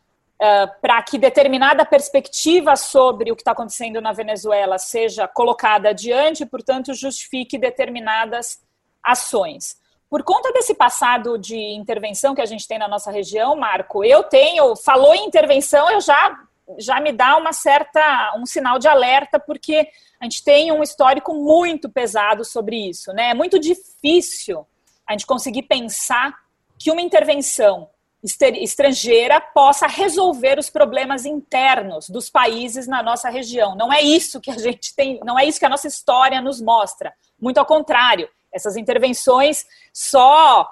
uh, 0.43 0.81
para 0.81 1.01
que 1.01 1.17
determinada 1.17 1.85
perspectiva 1.85 2.75
sobre 2.75 3.31
o 3.31 3.35
que 3.35 3.41
está 3.41 3.51
acontecendo 3.51 4.01
na 4.01 4.11
Venezuela 4.11 4.77
seja 4.77 5.27
colocada 5.27 5.89
adiante, 5.89 6.45
portanto, 6.45 6.93
justifique 6.93 7.57
determinadas 7.57 8.59
ações. 9.01 9.77
Por 10.09 10.23
conta 10.23 10.51
desse 10.51 10.75
passado 10.75 11.37
de 11.37 11.57
intervenção 11.57 12.35
que 12.35 12.41
a 12.41 12.45
gente 12.45 12.67
tem 12.67 12.77
na 12.77 12.87
nossa 12.87 13.09
região, 13.09 13.55
Marco, 13.55 14.03
eu 14.03 14.23
tenho, 14.23 14.75
falou 14.75 15.15
em 15.15 15.25
intervenção, 15.25 15.89
eu 15.89 16.01
já 16.01 16.37
já 16.79 17.01
me 17.01 17.11
dá 17.11 17.35
uma 17.35 17.51
certa 17.51 18.33
um 18.37 18.45
sinal 18.45 18.79
de 18.79 18.87
alerta 18.87 19.37
porque 19.37 19.85
a 20.17 20.23
gente 20.23 20.41
tem 20.45 20.71
um 20.71 20.81
histórico 20.81 21.33
muito 21.33 21.89
pesado 21.89 22.45
sobre 22.45 22.87
isso, 22.89 23.11
né? 23.11 23.31
É 23.31 23.33
muito 23.33 23.59
difícil 23.59 24.65
a 25.05 25.11
gente 25.11 25.25
conseguir 25.25 25.63
pensar 25.63 26.33
que 26.79 26.89
uma 26.89 27.01
intervenção 27.01 27.89
estrangeira 28.23 29.41
possa 29.41 29.85
resolver 29.85 30.57
os 30.57 30.69
problemas 30.69 31.25
internos 31.25 32.07
dos 32.09 32.29
países 32.29 32.87
na 32.87 33.03
nossa 33.03 33.29
região. 33.29 33.75
Não 33.75 33.91
é 33.91 34.01
isso 34.01 34.39
que 34.39 34.49
a 34.49 34.57
gente 34.57 34.95
tem, 34.95 35.19
não 35.23 35.37
é 35.37 35.45
isso 35.45 35.59
que 35.59 35.65
a 35.65 35.69
nossa 35.69 35.87
história 35.87 36.41
nos 36.41 36.61
mostra. 36.61 37.13
Muito 37.39 37.57
ao 37.57 37.65
contrário, 37.65 38.29
essas 38.51 38.77
intervenções 38.77 39.65
só 39.91 40.67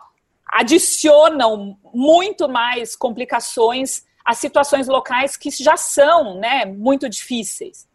adicionam 0.48 1.78
muito 1.94 2.48
mais 2.48 2.96
complicações 2.96 4.04
às 4.24 4.38
situações 4.38 4.88
locais 4.88 5.36
que 5.36 5.50
já 5.50 5.76
são 5.76 6.36
né, 6.36 6.66
muito 6.66 7.10
difíceis. 7.10 7.90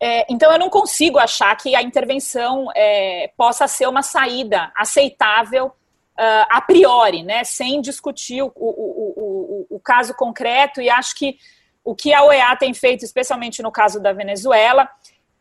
É, 0.00 0.26
então, 0.30 0.52
eu 0.52 0.58
não 0.58 0.68
consigo 0.68 1.18
achar 1.18 1.54
que 1.56 1.74
a 1.74 1.82
intervenção 1.82 2.68
é, 2.74 3.30
possa 3.36 3.66
ser 3.66 3.88
uma 3.88 4.02
saída 4.02 4.70
aceitável 4.76 5.72
uh, 6.18 6.46
a 6.48 6.60
priori, 6.60 7.22
né, 7.22 7.44
sem 7.44 7.80
discutir 7.80 8.42
o, 8.42 8.52
o, 8.54 9.66
o, 9.70 9.76
o, 9.76 9.80
caso 9.80 10.14
concreto, 10.14 10.80
e 10.80 10.88
acho 10.88 11.14
que 11.14 11.36
o 11.84 11.94
que 11.94 12.12
a 12.12 12.24
OEA 12.24 12.56
tem 12.56 12.74
feito, 12.74 13.04
especialmente 13.04 13.62
no 13.62 13.70
caso 13.70 14.00
da 14.00 14.12
Venezuela, 14.12 14.88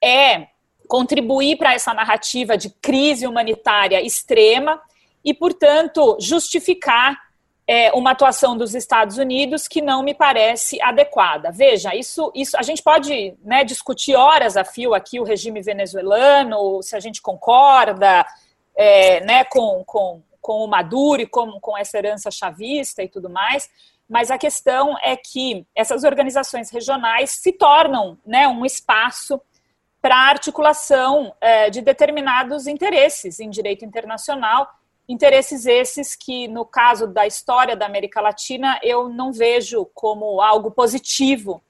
é 0.04 0.48
contribuir 0.88 1.58
para 1.58 1.74
essa 1.74 1.94
narrativa 1.94 2.58
de 2.58 2.70
crise 2.70 3.26
humanitária 3.26 4.02
extrema 4.02 4.80
e, 5.24 5.34
portanto, 5.34 6.18
justificar 6.20 7.18
é, 7.68 7.92
uma 7.94 8.12
atuação 8.12 8.56
dos 8.56 8.76
Estados 8.76 9.18
Unidos 9.18 9.68
que 9.68 9.82
não 9.82 10.04
me 10.04 10.14
parece 10.14 10.80
adequada. 10.82 11.52
Veja, 11.52 11.96
isso, 11.96 12.32
isso 12.36 12.56
a 12.58 12.62
gente 12.62 12.84
pode 12.84 13.36
né, 13.44 13.64
discutir 13.64 14.16
horas 14.16 14.56
a 14.56 14.64
fio 14.64 14.94
aqui 14.94 15.20
o 15.20 15.24
regime 15.24 15.62
venezuelano, 15.62 16.84
se 16.84 16.96
a 16.96 17.00
gente 17.00 17.22
concorda 17.22 18.24
é, 18.76 19.22
né, 19.22 19.44
com, 19.46 19.84
com, 19.86 20.22
com 20.46 20.64
o 20.64 20.68
Maduro 20.68 21.24
e 21.24 21.26
com, 21.26 21.60
com 21.60 21.76
essa 21.76 21.98
herança 21.98 22.30
chavista 22.30 23.02
e 23.02 23.10
tudo 23.10 23.32
mais, 23.32 23.68
mas 24.08 24.30
a 24.30 24.38
questão 24.38 24.96
é 25.02 25.18
que 25.18 25.66
essas 25.74 26.04
organizações 26.04 26.70
regionais 26.70 27.32
se 27.32 27.52
tornam 27.52 28.16
né, 28.24 28.48
um 28.48 28.64
espaço 28.64 29.42
para 30.00 30.16
articulação 30.16 31.36
é, 31.42 31.72
de 31.72 31.82
determinados 31.82 32.68
interesses 32.68 33.40
em 33.40 33.50
direito 33.50 33.84
internacional 33.84 34.70
Interesses 35.08 35.68
esses 35.68 36.16
que, 36.16 36.48
no 36.48 36.66
caso 36.66 37.06
da 37.06 37.28
história 37.28 37.76
da 37.76 37.86
América 37.86 38.20
Latina, 38.20 38.80
eu 38.82 39.08
não 39.08 39.32
vejo 39.32 39.86
como 39.94 40.42
algo 40.42 40.72
positivo 40.72 41.62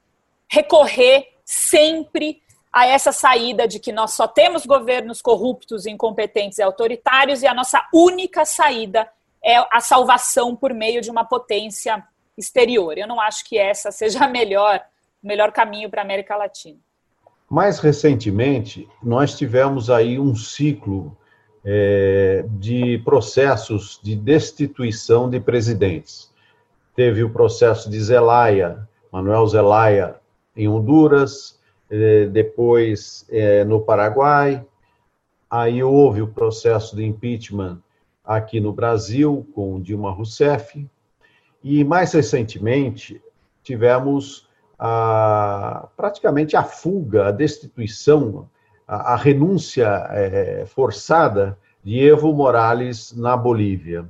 recorrer 0.47 1.33
sempre 1.43 2.41
a 2.75 2.85
essa 2.85 3.13
saída 3.13 3.65
de 3.65 3.79
que 3.79 3.93
nós 3.93 4.11
só 4.11 4.27
temos 4.27 4.65
governos 4.65 5.21
corruptos, 5.21 5.85
incompetentes 5.85 6.57
e 6.57 6.61
autoritários 6.61 7.41
e 7.41 7.47
a 7.47 7.53
nossa 7.53 7.81
única 7.93 8.43
saída 8.43 9.07
é 9.41 9.55
a 9.71 9.79
salvação 9.79 10.53
por 10.53 10.73
meio 10.73 11.01
de 11.01 11.09
uma 11.09 11.23
potência 11.23 12.03
exterior. 12.37 12.97
Eu 12.97 13.07
não 13.07 13.21
acho 13.21 13.45
que 13.45 13.57
essa 13.57 13.91
seja 13.91 14.25
a 14.25 14.27
melhor, 14.27 14.81
o 15.23 15.27
melhor 15.27 15.53
caminho 15.53 15.89
para 15.89 16.01
a 16.01 16.03
América 16.03 16.35
Latina. 16.35 16.77
Mais 17.49 17.79
recentemente, 17.79 18.89
nós 19.01 19.37
tivemos 19.37 19.89
aí 19.89 20.19
um 20.19 20.35
ciclo 20.35 21.17
é, 21.63 22.43
de 22.59 22.97
processos 23.05 24.01
de 24.03 24.17
destituição 24.17 25.29
de 25.29 25.39
presidentes. 25.39 26.29
Teve 26.93 27.23
o 27.23 27.29
processo 27.29 27.89
de 27.89 28.01
Zelaya, 28.01 28.85
Manuel 29.09 29.47
Zelaya, 29.47 30.17
em 30.57 30.67
Honduras, 30.67 31.55
depois 32.31 33.25
é, 33.29 33.63
no 33.63 33.81
Paraguai, 33.81 34.65
aí 35.49 35.83
houve 35.83 36.21
o 36.21 36.27
processo 36.27 36.95
de 36.95 37.05
impeachment 37.05 37.81
aqui 38.23 38.59
no 38.59 38.73
Brasil, 38.73 39.47
com 39.53 39.81
Dilma 39.81 40.11
Rousseff, 40.11 40.87
e 41.63 41.83
mais 41.83 42.11
recentemente 42.13 43.21
tivemos 43.63 44.47
a, 44.77 45.87
praticamente 45.95 46.55
a 46.55 46.63
fuga, 46.63 47.27
a 47.27 47.31
destituição 47.31 48.49
a, 48.87 49.13
a 49.13 49.15
renúncia 49.15 49.87
é, 50.11 50.65
forçada 50.65 51.57
de 51.83 51.99
Evo 51.99 52.33
Morales 52.33 53.13
na 53.13 53.35
Bolívia. 53.37 54.07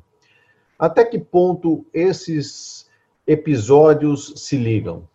Até 0.78 1.06
que 1.06 1.20
ponto 1.20 1.86
esses 1.94 2.90
episódios 3.26 4.34
se 4.36 4.58
ligam? 4.58 5.08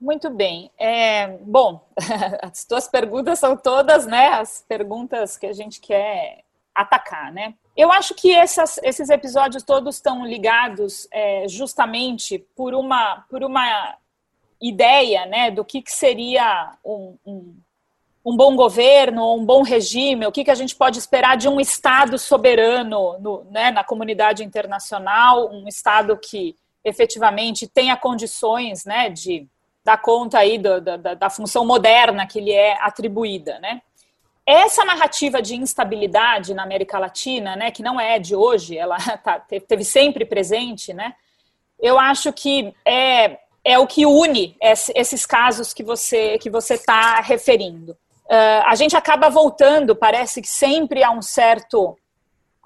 Muito 0.00 0.30
bem. 0.30 0.70
É, 0.78 1.26
bom, 1.40 1.84
as 2.42 2.64
tuas 2.64 2.88
perguntas 2.88 3.38
são 3.38 3.56
todas, 3.56 4.06
né, 4.06 4.28
as 4.28 4.64
perguntas 4.68 5.36
que 5.36 5.46
a 5.46 5.52
gente 5.52 5.80
quer 5.80 6.44
atacar, 6.74 7.32
né? 7.32 7.54
Eu 7.76 7.90
acho 7.90 8.14
que 8.14 8.32
essas, 8.32 8.78
esses 8.82 9.10
episódios 9.10 9.62
todos 9.62 9.96
estão 9.96 10.24
ligados 10.24 11.08
é, 11.12 11.46
justamente 11.48 12.38
por 12.56 12.74
uma, 12.74 13.24
por 13.28 13.42
uma 13.42 13.96
ideia, 14.60 15.26
né, 15.26 15.50
do 15.50 15.64
que, 15.64 15.82
que 15.82 15.92
seria 15.92 16.76
um, 16.84 17.16
um 17.26 17.56
um 18.28 18.36
bom 18.36 18.54
governo, 18.54 19.34
um 19.34 19.44
bom 19.44 19.62
regime, 19.62 20.26
o 20.26 20.32
que, 20.32 20.44
que 20.44 20.50
a 20.50 20.54
gente 20.54 20.76
pode 20.76 20.98
esperar 20.98 21.34
de 21.34 21.48
um 21.48 21.58
Estado 21.58 22.18
soberano 22.18 23.18
no, 23.18 23.44
né, 23.44 23.70
na 23.70 23.82
comunidade 23.82 24.44
internacional, 24.44 25.50
um 25.50 25.66
Estado 25.66 26.14
que 26.14 26.54
efetivamente 26.84 27.66
tenha 27.66 27.96
condições 27.96 28.84
né, 28.84 29.08
de 29.08 29.46
dar 29.88 29.96
conta 30.02 30.38
aí 30.38 30.58
do, 30.58 30.80
da, 30.82 31.14
da 31.14 31.30
função 31.30 31.64
moderna 31.64 32.26
que 32.26 32.40
lhe 32.40 32.52
é 32.52 32.76
atribuída. 32.82 33.58
Né? 33.58 33.80
Essa 34.44 34.84
narrativa 34.84 35.40
de 35.40 35.56
instabilidade 35.56 36.52
na 36.52 36.62
América 36.62 36.98
Latina, 36.98 37.56
né, 37.56 37.70
que 37.70 37.82
não 37.82 37.98
é 37.98 38.18
de 38.18 38.36
hoje, 38.36 38.76
ela 38.76 38.98
tá, 39.24 39.40
teve 39.40 39.84
sempre 39.84 40.26
presente, 40.26 40.92
né, 40.92 41.14
eu 41.80 41.98
acho 41.98 42.32
que 42.32 42.74
é, 42.84 43.38
é 43.64 43.78
o 43.78 43.86
que 43.86 44.04
une 44.04 44.56
esses 44.60 45.24
casos 45.24 45.72
que 45.72 45.84
você 45.84 46.36
que 46.38 46.50
você 46.50 46.74
está 46.74 47.20
referindo. 47.20 47.92
Uh, 48.26 48.62
a 48.66 48.74
gente 48.74 48.96
acaba 48.96 49.30
voltando, 49.30 49.96
parece 49.96 50.42
que 50.42 50.48
sempre 50.48 51.02
há 51.02 51.10
um 51.10 51.22
certo, 51.22 51.96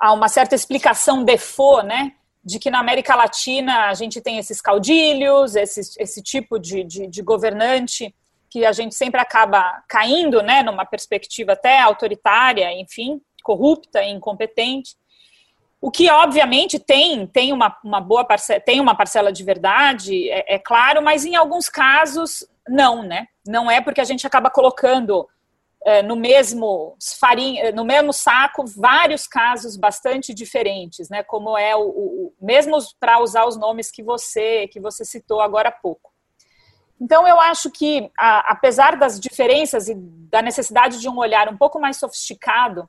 há 0.01 0.13
uma 0.13 0.29
certa 0.29 0.55
explicação 0.55 1.23
default, 1.23 1.87
né? 1.87 2.15
De 2.45 2.59
que 2.59 2.71
na 2.71 2.81
América 2.81 3.15
Latina 3.15 3.87
a 3.87 3.95
gente 3.95 4.21
tem 4.21 4.39
esses 4.39 4.61
caudilhos, 4.61 5.55
esse, 5.55 5.81
esse 5.99 6.23
tipo 6.23 6.59
de, 6.59 6.83
de, 6.83 7.07
de 7.07 7.23
governante 7.23 8.15
que 8.51 8.67
a 8.67 8.73
gente 8.73 8.95
sempre 8.95 9.21
acaba 9.21 9.83
caindo, 9.89 10.43
né? 10.43 10.63
Numa 10.63 10.85
perspectiva 10.85 11.53
até 11.53 11.81
autoritária, 11.81 12.71
enfim, 12.73 13.21
corrupta 13.43 14.03
e 14.03 14.11
incompetente. 14.11 14.95
O 15.81 15.91
que, 15.91 16.11
obviamente, 16.11 16.79
tem, 16.79 17.27
tem 17.27 17.53
uma, 17.53 17.77
uma 17.83 18.01
boa 18.01 18.25
parcela, 18.25 18.61
tem 18.61 18.79
uma 18.79 18.95
parcela 18.95 19.33
de 19.33 19.43
verdade, 19.43 20.31
é, 20.31 20.55
é 20.55 20.59
claro, 20.59 21.03
mas 21.03 21.25
em 21.25 21.35
alguns 21.35 21.69
casos, 21.69 22.47
não, 22.69 23.03
né? 23.03 23.27
Não 23.47 23.71
é 23.71 23.81
porque 23.81 24.01
a 24.01 24.05
gente 24.05 24.27
acaba 24.27 24.51
colocando 24.51 25.27
no 26.03 26.14
mesmo 26.14 26.97
farinha, 27.18 27.64
é, 27.64 27.73
no 27.73 27.85
mesmo 27.85 28.12
saco 28.12 28.64
vários 28.66 29.27
casos 29.27 29.77
bastante 29.77 30.33
diferentes, 30.33 31.09
né? 31.09 31.23
Como 31.23 31.59
é 31.59 31.75
o, 31.75 31.83
o 31.83 32.35
mesmo 32.40 32.79
para 33.01 33.21
usar 33.21 33.47
os 33.47 33.57
nomes 33.57 33.90
que 33.90 34.03
você 34.03 34.68
que 34.68 34.81
você 34.81 35.05
citou 35.05 35.40
agora 35.40 35.71
há 35.71 35.73
pouco. 35.73 36.12
Então 37.01 37.27
eu 37.27 37.40
acho 37.40 37.68
que 37.71 38.11
a, 38.16 38.53
apesar 38.53 38.97
das 38.97 39.18
diferenças 39.18 39.88
e 39.88 39.95
da 39.97 40.40
necessidade 40.40 41.01
de 41.01 41.09
um 41.09 41.18
olhar 41.18 41.49
um 41.49 41.57
pouco 41.57 41.81
mais 41.81 41.97
sofisticado, 41.97 42.88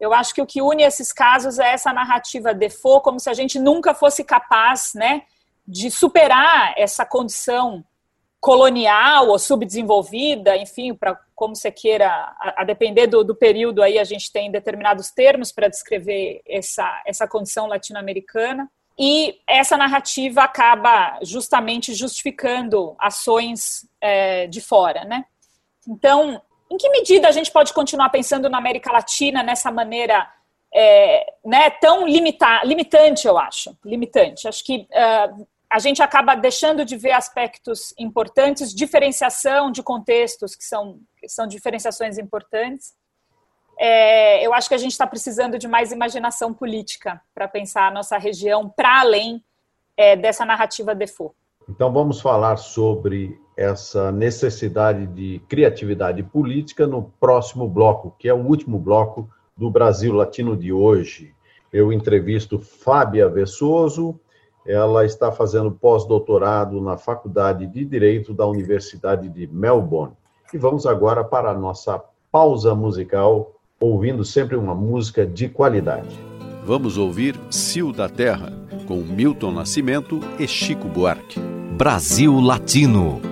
eu 0.00 0.14
acho 0.14 0.34
que 0.34 0.40
o 0.40 0.46
que 0.46 0.62
une 0.62 0.82
esses 0.82 1.12
casos 1.12 1.58
é 1.58 1.72
essa 1.72 1.92
narrativa 1.92 2.54
default, 2.54 3.04
como 3.04 3.20
se 3.20 3.28
a 3.28 3.34
gente 3.34 3.58
nunca 3.58 3.94
fosse 3.94 4.24
capaz, 4.24 4.92
né, 4.94 5.22
de 5.68 5.90
superar 5.90 6.74
essa 6.76 7.04
condição 7.04 7.84
colonial 8.40 9.28
ou 9.28 9.38
subdesenvolvida, 9.38 10.56
enfim, 10.56 10.92
para 10.92 11.16
como 11.42 11.56
você 11.56 11.72
queira, 11.72 12.06
a, 12.08 12.62
a 12.62 12.64
depender 12.64 13.08
do, 13.08 13.24
do, 13.24 13.34
período 13.34 13.82
aí 13.82 13.98
a 13.98 14.04
gente 14.04 14.30
tem 14.30 14.48
determinados 14.48 15.10
termos 15.10 15.50
para 15.50 15.66
descrever 15.66 16.40
essa, 16.48 17.02
essa 17.04 17.26
condição 17.26 17.66
latino-americana. 17.66 18.70
E 18.96 19.40
essa 19.44 19.76
narrativa 19.76 20.42
acaba 20.42 21.18
justamente 21.20 21.94
justificando 21.94 22.94
ações 22.96 23.84
é, 24.00 24.46
de 24.46 24.60
fora, 24.60 25.04
né? 25.04 25.24
Então, 25.88 26.40
em 26.70 26.76
que 26.76 26.88
medida 26.90 27.26
a 27.26 27.32
gente 27.32 27.50
pode 27.50 27.72
continuar 27.72 28.10
pensando 28.10 28.48
na 28.48 28.58
América 28.58 28.92
Latina 28.92 29.42
nessa 29.42 29.72
maneira 29.72 30.30
é, 30.72 31.26
né, 31.44 31.70
tão 31.70 32.06
limita, 32.06 32.62
limitante, 32.62 33.26
eu 33.26 33.36
acho, 33.36 33.76
limitante. 33.84 34.46
Acho 34.46 34.64
que 34.64 34.86
uh, 34.92 35.44
a 35.72 35.78
gente 35.78 36.02
acaba 36.02 36.34
deixando 36.34 36.84
de 36.84 36.98
ver 36.98 37.12
aspectos 37.12 37.94
importantes, 37.98 38.74
diferenciação 38.74 39.70
de 39.70 39.82
contextos, 39.82 40.54
que 40.54 40.64
são, 40.64 41.00
que 41.16 41.26
são 41.28 41.46
diferenciações 41.46 42.18
importantes. 42.18 42.92
É, 43.78 44.46
eu 44.46 44.52
acho 44.52 44.68
que 44.68 44.74
a 44.74 44.78
gente 44.78 44.92
está 44.92 45.06
precisando 45.06 45.58
de 45.58 45.66
mais 45.66 45.90
imaginação 45.90 46.52
política 46.52 47.18
para 47.34 47.48
pensar 47.48 47.88
a 47.88 47.90
nossa 47.90 48.18
região 48.18 48.68
para 48.68 49.00
além 49.00 49.42
é, 49.96 50.14
dessa 50.14 50.44
narrativa 50.44 50.94
default. 50.94 51.34
Então, 51.66 51.90
vamos 51.90 52.20
falar 52.20 52.58
sobre 52.58 53.40
essa 53.56 54.12
necessidade 54.12 55.06
de 55.06 55.40
criatividade 55.48 56.22
política 56.22 56.86
no 56.86 57.04
próximo 57.18 57.66
bloco, 57.66 58.14
que 58.18 58.28
é 58.28 58.34
o 58.34 58.44
último 58.44 58.78
bloco 58.78 59.26
do 59.56 59.70
Brasil 59.70 60.12
Latino 60.12 60.54
de 60.54 60.70
hoje. 60.70 61.34
Eu 61.72 61.90
entrevisto 61.90 62.58
Fábia 62.58 63.26
Vessoso, 63.26 64.20
ela 64.66 65.04
está 65.04 65.32
fazendo 65.32 65.70
pós-doutorado 65.70 66.80
na 66.80 66.96
Faculdade 66.96 67.66
de 67.66 67.84
Direito 67.84 68.32
da 68.32 68.46
Universidade 68.46 69.28
de 69.28 69.46
Melbourne. 69.46 70.14
E 70.52 70.58
vamos 70.58 70.86
agora 70.86 71.24
para 71.24 71.50
a 71.50 71.58
nossa 71.58 72.02
pausa 72.30 72.74
musical, 72.74 73.52
ouvindo 73.80 74.24
sempre 74.24 74.56
uma 74.56 74.74
música 74.74 75.26
de 75.26 75.48
qualidade. 75.48 76.18
Vamos 76.64 76.96
ouvir 76.96 77.38
Cio 77.50 77.92
da 77.92 78.08
Terra, 78.08 78.52
com 78.86 78.96
Milton 78.96 79.50
Nascimento 79.50 80.20
e 80.38 80.46
Chico 80.46 80.86
Buarque. 80.86 81.40
Brasil 81.76 82.38
Latino. 82.38 83.31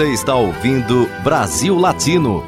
Você 0.00 0.14
está 0.14 0.34
ouvindo 0.34 1.06
Brasil 1.22 1.76
Latino, 1.76 2.42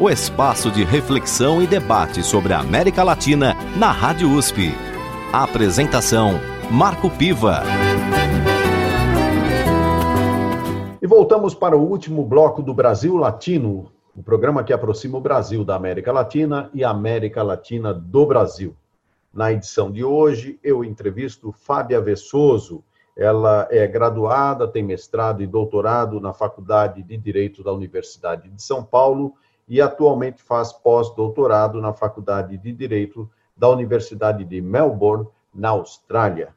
o 0.00 0.08
espaço 0.08 0.70
de 0.70 0.84
reflexão 0.84 1.62
e 1.62 1.66
debate 1.66 2.22
sobre 2.22 2.54
a 2.54 2.60
América 2.60 3.04
Latina 3.04 3.54
na 3.76 3.92
Rádio 3.92 4.30
USP. 4.30 4.70
A 5.30 5.44
apresentação: 5.44 6.40
Marco 6.70 7.10
Piva. 7.10 7.62
E 11.02 11.06
voltamos 11.06 11.54
para 11.54 11.76
o 11.76 11.86
último 11.86 12.24
bloco 12.24 12.62
do 12.62 12.72
Brasil 12.72 13.18
Latino, 13.18 13.92
o 14.16 14.22
programa 14.22 14.64
que 14.64 14.72
aproxima 14.72 15.18
o 15.18 15.20
Brasil 15.20 15.62
da 15.62 15.76
América 15.76 16.10
Latina 16.10 16.70
e 16.72 16.82
a 16.82 16.88
América 16.88 17.42
Latina 17.42 17.92
do 17.92 18.24
Brasil. 18.24 18.74
Na 19.30 19.52
edição 19.52 19.92
de 19.92 20.02
hoje, 20.02 20.58
eu 20.64 20.82
entrevisto 20.82 21.52
Fábia 21.52 22.00
Vessoso 22.00 22.82
ela 23.16 23.68
é 23.70 23.86
graduada, 23.86 24.66
tem 24.66 24.82
mestrado 24.82 25.42
e 25.42 25.46
doutorado 25.46 26.20
na 26.20 26.32
Faculdade 26.32 27.02
de 27.02 27.16
Direito 27.16 27.62
da 27.62 27.72
Universidade 27.72 28.48
de 28.48 28.62
São 28.62 28.82
Paulo 28.82 29.34
e 29.68 29.80
atualmente 29.80 30.42
faz 30.42 30.72
pós-doutorado 30.72 31.80
na 31.80 31.92
Faculdade 31.92 32.58
de 32.58 32.72
Direito 32.72 33.30
da 33.56 33.68
Universidade 33.68 34.44
de 34.44 34.60
Melbourne, 34.60 35.26
na 35.54 35.70
Austrália. 35.70 36.54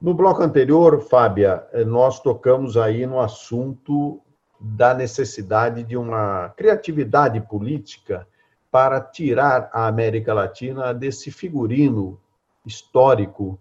No 0.00 0.12
bloco 0.12 0.42
anterior, 0.42 1.00
Fábia, 1.00 1.66
nós 1.86 2.20
tocamos 2.20 2.76
aí 2.76 3.06
no 3.06 3.18
assunto 3.18 4.20
da 4.60 4.92
necessidade 4.92 5.82
de 5.82 5.96
uma 5.96 6.50
criatividade 6.50 7.40
política 7.40 8.28
para 8.70 9.00
tirar 9.00 9.70
a 9.72 9.86
América 9.86 10.34
Latina 10.34 10.92
desse 10.92 11.30
figurino 11.30 12.20
histórico 12.66 13.58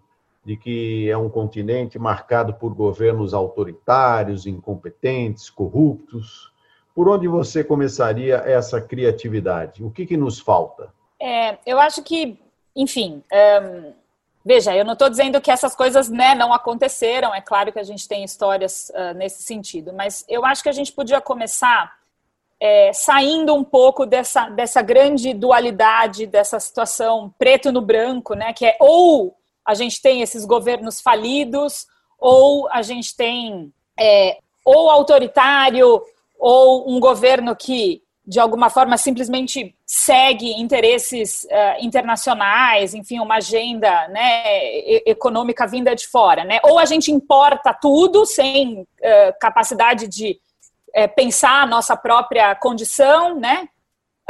de 0.47 0.55
que 0.55 1.09
é 1.09 1.17
um 1.17 1.27
continente 1.29 1.99
marcado 1.99 2.53
por 2.53 2.73
governos 2.73 3.33
autoritários, 3.33 4.47
incompetentes, 4.47 5.49
corruptos. 5.49 6.53
Por 6.95 7.09
onde 7.09 7.27
você 7.27 7.65
começaria 7.65 8.37
essa 8.37 8.79
criatividade? 8.79 9.83
O 9.83 9.91
que, 9.91 10.05
que 10.05 10.15
nos 10.15 10.39
falta? 10.39 10.87
É, 11.19 11.57
eu 11.65 11.77
acho 11.77 12.01
que, 12.01 12.39
enfim, 12.73 13.21
um, 13.61 13.91
veja, 14.45 14.73
eu 14.73 14.85
não 14.85 14.93
estou 14.93 15.09
dizendo 15.09 15.41
que 15.41 15.51
essas 15.51 15.75
coisas 15.75 16.07
né, 16.07 16.33
não 16.33 16.53
aconteceram, 16.53 17.35
é 17.35 17.41
claro 17.41 17.73
que 17.73 17.79
a 17.79 17.83
gente 17.83 18.07
tem 18.07 18.23
histórias 18.23 18.89
uh, 18.95 19.13
nesse 19.17 19.43
sentido, 19.43 19.91
mas 19.91 20.23
eu 20.29 20.45
acho 20.45 20.63
que 20.63 20.69
a 20.69 20.73
gente 20.73 20.93
podia 20.93 21.19
começar 21.19 21.97
é, 22.57 22.93
saindo 22.93 23.53
um 23.53 23.65
pouco 23.65 24.05
dessa, 24.05 24.47
dessa 24.47 24.81
grande 24.81 25.33
dualidade, 25.33 26.25
dessa 26.25 26.57
situação 26.57 27.33
preto 27.37 27.69
no 27.69 27.81
branco, 27.81 28.33
né, 28.33 28.53
que 28.53 28.65
é 28.65 28.77
ou 28.79 29.35
a 29.67 29.73
gente 29.73 30.01
tem 30.01 30.21
esses 30.21 30.45
governos 30.45 31.01
falidos, 31.01 31.85
ou 32.17 32.69
a 32.71 32.81
gente 32.81 33.15
tem 33.15 33.71
é, 33.99 34.37
ou 34.63 34.89
autoritário, 34.89 36.01
ou 36.39 36.89
um 36.89 36.99
governo 36.99 37.55
que, 37.55 38.01
de 38.25 38.39
alguma 38.39 38.69
forma, 38.69 38.97
simplesmente 38.97 39.75
segue 39.85 40.51
interesses 40.59 41.43
uh, 41.45 41.85
internacionais, 41.85 42.93
enfim, 42.93 43.19
uma 43.19 43.37
agenda 43.37 44.07
né, 44.09 44.43
econômica 45.05 45.65
vinda 45.65 45.95
de 45.95 46.07
fora. 46.07 46.43
Né? 46.43 46.59
Ou 46.63 46.77
a 46.77 46.85
gente 46.85 47.11
importa 47.11 47.73
tudo 47.73 48.25
sem 48.25 48.81
uh, 48.81 48.85
capacidade 49.39 50.07
de 50.07 50.39
uh, 50.89 51.15
pensar 51.15 51.63
a 51.63 51.67
nossa 51.67 51.95
própria 51.95 52.53
condição, 52.55 53.39
né? 53.39 53.69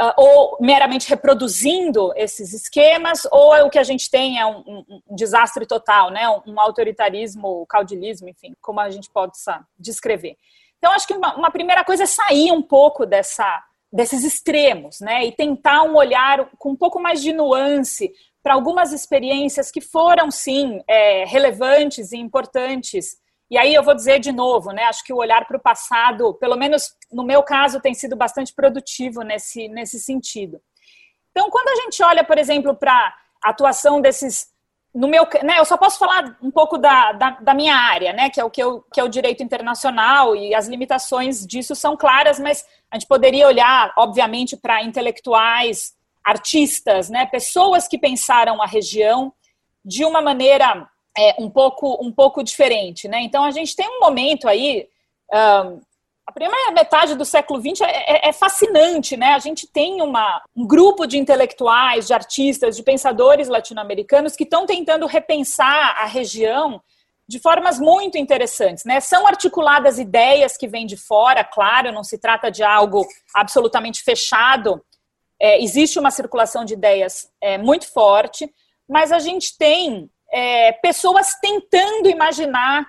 Uh, 0.00 0.12
ou 0.16 0.56
meramente 0.60 1.08
reproduzindo 1.08 2.12
esses 2.16 2.52
esquemas, 2.52 3.26
ou 3.30 3.54
é 3.54 3.62
o 3.62 3.70
que 3.70 3.78
a 3.78 3.82
gente 3.82 4.10
tem 4.10 4.38
é 4.38 4.46
um, 4.46 4.58
um, 4.66 4.84
um 4.88 5.14
desastre 5.14 5.66
total, 5.66 6.10
né? 6.10 6.28
Um, 6.28 6.52
um, 6.52 6.60
autoritarismo, 6.60 7.66
caudilismo, 7.66 8.28
enfim, 8.28 8.54
como 8.60 8.80
a 8.80 8.90
gente 8.90 9.10
pode 9.10 9.32
descrever. 9.78 10.36
Então, 10.78 10.92
acho 10.92 11.06
que 11.06 11.14
uma, 11.14 11.36
uma 11.36 11.50
primeira 11.50 11.84
coisa 11.84 12.04
é 12.04 12.06
sair 12.06 12.52
um 12.52 12.62
pouco 12.62 13.04
dessa, 13.04 13.64
desses 13.92 14.24
extremos, 14.24 15.00
né? 15.00 15.24
E 15.26 15.32
tentar 15.32 15.82
um 15.82 15.96
olhar 15.96 16.48
com 16.58 16.70
um 16.70 16.76
pouco 16.76 17.00
mais 17.00 17.20
de 17.20 17.32
nuance 17.32 18.12
para 18.42 18.54
algumas 18.54 18.92
experiências 18.92 19.70
que 19.70 19.80
foram, 19.80 20.30
sim, 20.30 20.80
é, 20.88 21.24
relevantes 21.24 22.12
e 22.12 22.18
importantes 22.18 23.16
e 23.50 23.56
aí 23.56 23.74
eu 23.74 23.82
vou 23.82 23.94
dizer 23.94 24.18
de 24.20 24.30
novo, 24.30 24.72
né? 24.72 24.84
Acho 24.84 25.02
que 25.02 25.12
o 25.12 25.16
olhar 25.16 25.46
para 25.46 25.56
o 25.56 25.60
passado, 25.60 26.34
pelo 26.34 26.56
menos 26.56 26.94
no 27.10 27.24
meu 27.24 27.42
caso, 27.42 27.80
tem 27.80 27.94
sido 27.94 28.14
bastante 28.14 28.52
produtivo 28.52 29.22
nesse, 29.22 29.68
nesse 29.68 29.98
sentido. 29.98 30.60
Então, 31.30 31.50
quando 31.50 31.68
a 31.68 31.82
gente 31.82 32.02
olha, 32.02 32.22
por 32.24 32.36
exemplo, 32.36 32.74
para 32.74 33.14
a 33.42 33.50
atuação 33.50 34.00
desses. 34.00 34.48
No 34.94 35.06
meu, 35.06 35.26
né, 35.44 35.58
eu 35.58 35.64
só 35.64 35.76
posso 35.76 35.98
falar 35.98 36.36
um 36.42 36.50
pouco 36.50 36.76
da, 36.76 37.12
da, 37.12 37.30
da, 37.30 37.54
minha 37.54 37.76
área, 37.76 38.12
né, 38.12 38.30
que 38.30 38.40
é 38.40 38.44
o 38.44 38.50
que, 38.50 38.60
eu, 38.60 38.82
que 38.92 38.98
é 38.98 39.04
o 39.04 39.08
direito 39.08 39.42
internacional 39.42 40.34
e 40.34 40.54
as 40.54 40.66
limitações 40.66 41.46
disso 41.46 41.74
são 41.74 41.96
claras, 41.96 42.40
mas 42.40 42.66
a 42.90 42.96
gente 42.96 43.06
poderia 43.06 43.46
olhar, 43.46 43.92
obviamente, 43.96 44.56
para 44.56 44.82
intelectuais, 44.82 45.94
artistas, 46.24 47.10
né, 47.10 47.26
pessoas 47.26 47.86
que 47.86 47.98
pensaram 47.98 48.60
a 48.60 48.66
região 48.66 49.32
de 49.84 50.04
uma 50.04 50.22
maneira 50.22 50.88
é, 51.18 51.34
um, 51.36 51.50
pouco, 51.50 51.98
um 52.00 52.12
pouco 52.12 52.44
diferente. 52.44 53.08
Né? 53.08 53.22
Então, 53.22 53.42
a 53.42 53.50
gente 53.50 53.74
tem 53.74 53.88
um 53.88 53.98
momento 53.98 54.48
aí. 54.48 54.88
Um, 55.32 55.80
a 56.24 56.32
primeira 56.32 56.70
metade 56.72 57.14
do 57.14 57.24
século 57.24 57.58
XX 57.58 57.80
é, 57.80 57.86
é, 57.86 58.28
é, 58.28 58.32
fascinante, 58.34 59.16
né? 59.16 59.32
A 59.32 59.38
gente 59.38 59.66
tem 59.66 60.02
uma, 60.02 60.42
um 60.54 60.66
grupo 60.66 61.06
de 61.06 61.16
intelectuais, 61.16 62.06
de 62.06 62.12
artistas, 62.12 62.76
de 62.76 62.82
pensadores 62.82 63.48
latino-americanos 63.48 64.36
que 64.36 64.44
estão 64.44 64.66
tentando 64.66 65.06
repensar 65.06 65.96
a 65.98 66.04
região 66.04 66.82
de 67.26 67.38
formas 67.38 67.78
muito 67.78 68.18
interessantes, 68.18 68.84
né? 68.84 69.00
São 69.00 69.26
articuladas 69.26 69.98
ideias 69.98 70.54
que 70.54 70.68
vêm 70.68 70.84
de 70.84 70.98
fora, 70.98 71.42
claro, 71.42 71.92
não 71.92 72.04
se 72.04 72.18
trata 72.18 72.50
de 72.50 72.62
algo 72.62 73.06
absolutamente 73.34 74.02
fechado. 74.02 74.84
É, 75.40 75.62
existe 75.62 75.98
uma 75.98 76.10
circulação 76.10 76.62
de 76.62 76.74
ideias 76.74 77.30
é, 77.40 77.56
muito 77.56 77.90
forte, 77.90 78.52
mas 78.86 79.12
a 79.12 79.18
gente 79.18 79.56
tem 79.56 80.10
é, 80.32 80.72
pessoas 80.72 81.34
tentando 81.40 82.08
imaginar 82.08 82.86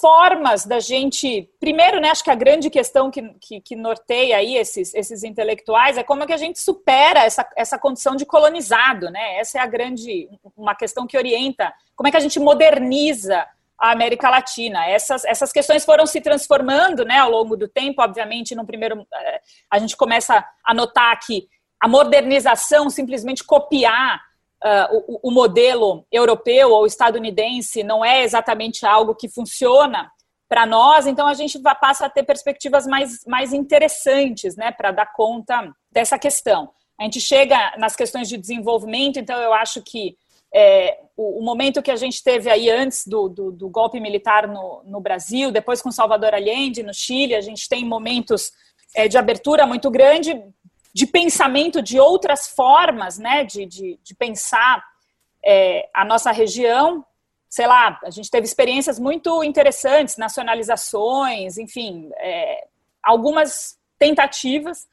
formas 0.00 0.64
da 0.64 0.78
gente. 0.78 1.50
Primeiro, 1.58 2.00
né, 2.00 2.10
acho 2.10 2.22
que 2.22 2.30
a 2.30 2.34
grande 2.36 2.70
questão 2.70 3.10
que, 3.10 3.22
que, 3.40 3.60
que, 3.60 3.76
norteia 3.76 4.36
aí 4.36 4.56
esses, 4.56 4.94
esses 4.94 5.24
intelectuais 5.24 5.98
é 5.98 6.04
como 6.04 6.22
é 6.22 6.26
que 6.26 6.32
a 6.32 6.36
gente 6.36 6.60
supera 6.60 7.20
essa, 7.24 7.48
essa 7.56 7.78
condição 7.78 8.14
de 8.14 8.24
colonizado, 8.24 9.10
né? 9.10 9.38
Essa 9.38 9.58
é 9.58 9.60
a 9.60 9.66
grande, 9.66 10.28
uma 10.56 10.76
questão 10.76 11.06
que 11.06 11.16
orienta 11.16 11.72
como 11.96 12.06
é 12.06 12.10
que 12.10 12.16
a 12.16 12.20
gente 12.20 12.38
moderniza 12.38 13.44
a 13.76 13.90
América 13.90 14.30
Latina. 14.30 14.86
Essas, 14.86 15.24
essas 15.24 15.50
questões 15.50 15.84
foram 15.84 16.06
se 16.06 16.20
transformando 16.20 17.04
né, 17.04 17.18
ao 17.18 17.30
longo 17.30 17.56
do 17.56 17.66
tempo, 17.66 18.02
obviamente, 18.02 18.54
no 18.54 18.66
primeiro 18.66 19.06
é, 19.12 19.40
a 19.70 19.78
gente 19.78 19.96
começa 19.96 20.44
a 20.62 20.74
notar 20.74 21.18
que 21.18 21.48
a 21.80 21.88
modernização, 21.88 22.90
simplesmente 22.90 23.42
copiar 23.42 24.20
uh, 24.64 25.04
o, 25.08 25.28
o, 25.28 25.30
modelo 25.30 26.06
europeu 26.10 26.70
ou 26.70 26.86
estadunidense 26.86 27.82
não 27.82 28.04
é 28.04 28.22
exatamente 28.22 28.86
algo 28.86 29.14
que 29.14 29.28
funciona 29.28 30.10
para 30.48 30.66
nós, 30.66 31.06
então 31.06 31.26
a 31.28 31.34
gente 31.34 31.58
passa 31.80 32.06
a 32.06 32.10
ter 32.10 32.24
perspectivas 32.24 32.86
mais, 32.86 33.24
mais 33.24 33.52
interessantes 33.52 34.56
né, 34.56 34.72
para 34.72 34.90
dar 34.90 35.12
conta 35.12 35.72
dessa 35.92 36.18
questão. 36.18 36.70
a 36.98 37.04
gente 37.04 37.20
chega 37.20 37.76
nas 37.78 37.94
questões 37.94 38.28
de 38.28 38.36
desenvolvimento, 38.36 39.18
então 39.18 39.40
eu 39.40 39.54
acho 39.54 39.80
que 39.82 40.16
é, 40.52 40.98
o, 41.16 41.38
o, 41.38 41.44
momento 41.44 41.80
que 41.80 41.90
a 41.90 41.96
gente 41.96 42.22
teve 42.22 42.50
aí 42.50 42.68
antes 42.68 43.06
do, 43.06 43.28
do, 43.28 43.52
do 43.52 43.68
golpe 43.68 44.00
militar 44.00 44.48
no, 44.48 44.82
no, 44.84 45.00
Brasil, 45.00 45.52
depois 45.52 45.80
com 45.80 45.92
Salvador 45.92 46.34
Allende 46.34 46.82
no 46.82 46.92
Chile, 46.92 47.36
a 47.36 47.40
gente 47.40 47.68
tem 47.68 47.84
momentos 47.84 48.50
é, 48.96 49.06
de 49.06 49.16
abertura 49.16 49.64
muito 49.66 49.88
grande, 49.90 50.42
de 50.94 51.06
pensamento 51.06 51.80
de 51.80 51.98
outras 52.00 52.48
formas 52.48 53.18
né, 53.18 53.44
de, 53.44 53.64
de, 53.66 53.98
de 54.02 54.14
pensar 54.14 54.84
é, 55.44 55.88
a 55.94 56.04
nossa 56.04 56.30
região. 56.30 57.04
Sei 57.48 57.66
lá, 57.66 57.98
a 58.04 58.10
gente 58.10 58.30
teve 58.30 58.46
experiências 58.46 58.98
muito 58.98 59.42
interessantes, 59.42 60.16
nacionalizações, 60.16 61.58
enfim, 61.58 62.10
é, 62.18 62.66
algumas 63.02 63.76
tentativas. 63.98 64.88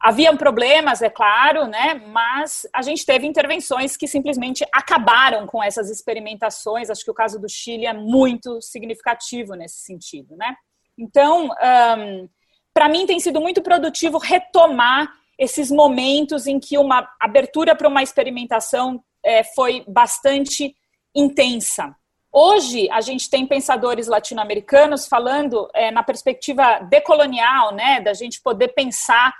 Haviam 0.00 0.34
problemas, 0.34 1.02
é 1.02 1.10
claro, 1.10 1.66
né? 1.66 1.92
Mas 2.06 2.66
a 2.72 2.80
gente 2.80 3.04
teve 3.04 3.26
intervenções 3.26 3.98
que 3.98 4.08
simplesmente 4.08 4.64
acabaram 4.72 5.46
com 5.46 5.62
essas 5.62 5.90
experimentações. 5.90 6.88
Acho 6.88 7.04
que 7.04 7.10
o 7.10 7.14
caso 7.14 7.38
do 7.38 7.50
Chile 7.50 7.84
é 7.84 7.92
muito 7.92 8.62
significativo 8.62 9.54
nesse 9.54 9.80
sentido, 9.80 10.34
né? 10.36 10.56
Então, 10.96 11.50
um, 11.98 12.28
para 12.72 12.88
mim 12.88 13.04
tem 13.04 13.20
sido 13.20 13.42
muito 13.42 13.60
produtivo 13.60 14.16
retomar 14.16 15.19
esses 15.40 15.70
momentos 15.70 16.46
em 16.46 16.60
que 16.60 16.76
uma 16.76 17.08
abertura 17.18 17.74
para 17.74 17.88
uma 17.88 18.02
experimentação 18.02 19.02
é, 19.24 19.42
foi 19.42 19.82
bastante 19.88 20.76
intensa. 21.16 21.96
Hoje, 22.30 22.88
a 22.90 23.00
gente 23.00 23.30
tem 23.30 23.46
pensadores 23.46 24.06
latino-americanos 24.06 25.08
falando 25.08 25.68
é, 25.74 25.90
na 25.90 26.02
perspectiva 26.02 26.80
decolonial, 26.80 27.74
né, 27.74 28.02
da 28.02 28.12
gente 28.12 28.42
poder 28.42 28.68
pensar 28.68 29.34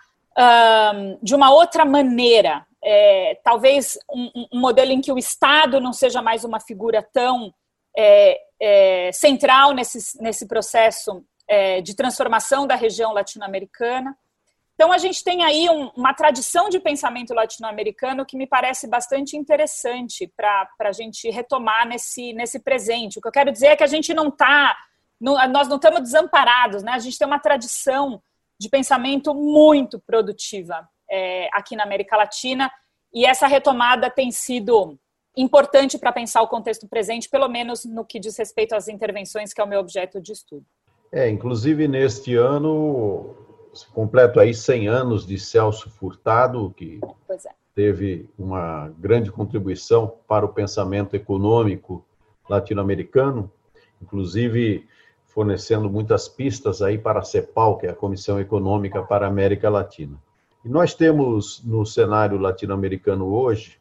um, 0.94 1.18
de 1.22 1.34
uma 1.34 1.52
outra 1.52 1.84
maneira. 1.84 2.66
É, 2.82 3.38
talvez 3.44 3.98
um, 4.10 4.46
um, 4.54 4.58
modelo 4.58 4.90
em 4.90 5.02
que 5.02 5.12
o 5.12 5.18
Estado 5.18 5.78
não 5.80 5.92
seja 5.92 6.22
mais 6.22 6.44
uma 6.44 6.58
figura 6.58 7.06
tão 7.12 7.52
é, 7.94 8.40
é 8.58 9.12
central 9.12 9.72
nesse, 9.74 10.20
nesse 10.22 10.48
processo 10.48 11.22
é, 11.46 11.82
de 11.82 11.94
transformação 11.94 12.66
da 12.66 12.74
região 12.74 13.12
latino-americana. 13.12 14.16
Então, 14.80 14.92
a 14.92 14.96
gente 14.96 15.22
tem 15.22 15.44
aí 15.44 15.68
um, 15.68 15.90
uma 15.94 16.14
tradição 16.14 16.70
de 16.70 16.80
pensamento 16.80 17.34
latino-americano 17.34 18.24
que 18.24 18.34
me 18.34 18.46
parece 18.46 18.88
bastante 18.88 19.36
interessante 19.36 20.26
para 20.34 20.66
a 20.80 20.90
gente 20.90 21.28
retomar 21.28 21.86
nesse, 21.86 22.32
nesse 22.32 22.58
presente. 22.58 23.18
O 23.18 23.20
que 23.20 23.28
eu 23.28 23.32
quero 23.32 23.52
dizer 23.52 23.66
é 23.66 23.76
que 23.76 23.84
a 23.84 23.86
gente 23.86 24.14
não 24.14 24.28
está, 24.28 24.74
nós 25.20 25.68
não 25.68 25.76
estamos 25.76 26.00
desamparados, 26.00 26.82
né? 26.82 26.92
A 26.92 26.98
gente 26.98 27.18
tem 27.18 27.26
uma 27.26 27.38
tradição 27.38 28.22
de 28.58 28.70
pensamento 28.70 29.34
muito 29.34 30.00
produtiva 30.00 30.88
é, 31.10 31.50
aqui 31.52 31.76
na 31.76 31.82
América 31.82 32.16
Latina 32.16 32.72
e 33.12 33.26
essa 33.26 33.46
retomada 33.46 34.08
tem 34.08 34.30
sido 34.30 34.98
importante 35.36 35.98
para 35.98 36.10
pensar 36.10 36.40
o 36.40 36.48
contexto 36.48 36.88
presente, 36.88 37.28
pelo 37.28 37.48
menos 37.50 37.84
no 37.84 38.02
que 38.02 38.18
diz 38.18 38.34
respeito 38.38 38.74
às 38.74 38.88
intervenções, 38.88 39.52
que 39.52 39.60
é 39.60 39.64
o 39.64 39.68
meu 39.68 39.80
objeto 39.80 40.22
de 40.22 40.32
estudo. 40.32 40.64
É, 41.12 41.28
inclusive 41.28 41.86
neste 41.86 42.34
ano 42.34 43.49
completo 43.92 44.40
aí 44.40 44.52
100 44.54 44.88
anos 44.88 45.26
de 45.26 45.38
Celso 45.38 45.90
Furtado, 45.90 46.72
que 46.76 47.00
é. 47.30 47.36
teve 47.74 48.28
uma 48.38 48.92
grande 48.98 49.30
contribuição 49.30 50.12
para 50.26 50.44
o 50.44 50.52
pensamento 50.52 51.14
econômico 51.14 52.04
latino-americano, 52.48 53.50
inclusive 54.02 54.86
fornecendo 55.26 55.88
muitas 55.88 56.28
pistas 56.28 56.82
aí 56.82 56.98
para 56.98 57.20
a 57.20 57.24
CEPAL, 57.24 57.78
que 57.78 57.86
é 57.86 57.90
a 57.90 57.94
Comissão 57.94 58.40
Econômica 58.40 59.02
para 59.02 59.26
a 59.26 59.28
América 59.28 59.70
Latina. 59.70 60.20
E 60.64 60.68
nós 60.68 60.92
temos 60.92 61.62
no 61.64 61.86
cenário 61.86 62.36
latino-americano 62.38 63.32
hoje, 63.32 63.78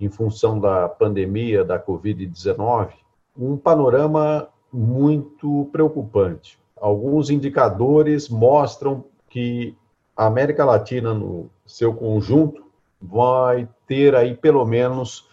em 0.00 0.08
função 0.08 0.58
da 0.58 0.88
pandemia 0.88 1.64
da 1.64 1.78
Covid-19, 1.78 2.90
um 3.36 3.56
panorama 3.56 4.48
muito 4.72 5.68
preocupante. 5.70 6.58
Alguns 6.80 7.30
indicadores 7.30 8.28
mostram 8.28 9.04
que 9.38 9.76
a 10.16 10.26
América 10.26 10.64
Latina, 10.64 11.14
no 11.14 11.48
seu 11.64 11.94
conjunto, 11.94 12.64
vai 13.00 13.68
ter 13.86 14.16
aí 14.16 14.34
pelo 14.34 14.64
menos 14.64 15.28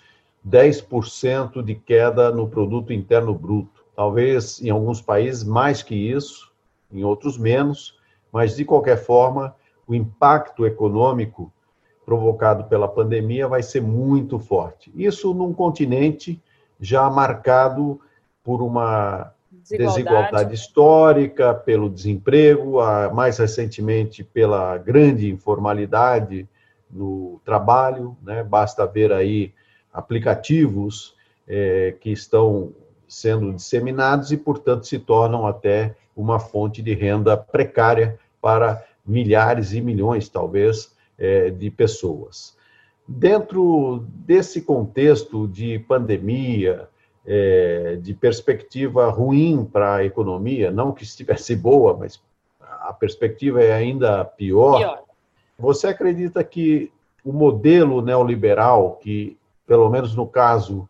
10% 0.48 1.64
de 1.64 1.74
queda 1.74 2.30
no 2.30 2.48
produto 2.48 2.94
interno 2.94 3.34
bruto. 3.34 3.84
Talvez 3.96 4.62
em 4.62 4.70
alguns 4.70 5.02
países 5.02 5.44
mais 5.44 5.82
que 5.82 5.96
isso, 5.96 6.52
em 6.92 7.04
outros 7.04 7.36
menos, 7.36 7.98
mas 8.32 8.56
de 8.56 8.64
qualquer 8.64 8.98
forma, 8.98 9.56
o 9.88 9.96
impacto 9.96 10.68
econômico 10.68 11.52
provocado 12.06 12.66
pela 12.66 12.88
pandemia 12.88 13.48
vai 13.48 13.64
ser 13.64 13.82
muito 13.82 14.38
forte. 14.38 14.92
Isso 14.94 15.34
num 15.34 15.52
continente 15.52 16.40
já 16.80 17.10
marcado 17.10 18.00
por 18.44 18.62
uma 18.62 19.34
desigualdade. 19.70 19.96
desigualdade 19.96 20.56
histórica, 20.56 21.54
pelo 21.54 21.90
desemprego, 21.90 22.78
mais 23.14 23.38
recentemente 23.38 24.24
pela 24.24 24.78
grande 24.78 25.30
informalidade 25.30 26.48
no 26.90 27.42
trabalho, 27.44 28.16
né? 28.22 28.44
basta 28.44 28.86
ver 28.86 29.12
aí 29.12 29.54
aplicativos 29.92 31.16
é, 31.48 31.96
que 32.00 32.12
estão 32.12 32.74
sendo 33.08 33.54
disseminados 33.54 34.32
e, 34.32 34.38
portanto, 34.38 34.86
se 34.86 35.00
tornam 35.00 35.48
até 35.48 35.96
uma 36.16 36.40
fonte 36.40 36.82
de 36.82 36.94
renda 36.94 37.36
precária 37.36 38.20
para 38.42 38.84
milhares 39.06 39.74
e 39.74 39.82
milhões, 39.82 40.30
talvez, 40.30 40.94
é, 41.18 41.50
de 41.50 41.70
pessoas. 41.70 42.56
Dentro 43.08 44.04
desse 44.08 44.62
contexto 44.62 45.48
de 45.48 45.78
pandemia, 45.80 46.88
é, 47.26 47.98
de 48.02 48.14
perspectiva 48.14 49.10
ruim 49.10 49.66
para 49.66 49.96
a 49.96 50.06
economia, 50.06 50.72
não 50.72 50.92
que 50.92 51.04
estivesse 51.04 51.56
boa, 51.58 51.96
mas 51.98 52.22
a 52.60 52.94
perspectiva 52.94 53.62
é 53.62 53.74
ainda 53.74 54.24
pior. 54.24 54.78
pior. 54.78 55.04
Você 55.58 55.88
acredita 55.88 56.44
que 56.44 56.92
o 57.24 57.34
modelo 57.34 58.02
neoliberal, 58.02 58.98
que, 59.02 59.38
pelo 59.66 59.90
menos 59.90 60.16
no 60.16 60.28
caso 60.28 60.88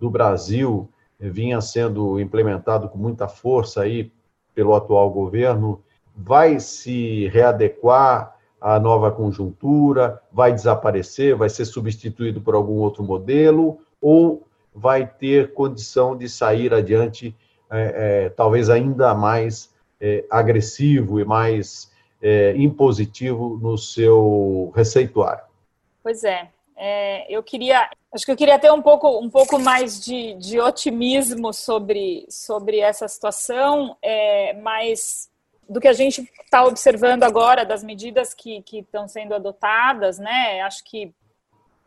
do 0.00 0.10
Brasil, 0.10 0.88
vinha 1.20 1.60
sendo 1.60 2.18
implementado 2.20 2.88
com 2.88 2.98
muita 2.98 3.28
força 3.28 3.82
aí 3.82 4.10
pelo 4.54 4.74
atual 4.74 5.10
governo, 5.10 5.80
vai 6.16 6.58
se 6.58 7.28
readequar 7.28 8.36
à 8.60 8.80
nova 8.80 9.10
conjuntura, 9.12 10.20
vai 10.32 10.52
desaparecer, 10.52 11.36
vai 11.36 11.48
ser 11.48 11.64
substituído 11.64 12.40
por 12.40 12.56
algum 12.56 12.74
outro 12.78 13.04
modelo, 13.04 13.78
ou 14.00 14.47
vai 14.78 15.06
ter 15.06 15.52
condição 15.52 16.16
de 16.16 16.28
sair 16.28 16.72
adiante, 16.72 17.34
é, 17.70 18.26
é, 18.26 18.28
talvez 18.30 18.70
ainda 18.70 19.14
mais 19.14 19.74
é, 20.00 20.24
agressivo 20.30 21.20
e 21.20 21.24
mais 21.24 21.90
é, 22.22 22.54
impositivo 22.56 23.58
no 23.60 23.76
seu 23.76 24.72
receituário. 24.74 25.44
Pois 26.02 26.24
é. 26.24 26.48
é, 26.76 27.26
eu 27.32 27.42
queria, 27.42 27.90
acho 28.14 28.24
que 28.24 28.32
eu 28.32 28.36
queria 28.36 28.58
ter 28.58 28.72
um 28.72 28.80
pouco, 28.80 29.18
um 29.18 29.28
pouco 29.28 29.58
mais 29.58 30.00
de, 30.00 30.34
de 30.34 30.60
otimismo 30.60 31.52
sobre, 31.52 32.26
sobre 32.30 32.78
essa 32.78 33.06
situação, 33.08 33.96
é, 34.00 34.54
mas 34.54 35.28
do 35.68 35.80
que 35.80 35.88
a 35.88 35.92
gente 35.92 36.22
está 36.42 36.64
observando 36.64 37.24
agora, 37.24 37.66
das 37.66 37.84
medidas 37.84 38.32
que, 38.32 38.62
que 38.62 38.78
estão 38.78 39.06
sendo 39.06 39.34
adotadas, 39.34 40.18
né? 40.18 40.62
Acho 40.62 40.82
que 40.82 41.12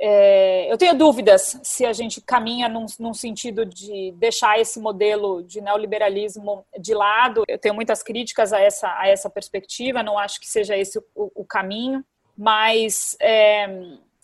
é, 0.04 0.72
eu 0.72 0.80
tenho 0.80 0.98
dúvidas 0.98 1.60
se 1.62 1.86
a 1.86 1.94
gente 1.94 2.20
caminha 2.22 2.68
num, 2.68 2.88
num, 3.00 3.14
sentido 3.14 3.64
de 3.64 4.12
deixar 4.18 4.60
esse 4.60 4.80
modelo 4.80 5.44
de 5.44 5.62
neoliberalismo 5.62 6.66
de 6.80 6.96
lado. 6.96 7.44
Eu 7.48 7.60
tenho 7.60 7.76
muitas 7.76 8.02
críticas 8.02 8.52
a 8.52 8.60
essa, 8.60 8.88
a 8.98 9.08
essa 9.08 9.30
perspectiva, 9.30 10.02
não 10.02 10.18
acho 10.18 10.40
que 10.40 10.48
seja 10.50 10.76
esse 10.76 10.98
o, 11.14 11.32
o 11.36 11.46
caminho, 11.46 12.04
mas 12.36 13.16
é, 13.22 13.68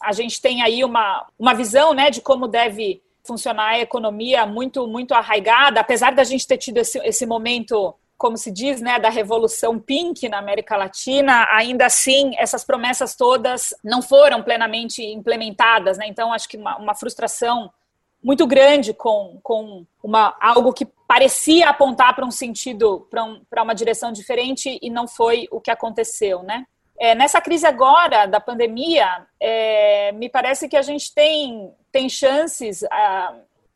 a 0.02 0.12
gente 0.14 0.42
tem 0.42 0.64
aí 0.64 0.84
uma, 0.84 1.28
uma 1.38 1.54
visão 1.54 1.94
né, 1.94 2.10
de 2.10 2.22
como 2.22 2.48
deve 2.48 3.04
funcionar 3.24 3.74
a 3.74 3.80
economia 3.80 4.48
muito, 4.48 4.88
muito 4.88 5.14
arraigada, 5.14 5.80
apesar 5.80 6.12
da 6.12 6.24
gente 6.24 6.48
ter 6.48 6.58
tido 6.58 6.78
esse, 6.80 6.98
esse 7.00 7.24
momento 7.28 7.94
como 8.18 8.36
se 8.36 8.52
diz, 8.52 8.82
né, 8.82 9.00
da 9.00 9.10
revolução 9.10 9.80
pink 9.80 10.28
na 10.28 10.40
América 10.40 10.76
Latina, 10.76 11.48
ainda 11.52 11.86
assim 11.86 12.34
essas 12.38 12.64
promessas 12.64 13.16
todas 13.16 13.74
não 13.84 14.02
foram 14.02 14.42
plenamente 14.42 15.04
implementadas, 15.04 15.98
né? 15.98 16.08
Então 16.08 16.34
acho 16.34 16.50
que 16.50 16.58
uma, 16.58 16.78
uma 16.78 16.96
frustração 16.96 17.72
muito 18.24 18.48
grande 18.48 18.94
com, 18.94 19.40
com 19.44 19.86
uma, 20.04 20.36
algo 20.42 20.74
que 20.74 20.86
parecia 21.08 21.70
apontar 21.70 22.16
para 22.16 22.26
um 22.26 22.32
sentido, 22.32 23.08
para 23.10 23.24
um, 23.24 23.42
uma 23.56 23.76
direção 23.76 24.12
diferente 24.12 24.80
e 24.82 24.90
não 24.90 25.08
foi 25.08 25.48
o 25.52 25.62
que 25.62 25.72
aconteceu, 25.72 26.42
né? 26.42 26.66
É, 27.00 27.14
nessa 27.14 27.40
crise 27.40 27.68
agora 27.68 28.26
da 28.26 28.40
pandemia, 28.40 29.28
é, 29.40 30.12
me 30.14 30.30
parece 30.30 30.68
que 30.68 30.76
a 30.76 30.82
gente 30.82 31.14
tem, 31.14 31.72
tem 31.92 32.10
chances 32.10 32.84
ah, 32.92 33.36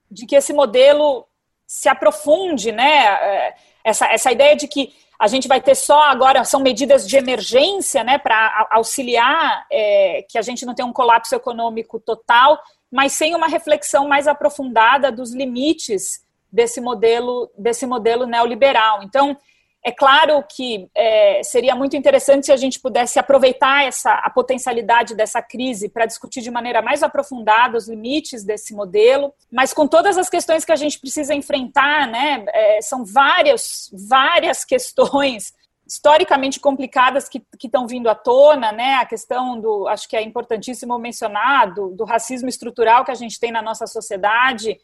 de 0.09 0.25
que 0.25 0.35
esse 0.35 0.51
modelo 0.51 1.27
se 1.67 1.87
aprofunde, 1.87 2.71
né? 2.71 3.05
É, 3.05 3.55
essa, 3.83 4.05
essa 4.07 4.31
ideia 4.31 4.55
de 4.55 4.67
que 4.67 4.93
a 5.19 5.27
gente 5.27 5.47
vai 5.47 5.61
ter 5.61 5.75
só 5.75 6.09
agora, 6.09 6.43
são 6.43 6.61
medidas 6.61 7.07
de 7.07 7.15
emergência, 7.15 8.03
né, 8.03 8.17
para 8.17 8.67
auxiliar 8.71 9.67
é, 9.71 10.25
que 10.27 10.37
a 10.37 10.41
gente 10.41 10.65
não 10.65 10.73
tenha 10.73 10.87
um 10.87 10.93
colapso 10.93 11.35
econômico 11.35 11.99
total, 11.99 12.59
mas 12.91 13.13
sem 13.13 13.35
uma 13.35 13.47
reflexão 13.47 14.07
mais 14.07 14.27
aprofundada 14.27 15.11
dos 15.11 15.31
limites 15.31 16.25
desse 16.51 16.81
modelo, 16.81 17.51
desse 17.57 17.85
modelo 17.85 18.25
neoliberal. 18.25 19.03
Então, 19.03 19.37
é 19.83 19.91
claro 19.91 20.43
que 20.47 20.87
é, 20.93 21.41
seria 21.43 21.75
muito 21.75 21.95
interessante 21.95 22.45
se 22.45 22.51
a 22.51 22.57
gente 22.57 22.79
pudesse 22.79 23.17
aproveitar 23.17 23.83
essa, 23.83 24.13
a 24.13 24.29
potencialidade 24.29 25.15
dessa 25.15 25.41
crise 25.41 25.89
para 25.89 26.05
discutir 26.05 26.41
de 26.41 26.51
maneira 26.51 26.83
mais 26.83 27.01
aprofundada 27.01 27.77
os 27.77 27.89
limites 27.89 28.43
desse 28.43 28.75
modelo, 28.75 29.33
mas 29.51 29.73
com 29.73 29.87
todas 29.87 30.19
as 30.19 30.29
questões 30.29 30.63
que 30.63 30.71
a 30.71 30.75
gente 30.75 30.99
precisa 30.99 31.33
enfrentar, 31.33 32.07
né, 32.07 32.45
é, 32.49 32.81
são 32.81 33.03
várias, 33.03 33.89
várias 34.07 34.63
questões 34.65 35.53
historicamente 35.87 36.59
complicadas 36.59 37.27
que 37.27 37.43
estão 37.61 37.85
vindo 37.85 38.07
à 38.07 38.15
tona, 38.15 38.71
né? 38.71 38.93
A 38.95 39.05
questão 39.05 39.59
do, 39.59 39.89
acho 39.89 40.07
que 40.07 40.15
é 40.15 40.21
importantíssimo 40.21 40.97
mencionar, 40.97 41.73
do, 41.73 41.89
do 41.89 42.05
racismo 42.05 42.47
estrutural 42.47 43.03
que 43.03 43.11
a 43.11 43.15
gente 43.15 43.37
tem 43.37 43.51
na 43.51 43.61
nossa 43.61 43.85
sociedade, 43.85 44.79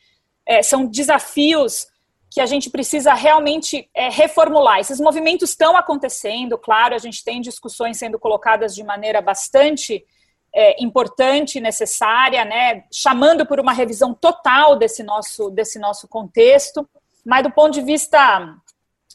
é, 0.46 0.62
são 0.62 0.86
desafios 0.86 1.88
que 2.30 2.42
a 2.42 2.46
gente 2.46 2.70
precisa 2.70 3.14
realmente 3.14 3.90
é, 3.94 4.10
reformular. 4.10 4.80
Esses 4.80 5.00
movimentos 5.00 5.52
estão 5.52 5.76
acontecendo, 5.76 6.58
claro, 6.58 6.94
a 6.94 6.98
gente 6.98 7.24
tem 7.24 7.42
discussões 7.42 7.98
sendo 7.98 8.20
colocadas 8.20 8.76
de 8.76 8.84
maneira 8.84 9.22
bastante 9.22 10.06
é, 10.54 10.82
importante, 10.84 11.60
necessária, 11.60 12.44
né, 12.44 12.84
chamando 12.92 13.46
por 13.46 13.60
uma 13.60 13.74
revisão 13.74 14.14
total 14.14 14.76
desse 14.76 15.04
nosso, 15.04 15.50
desse 15.50 15.80
nosso 15.80 16.08
contexto, 16.08 16.88
mas 17.26 17.44
do 17.44 17.52
ponto 17.52 17.72
de 17.72 17.82
vista 17.82 18.56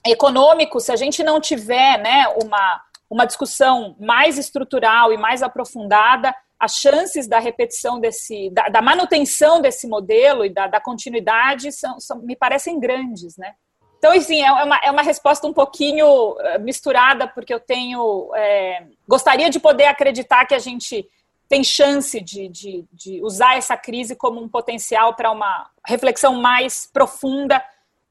econômico, 0.06 0.80
se 0.80 0.92
a 0.92 0.96
gente 0.96 1.22
não 1.22 1.40
tiver 1.40 1.98
né, 1.98 2.26
uma, 2.42 2.82
uma 3.08 3.24
discussão 3.24 3.96
mais 4.00 4.38
estrutural 4.38 5.12
e 5.12 5.16
mais 5.16 5.42
aprofundada, 5.42 6.34
as 6.62 6.76
chances 6.76 7.26
da 7.26 7.40
repetição 7.40 7.98
desse, 7.98 8.48
da, 8.50 8.68
da 8.68 8.80
manutenção 8.80 9.60
desse 9.60 9.88
modelo 9.88 10.44
e 10.44 10.48
da, 10.48 10.68
da 10.68 10.80
continuidade 10.80 11.72
são, 11.72 11.98
são, 11.98 12.18
me 12.18 12.36
parecem 12.36 12.78
grandes, 12.78 13.36
né? 13.36 13.54
Então, 13.98 14.12
assim, 14.12 14.40
é 14.40 14.52
uma, 14.52 14.76
é 14.76 14.88
uma 14.88 15.02
resposta 15.02 15.44
um 15.44 15.52
pouquinho 15.52 16.36
eh, 16.38 16.58
misturada, 16.58 17.26
porque 17.26 17.52
eu 17.52 17.58
tenho. 17.58 18.30
É, 18.36 18.86
gostaria 19.08 19.50
de 19.50 19.58
poder 19.58 19.86
acreditar 19.86 20.46
que 20.46 20.54
a 20.54 20.58
gente 20.60 21.04
tem 21.48 21.64
chance 21.64 22.20
de, 22.20 22.48
de, 22.48 22.84
de 22.92 23.20
usar 23.24 23.56
essa 23.56 23.76
crise 23.76 24.14
como 24.14 24.40
um 24.40 24.48
potencial 24.48 25.14
para 25.14 25.32
uma 25.32 25.68
reflexão 25.84 26.40
mais 26.40 26.88
profunda, 26.92 27.60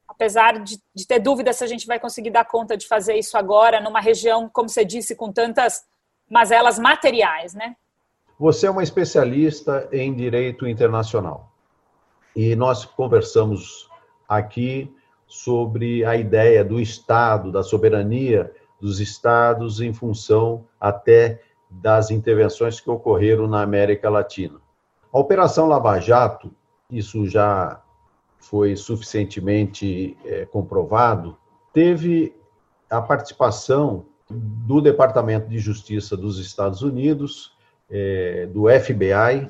apesar 0.06 0.60
de, 0.60 0.78
de 0.93 1.08
ter 1.08 1.20
dúvidas 1.20 1.56
se 1.56 1.64
a 1.64 1.68
gente 1.68 1.88
vai 1.88 2.02
conseguir 2.02 2.32
dar 2.32 2.43
conta 2.43 2.76
de 2.76 2.86
fazer 2.86 3.16
isso 3.16 3.38
agora, 3.38 3.80
numa 3.80 4.02
região, 4.02 4.49
como 4.49 4.68
você 4.68 4.84
disse, 4.84 5.16
com 5.16 5.32
tantas 5.32 5.86
mazelas 6.30 6.78
materiais, 6.78 7.54
né? 7.54 7.78
Você 8.42 8.66
é 8.66 8.72
uma 8.72 8.82
especialista 8.82 9.88
em 9.92 10.16
direito 10.16 10.68
internacional 10.68 11.52
e 12.36 12.56
nós 12.56 12.84
conversamos 12.84 13.88
aqui 14.28 14.92
sobre 15.28 16.04
a 16.04 16.16
ideia 16.16 16.66
do 16.66 16.80
Estado, 16.80 17.52
da 17.52 17.62
soberania 17.62 18.52
dos 18.80 19.00
Estados 19.00 19.80
em 19.80 19.94
função 19.94 20.66
até 20.80 21.39
das 21.70 22.10
intervenções 22.10 22.80
que 22.80 22.89
ocorreram 22.89 23.46
na 23.46 23.62
América 23.62 24.10
Latina. 24.10 24.60
A 25.14 25.20
Operação 25.20 25.68
Lava 25.68 26.00
Jato, 26.00 26.52
isso 26.89 27.28
já 27.28 27.80
foi 28.39 28.76
suficientemente 28.76 30.18
é, 30.26 30.48
comprovado, 30.48 31.38
teve 31.72 32.36
a 32.89 33.04
participação 33.04 34.04
do 34.28 34.82
Departamento 34.82 35.48
de 35.48 35.60
Justiça 35.60 36.18
dos 36.18 36.39
Estados 36.39 36.82
Unidos, 36.82 37.56
é, 37.92 38.48
do 38.48 38.64
FBI, 38.70 39.50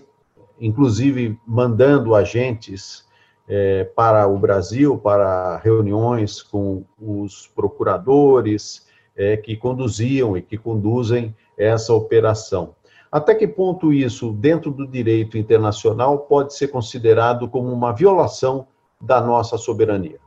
inclusive 0.59 1.39
mandando 1.45 2.15
agentes 2.15 3.05
é, 3.47 3.83
para 3.83 4.27
o 4.27 4.37
Brasil, 4.37 4.97
para 4.97 5.57
reuniões 5.57 6.41
com 6.41 6.83
os 6.99 7.47
procuradores 7.47 8.87
é, 9.15 9.37
que 9.37 9.55
conduziam 9.55 10.35
e 10.35 10.41
que 10.41 10.57
conduzem 10.57 11.35
essa 11.57 11.93
operação. 11.93 12.75
Até 13.11 13.35
que 13.35 13.47
ponto 13.47 13.91
isso, 13.91 14.31
dentro 14.31 14.71
do 14.71 14.87
direito 14.87 15.37
internacional, 15.37 16.19
pode 16.19 16.55
ser 16.55 16.69
considerado 16.69 17.49
como 17.49 17.71
uma 17.71 17.91
violação 17.91 18.67
da 19.01 19.19
nossa 19.19 19.57
soberania? 19.57 20.17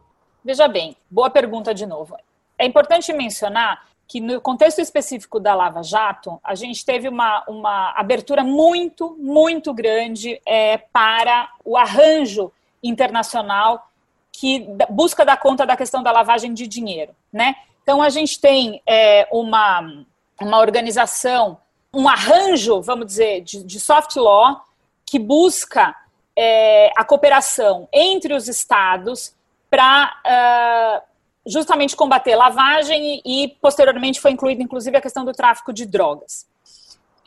Veja 0.44 0.68
bem, 0.68 0.94
boa 1.10 1.30
pergunta 1.30 1.72
de 1.72 1.86
novo. 1.86 2.14
É 2.58 2.66
importante 2.66 3.12
mencionar 3.12 3.86
que 4.06 4.20
no 4.20 4.40
contexto 4.40 4.80
específico 4.80 5.40
da 5.40 5.54
Lava 5.54 5.82
Jato, 5.82 6.38
a 6.44 6.54
gente 6.54 6.84
teve 6.84 7.08
uma, 7.08 7.42
uma 7.48 7.92
abertura 7.96 8.44
muito, 8.44 9.16
muito 9.18 9.72
grande 9.72 10.40
é, 10.46 10.78
para 10.78 11.50
o 11.64 11.76
arranjo 11.76 12.52
internacional 12.82 13.90
que 14.30 14.66
busca 14.90 15.24
dar 15.24 15.36
conta 15.36 15.64
da 15.64 15.76
questão 15.76 16.02
da 16.02 16.10
lavagem 16.10 16.52
de 16.52 16.66
dinheiro, 16.66 17.14
né? 17.32 17.54
Então 17.82 18.02
a 18.02 18.08
gente 18.08 18.40
tem 18.40 18.82
é, 18.86 19.28
uma, 19.30 20.04
uma 20.40 20.58
organização, 20.58 21.58
um 21.92 22.08
arranjo, 22.08 22.82
vamos 22.82 23.06
dizer, 23.06 23.42
de, 23.42 23.62
de 23.62 23.78
soft 23.78 24.16
law 24.16 24.64
que 25.06 25.18
busca 25.18 25.94
é, 26.36 26.90
a 26.96 27.04
cooperação 27.04 27.88
entre 27.92 28.34
os 28.34 28.48
estados 28.48 29.34
para 29.70 30.14
uh, 30.24 31.13
justamente 31.46 31.96
combater 31.96 32.34
lavagem 32.36 33.20
e, 33.24 33.48
posteriormente 33.60 34.20
foi 34.20 34.30
incluída 34.30 34.62
inclusive 34.62 34.96
a 34.96 35.00
questão 35.00 35.24
do 35.24 35.32
tráfico 35.32 35.72
de 35.72 35.86
drogas. 35.86 36.46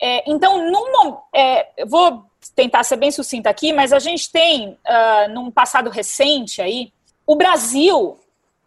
É, 0.02 0.30
então, 0.30 0.70
num, 0.72 1.18
é, 1.34 1.86
vou 1.86 2.26
tentar 2.56 2.84
ser 2.84 2.98
bem 2.98 3.12
sucinta 3.12 3.50
aqui, 3.50 3.74
mas 3.74 3.92
a 3.92 4.00
gente 4.00 4.32
tem, 4.32 4.70
uh, 4.70 5.32
num 5.34 5.52
passado 5.52 5.90
recente 5.90 6.62
aí, 6.62 6.92
o 7.26 7.36
Brasil 7.36 8.20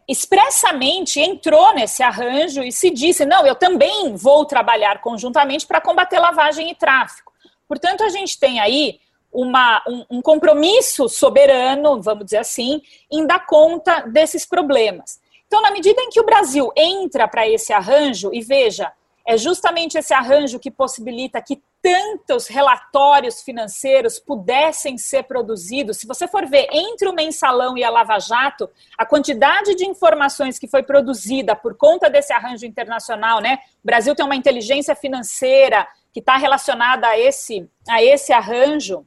expressamente 0.09 1.21
entrou 1.21 1.73
nesse 1.73 2.03
arranjo 2.03 2.63
e 2.63 2.73
se 2.73 2.91
disse, 2.91 3.25
não, 3.25 3.47
eu 3.47 3.55
também 3.55 4.15
vou 4.17 4.45
trabalhar 4.45 5.01
conjuntamente 5.01 5.67
para 5.67 5.81
combater 5.81 6.19
lavagem 6.19 6.71
e 6.71 6.75
tráfico. 6.75 7.33
Portanto, 7.69 8.03
a 8.03 8.09
gente 8.09 8.39
tem 8.39 8.59
aí 8.59 8.99
uma, 9.33 9.81
um, 9.87 10.19
um 10.19 10.23
compromisso 10.23 11.09
soberano, 11.09 12.03
vamos 12.03 12.25
dizer 12.25 12.39
assim, 12.39 12.83
em 13.11 13.25
dar 13.25 13.47
conta 13.47 14.01
desses 14.01 14.45
problemas. 14.45 15.20
Então, 15.51 15.63
na 15.63 15.73
medida 15.73 16.01
em 16.01 16.11
que 16.11 16.21
o 16.21 16.25
Brasil 16.25 16.71
entra 16.77 17.27
para 17.27 17.49
esse 17.49 17.73
arranjo, 17.73 18.31
e 18.33 18.41
veja, 18.41 18.93
é 19.27 19.37
justamente 19.37 19.99
esse 19.99 20.15
arranjo 20.15 20.61
que 20.61 20.71
possibilita 20.71 21.43
que 21.43 21.61
tantos 21.83 22.47
relatórios 22.47 23.43
financeiros 23.43 24.21
pudessem 24.21 24.97
ser 24.97 25.25
produzidos. 25.25 25.97
Se 25.97 26.07
você 26.07 26.29
for 26.29 26.47
ver 26.47 26.69
entre 26.71 27.09
o 27.09 27.13
mensalão 27.13 27.77
e 27.77 27.83
a 27.83 27.91
Lava 27.91 28.21
Jato, 28.21 28.71
a 28.97 29.05
quantidade 29.05 29.75
de 29.75 29.85
informações 29.85 30.57
que 30.57 30.69
foi 30.69 30.85
produzida 30.85 31.57
por 31.57 31.77
conta 31.77 32.09
desse 32.09 32.33
arranjo 32.33 32.65
internacional, 32.65 33.41
né? 33.41 33.59
O 33.83 33.87
Brasil 33.87 34.15
tem 34.15 34.25
uma 34.25 34.37
inteligência 34.37 34.95
financeira 34.95 35.85
que 36.13 36.21
está 36.21 36.37
relacionada 36.37 37.09
a 37.09 37.19
esse, 37.19 37.69
a 37.89 38.01
esse 38.01 38.33
arranjo, 38.33 39.05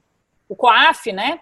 o 0.49 0.57
COAF, 0.57 1.13
né? 1.13 1.39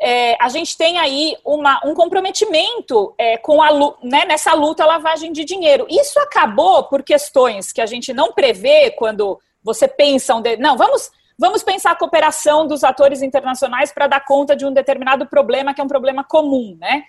É, 0.00 0.36
a 0.40 0.48
gente 0.48 0.76
tem 0.76 0.98
aí 0.98 1.36
uma, 1.44 1.80
um 1.84 1.94
comprometimento 1.94 3.14
é, 3.16 3.36
com 3.38 3.62
a, 3.62 3.70
né, 4.02 4.24
nessa 4.26 4.52
luta 4.54 4.84
à 4.84 4.86
lavagem 4.86 5.32
de 5.32 5.44
dinheiro. 5.44 5.86
Isso 5.88 6.18
acabou 6.20 6.84
por 6.84 7.02
questões 7.02 7.72
que 7.72 7.80
a 7.80 7.86
gente 7.86 8.12
não 8.12 8.32
prevê 8.32 8.90
quando 8.90 9.38
você 9.62 9.86
pensa. 9.88 10.34
Um 10.34 10.42
de, 10.42 10.56
não, 10.56 10.76
vamos, 10.76 11.10
vamos 11.38 11.62
pensar 11.62 11.92
a 11.92 11.96
cooperação 11.96 12.66
dos 12.66 12.84
atores 12.84 13.22
internacionais 13.22 13.92
para 13.92 14.06
dar 14.06 14.24
conta 14.24 14.54
de 14.54 14.66
um 14.66 14.72
determinado 14.72 15.26
problema 15.26 15.72
que 15.72 15.80
é 15.80 15.84
um 15.84 15.88
problema 15.88 16.24
comum, 16.24 16.76
né? 16.78 17.04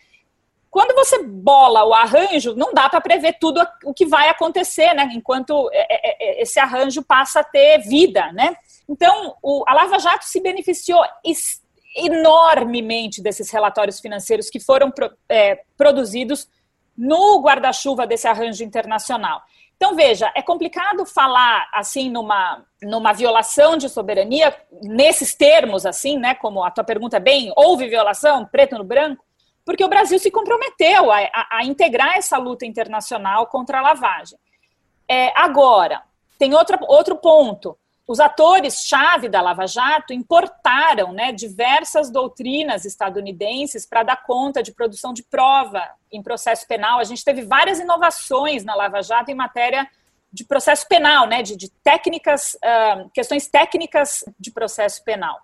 Quando 0.69 0.93
você 0.93 1.23
bola 1.23 1.85
o 1.85 1.93
arranjo, 1.93 2.53
não 2.53 2.73
dá 2.73 2.89
para 2.89 2.99
prever 2.99 3.37
tudo 3.39 3.65
o 3.85 3.93
que 3.93 4.05
vai 4.05 4.27
acontecer, 4.27 4.93
né? 4.93 5.09
Enquanto 5.13 5.69
é, 5.71 5.87
é, 5.89 6.17
é, 6.19 6.41
esse 6.41 6.59
arranjo 6.59 7.01
passa 7.01 7.39
a 7.39 7.43
ter 7.45 7.79
vida, 7.79 8.29
né? 8.33 8.57
Então, 8.87 9.37
o, 9.41 9.63
a 9.65 9.73
Lava 9.73 9.97
Jato 9.99 10.25
se 10.25 10.41
beneficiou 10.41 11.01
enormemente 11.95 13.21
desses 13.21 13.49
relatórios 13.49 13.99
financeiros 13.99 14.49
que 14.49 14.59
foram 14.59 14.91
é, 15.29 15.61
produzidos 15.77 16.47
no 16.97 17.41
guarda-chuva 17.41 18.05
desse 18.05 18.27
arranjo 18.27 18.63
internacional. 18.63 19.41
Então, 19.75 19.95
veja, 19.95 20.31
é 20.35 20.41
complicado 20.41 21.05
falar 21.05 21.69
assim 21.73 22.09
numa, 22.09 22.63
numa 22.81 23.11
violação 23.11 23.75
de 23.75 23.89
soberania, 23.89 24.55
nesses 24.81 25.35
termos, 25.35 25.85
assim, 25.85 26.17
né? 26.17 26.33
Como 26.35 26.63
a 26.63 26.71
tua 26.71 26.83
pergunta 26.83 27.17
é 27.17 27.19
bem, 27.19 27.51
houve 27.55 27.89
violação, 27.89 28.45
preto 28.45 28.77
no 28.77 28.83
branco, 28.85 29.23
porque 29.65 29.83
o 29.83 29.89
Brasil 29.89 30.17
se 30.17 30.31
comprometeu 30.31 31.11
a, 31.11 31.19
a, 31.33 31.57
a 31.57 31.65
integrar 31.65 32.17
essa 32.17 32.37
luta 32.37 32.65
internacional 32.65 33.47
contra 33.47 33.79
a 33.79 33.81
lavagem. 33.81 34.37
É, 35.09 35.33
agora, 35.35 36.03
tem 36.39 36.53
outra, 36.53 36.79
outro 36.87 37.17
ponto. 37.17 37.77
Os 38.07 38.19
atores-chave 38.19 39.27
da 39.27 39.41
Lava 39.41 39.65
Jato 39.65 40.13
importaram 40.13 41.11
né, 41.11 41.31
diversas 41.31 42.11
doutrinas 42.11 42.85
estadunidenses 42.85 43.85
para 43.85 44.03
dar 44.03 44.23
conta 44.23 44.61
de 44.61 44.71
produção 44.71 45.11
de 45.11 45.23
prova 45.23 45.83
em 46.11 46.21
processo 46.21 46.67
penal. 46.67 46.99
A 46.99 47.03
gente 47.03 47.25
teve 47.25 47.41
várias 47.41 47.79
inovações 47.79 48.63
na 48.63 48.75
Lava 48.75 49.01
Jato 49.01 49.31
em 49.31 49.35
matéria 49.35 49.89
de 50.31 50.43
processo 50.43 50.87
penal, 50.87 51.25
né, 51.27 51.41
de, 51.41 51.55
de 51.55 51.69
técnicas, 51.83 52.55
uh, 52.55 53.09
questões 53.11 53.47
técnicas 53.47 54.23
de 54.39 54.51
processo 54.51 55.03
penal. 55.03 55.39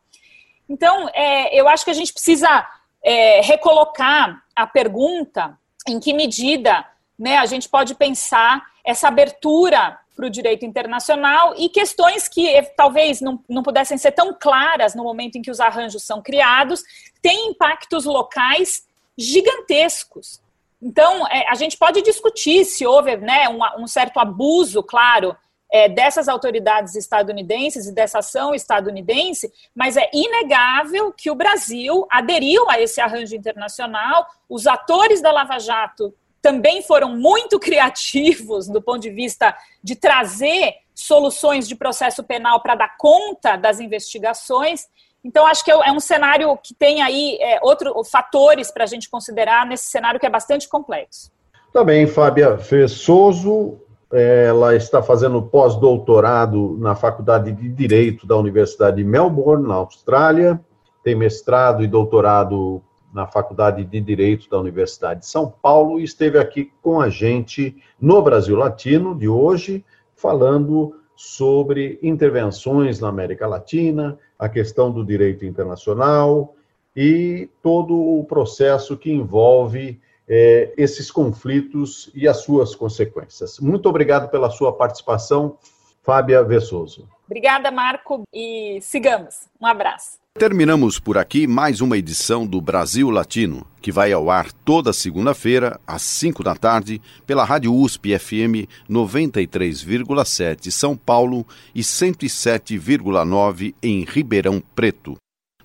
Então, 0.69 1.09
é, 1.13 1.57
eu 1.57 1.67
acho 1.67 1.83
que 1.83 1.91
a 1.91 1.95
gente 1.95 2.13
precisa 2.13 2.69
é, 3.03 3.41
recolocar 3.41 4.43
a 4.55 4.67
pergunta 4.67 5.57
em 5.87 5.99
que 5.99 6.13
medida 6.13 6.85
né, 7.21 7.37
a 7.37 7.45
gente 7.45 7.69
pode 7.69 7.93
pensar 7.93 8.63
essa 8.83 9.07
abertura 9.07 9.95
para 10.15 10.25
o 10.25 10.29
direito 10.29 10.65
internacional 10.65 11.53
e 11.55 11.69
questões 11.69 12.27
que 12.27 12.49
eh, 12.49 12.63
talvez 12.63 13.21
não, 13.21 13.39
não 13.47 13.61
pudessem 13.61 13.95
ser 13.95 14.11
tão 14.11 14.33
claras 14.33 14.95
no 14.95 15.03
momento 15.03 15.35
em 15.35 15.41
que 15.41 15.51
os 15.51 15.59
arranjos 15.59 16.01
são 16.01 16.19
criados, 16.19 16.83
têm 17.21 17.49
impactos 17.49 18.05
locais 18.05 18.87
gigantescos. 19.15 20.41
Então, 20.81 21.27
é, 21.27 21.47
a 21.47 21.53
gente 21.53 21.77
pode 21.77 22.01
discutir 22.01 22.65
se 22.65 22.87
houve 22.87 23.15
né, 23.17 23.47
um, 23.47 23.83
um 23.83 23.87
certo 23.87 24.19
abuso, 24.19 24.81
claro, 24.81 25.37
é, 25.71 25.87
dessas 25.87 26.27
autoridades 26.27 26.95
estadunidenses 26.95 27.85
e 27.85 27.93
dessa 27.93 28.17
ação 28.17 28.55
estadunidense, 28.55 29.53
mas 29.75 29.95
é 29.95 30.09
inegável 30.11 31.13
que 31.13 31.29
o 31.29 31.35
Brasil 31.35 32.07
aderiu 32.09 32.67
a 32.67 32.81
esse 32.81 32.99
arranjo 32.99 33.35
internacional, 33.35 34.25
os 34.49 34.65
atores 34.65 35.21
da 35.21 35.31
Lava 35.31 35.59
Jato 35.59 36.13
também 36.41 36.81
foram 36.81 37.15
muito 37.15 37.59
criativos 37.61 38.67
do 38.67 38.81
ponto 38.81 38.99
de 38.99 39.09
vista 39.09 39.55
de 39.83 39.95
trazer 39.95 40.75
soluções 40.93 41.67
de 41.67 41.75
processo 41.75 42.23
penal 42.23 42.61
para 42.61 42.75
dar 42.75 42.97
conta 42.97 43.55
das 43.55 43.79
investigações. 43.79 44.87
Então, 45.23 45.45
acho 45.45 45.63
que 45.63 45.71
é, 45.71 45.75
é 45.75 45.91
um 45.91 45.99
cenário 45.99 46.57
que 46.57 46.73
tem 46.73 47.01
aí 47.01 47.37
é, 47.39 47.59
outros 47.61 48.09
fatores 48.09 48.71
para 48.71 48.83
a 48.83 48.87
gente 48.87 49.09
considerar 49.09 49.65
nesse 49.65 49.85
cenário 49.85 50.19
que 50.19 50.25
é 50.25 50.29
bastante 50.29 50.67
complexo. 50.67 51.31
Também, 51.71 52.05
tá 52.05 52.13
Fábia 52.13 52.57
Fessoso, 52.57 53.79
ela 54.11 54.75
está 54.75 55.01
fazendo 55.01 55.41
pós-doutorado 55.41 56.77
na 56.79 56.95
Faculdade 56.95 57.51
de 57.51 57.69
Direito 57.69 58.27
da 58.27 58.35
Universidade 58.35 58.97
de 58.97 59.03
Melbourne, 59.03 59.65
na 59.65 59.75
Austrália, 59.75 60.59
tem 61.03 61.15
mestrado 61.15 61.83
e 61.83 61.87
doutorado 61.87 62.81
na 63.13 63.27
Faculdade 63.27 63.83
de 63.83 63.99
Direito 64.01 64.49
da 64.49 64.59
Universidade 64.59 65.21
de 65.21 65.27
São 65.27 65.49
Paulo 65.61 65.99
e 65.99 66.03
esteve 66.03 66.37
aqui 66.37 66.71
com 66.81 67.01
a 67.01 67.09
gente 67.09 67.75
no 67.99 68.21
Brasil 68.21 68.55
Latino 68.55 69.15
de 69.15 69.27
hoje, 69.27 69.83
falando 70.15 70.95
sobre 71.15 71.99
intervenções 72.01 72.99
na 72.99 73.09
América 73.09 73.45
Latina, 73.47 74.17
a 74.39 74.49
questão 74.49 74.91
do 74.91 75.05
direito 75.05 75.45
internacional 75.45 76.55
e 76.95 77.49
todo 77.61 77.93
o 77.93 78.23
processo 78.23 78.97
que 78.97 79.11
envolve 79.11 79.99
é, 80.27 80.73
esses 80.77 81.11
conflitos 81.11 82.09
e 82.15 82.27
as 82.27 82.37
suas 82.37 82.73
consequências. 82.75 83.59
Muito 83.59 83.87
obrigado 83.87 84.29
pela 84.29 84.49
sua 84.49 84.73
participação, 84.73 85.57
Fábia 86.03 86.43
Vessoso. 86.43 87.07
Obrigada, 87.25 87.71
Marco, 87.71 88.23
e 88.33 88.79
sigamos. 88.81 89.47
Um 89.59 89.65
abraço. 89.65 90.19
Terminamos 90.33 90.97
por 90.97 91.17
aqui 91.17 91.45
mais 91.45 91.81
uma 91.81 91.97
edição 91.97 92.47
do 92.47 92.61
Brasil 92.61 93.09
Latino, 93.09 93.67
que 93.81 93.91
vai 93.91 94.13
ao 94.13 94.29
ar 94.29 94.51
toda 94.51 94.93
segunda-feira, 94.93 95.79
às 95.85 96.01
5 96.03 96.41
da 96.41 96.55
tarde, 96.55 97.01
pela 97.27 97.43
Rádio 97.43 97.73
USP 97.73 98.17
FM 98.17 98.67
93,7 98.89 100.71
São 100.71 100.95
Paulo 100.95 101.45
e 101.75 101.81
107,9 101.81 103.75
em 103.83 104.05
Ribeirão 104.05 104.63
Preto. 104.73 105.17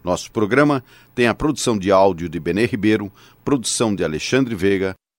Nosso 0.03 0.31
programa 0.31 0.85
tem 1.15 1.27
a 1.27 1.35
produção 1.35 1.79
de 1.79 1.91
áudio 1.91 2.29
de 2.29 2.39
Benê 2.39 2.67
Ribeiro, 2.67 3.11
produção 3.45 3.95
de 3.95 4.05
Alexandre 4.05 4.55
Veiga, 4.55 4.95